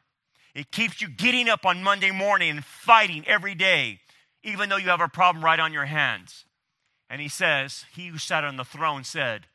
It 0.56 0.72
keeps 0.72 1.02
you 1.02 1.08
getting 1.08 1.48
up 1.48 1.66
on 1.66 1.84
Monday 1.84 2.12
morning 2.12 2.50
and 2.50 2.66
fighting 2.66 3.24
every 3.28 3.56
day, 3.56 4.00
even 4.44 4.70
though 4.70 4.78
you 4.78 4.90
have 4.90 5.02
a 5.02 5.08
problem 5.08 5.46
right 5.46 5.60
on 5.60 5.72
your 5.72 5.86
hands. 5.86 6.46
And 7.10 7.22
he 7.22 7.30
says, 7.30 7.86
He 7.94 8.08
who 8.08 8.18
sat 8.18 8.44
on 8.44 8.58
the 8.58 8.64
throne 8.64 9.04
said, 9.04 9.48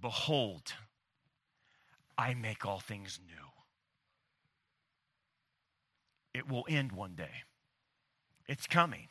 Behold, 0.00 0.74
I 2.16 2.34
make 2.34 2.64
all 2.64 2.80
things 2.80 3.20
new. 3.26 3.34
It 6.32 6.48
will 6.48 6.64
end 6.68 6.92
one 6.92 7.14
day. 7.14 7.42
It's 8.48 8.66
coming. 8.66 9.08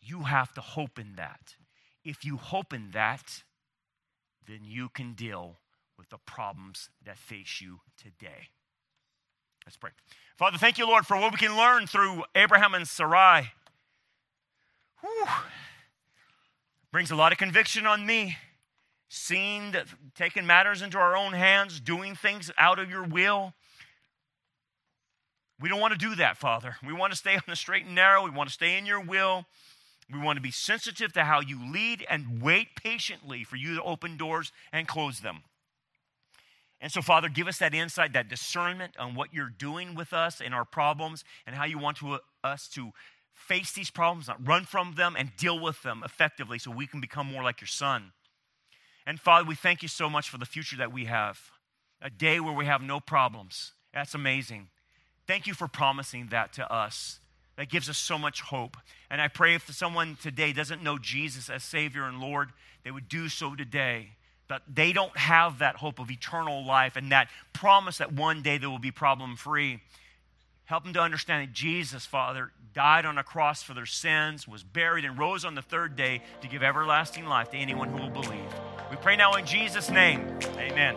You 0.00 0.22
have 0.22 0.54
to 0.54 0.60
hope 0.60 0.98
in 0.98 1.16
that. 1.16 1.56
If 2.04 2.24
you 2.24 2.36
hope 2.36 2.72
in 2.72 2.90
that, 2.92 3.42
then 4.46 4.60
you 4.62 4.88
can 4.88 5.14
deal 5.14 5.58
with 5.96 6.08
the 6.08 6.18
problems 6.18 6.88
that 7.04 7.18
face 7.18 7.60
you 7.60 7.80
today. 7.96 8.48
Let's 9.66 9.76
pray. 9.76 9.90
Father, 10.36 10.58
thank 10.58 10.78
you, 10.78 10.86
Lord, 10.86 11.06
for 11.06 11.16
what 11.16 11.32
we 11.32 11.38
can 11.38 11.56
learn 11.56 11.86
through 11.86 12.24
Abraham 12.34 12.74
and 12.74 12.88
Sarai. 12.88 13.52
Whew. 15.00 15.26
Brings 16.90 17.10
a 17.10 17.16
lot 17.16 17.32
of 17.32 17.38
conviction 17.38 17.86
on 17.86 18.04
me 18.04 18.36
seeing 19.08 19.72
that 19.72 19.86
taking 20.14 20.46
matters 20.46 20.82
into 20.82 20.96
our 20.96 21.16
own 21.16 21.32
hands, 21.32 21.80
doing 21.80 22.14
things 22.14 22.50
out 22.56 22.78
of 22.78 22.88
your 22.88 23.02
will. 23.02 23.52
We 25.60 25.68
don't 25.68 25.80
want 25.80 25.92
to 25.92 25.98
do 25.98 26.14
that, 26.14 26.36
Father. 26.36 26.76
We 26.86 26.92
want 26.92 27.12
to 27.12 27.18
stay 27.18 27.34
on 27.34 27.42
the 27.46 27.56
straight 27.56 27.84
and 27.84 27.94
narrow. 27.94 28.24
We 28.24 28.30
want 28.30 28.48
to 28.48 28.54
stay 28.54 28.78
in 28.78 28.86
your 28.86 29.00
will. 29.00 29.44
We 30.12 30.18
want 30.18 30.36
to 30.36 30.42
be 30.42 30.50
sensitive 30.50 31.12
to 31.14 31.24
how 31.24 31.40
you 31.40 31.58
lead 31.72 32.04
and 32.08 32.42
wait 32.42 32.74
patiently 32.74 33.44
for 33.44 33.56
you 33.56 33.76
to 33.76 33.82
open 33.82 34.16
doors 34.16 34.52
and 34.72 34.88
close 34.88 35.20
them. 35.20 35.42
And 36.80 36.90
so, 36.90 37.02
Father, 37.02 37.28
give 37.28 37.46
us 37.46 37.58
that 37.58 37.74
insight, 37.74 38.14
that 38.14 38.28
discernment 38.28 38.96
on 38.98 39.14
what 39.14 39.34
you're 39.34 39.52
doing 39.56 39.94
with 39.94 40.12
us 40.12 40.40
and 40.40 40.54
our 40.54 40.64
problems 40.64 41.24
and 41.46 41.54
how 41.54 41.64
you 41.64 41.78
want 41.78 41.98
to, 41.98 42.14
uh, 42.14 42.18
us 42.42 42.68
to 42.68 42.92
face 43.34 43.72
these 43.72 43.90
problems, 43.90 44.28
not 44.28 44.46
run 44.46 44.64
from 44.64 44.94
them, 44.94 45.14
and 45.16 45.36
deal 45.36 45.58
with 45.58 45.82
them 45.82 46.02
effectively 46.04 46.58
so 46.58 46.70
we 46.70 46.86
can 46.86 47.00
become 47.00 47.26
more 47.26 47.42
like 47.42 47.60
your 47.60 47.68
Son. 47.68 48.12
And 49.06 49.20
Father, 49.20 49.46
we 49.46 49.54
thank 49.54 49.82
you 49.82 49.88
so 49.88 50.08
much 50.08 50.30
for 50.30 50.38
the 50.38 50.46
future 50.46 50.76
that 50.76 50.92
we 50.92 51.04
have 51.06 51.38
a 52.00 52.10
day 52.10 52.40
where 52.40 52.54
we 52.54 52.66
have 52.66 52.82
no 52.82 53.00
problems. 53.00 53.72
That's 53.92 54.14
amazing. 54.14 54.68
Thank 55.26 55.46
you 55.46 55.54
for 55.54 55.68
promising 55.68 56.28
that 56.28 56.52
to 56.54 56.72
us. 56.72 57.20
That 57.60 57.68
gives 57.68 57.90
us 57.90 57.98
so 57.98 58.16
much 58.16 58.40
hope. 58.40 58.78
And 59.10 59.20
I 59.20 59.28
pray 59.28 59.54
if 59.54 59.70
someone 59.74 60.16
today 60.22 60.54
doesn't 60.54 60.82
know 60.82 60.96
Jesus 60.96 61.50
as 61.50 61.62
Savior 61.62 62.04
and 62.04 62.18
Lord, 62.18 62.52
they 62.84 62.90
would 62.90 63.06
do 63.06 63.28
so 63.28 63.54
today. 63.54 64.12
That 64.48 64.62
they 64.66 64.94
don't 64.94 65.14
have 65.14 65.58
that 65.58 65.76
hope 65.76 65.98
of 65.98 66.10
eternal 66.10 66.64
life 66.64 66.96
and 66.96 67.12
that 67.12 67.28
promise 67.52 67.98
that 67.98 68.14
one 68.14 68.40
day 68.40 68.56
they 68.56 68.66
will 68.66 68.78
be 68.78 68.90
problem 68.90 69.36
free. 69.36 69.82
Help 70.64 70.84
them 70.84 70.94
to 70.94 71.02
understand 71.02 71.46
that 71.46 71.52
Jesus, 71.52 72.06
Father, 72.06 72.50
died 72.72 73.04
on 73.04 73.18
a 73.18 73.22
cross 73.22 73.62
for 73.62 73.74
their 73.74 73.84
sins, 73.84 74.48
was 74.48 74.62
buried, 74.62 75.04
and 75.04 75.18
rose 75.18 75.44
on 75.44 75.54
the 75.54 75.60
third 75.60 75.96
day 75.96 76.22
to 76.40 76.48
give 76.48 76.62
everlasting 76.62 77.26
life 77.26 77.50
to 77.50 77.58
anyone 77.58 77.90
who 77.90 77.98
will 77.98 78.22
believe. 78.22 78.54
We 78.90 78.96
pray 78.96 79.16
now 79.16 79.34
in 79.34 79.44
Jesus' 79.44 79.90
name. 79.90 80.38
Amen. 80.56 80.96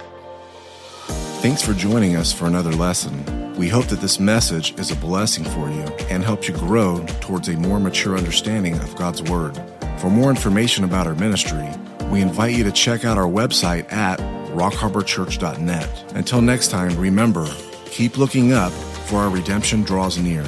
Thanks 1.41 1.61
for 1.61 1.74
joining 1.74 2.16
us 2.16 2.32
for 2.32 2.45
another 2.45 2.72
lesson. 2.72 3.33
We 3.58 3.70
hope 3.70 3.86
that 3.88 4.01
this 4.01 4.20
message 4.20 4.78
is 4.80 4.89
a 4.89 4.95
blessing 4.95 5.43
for 5.43 5.70
you 5.70 5.84
and 6.10 6.24
helps 6.24 6.47
you 6.47 6.56
grow 6.56 7.06
towards 7.22 7.49
a 7.49 7.54
more 7.56 7.80
mature 7.80 8.18
understanding 8.18 8.76
of 8.80 8.95
God's 8.95 9.22
Word. 9.22 9.56
For 9.99 10.10
more 10.10 10.32
information 10.32 10.84
about 10.84 11.06
our 11.06 11.14
ministry, 11.14 11.70
we 12.08 12.22
invite 12.22 12.56
you 12.56 12.64
to 12.64 12.72
check 12.72 13.06
out 13.06 13.18
our 13.18 13.28
website 13.28 13.91
at 13.93 14.20
rockharborchurch.net. 14.54 16.14
Until 16.16 16.41
next 16.41 16.72
time, 16.72 16.97
remember, 16.99 17.47
keep 17.86 18.18
looking 18.18 18.54
up 18.54 18.72
for 18.72 19.18
our 19.18 19.30
redemption 19.30 19.84
draws 19.84 20.18
near. 20.18 20.43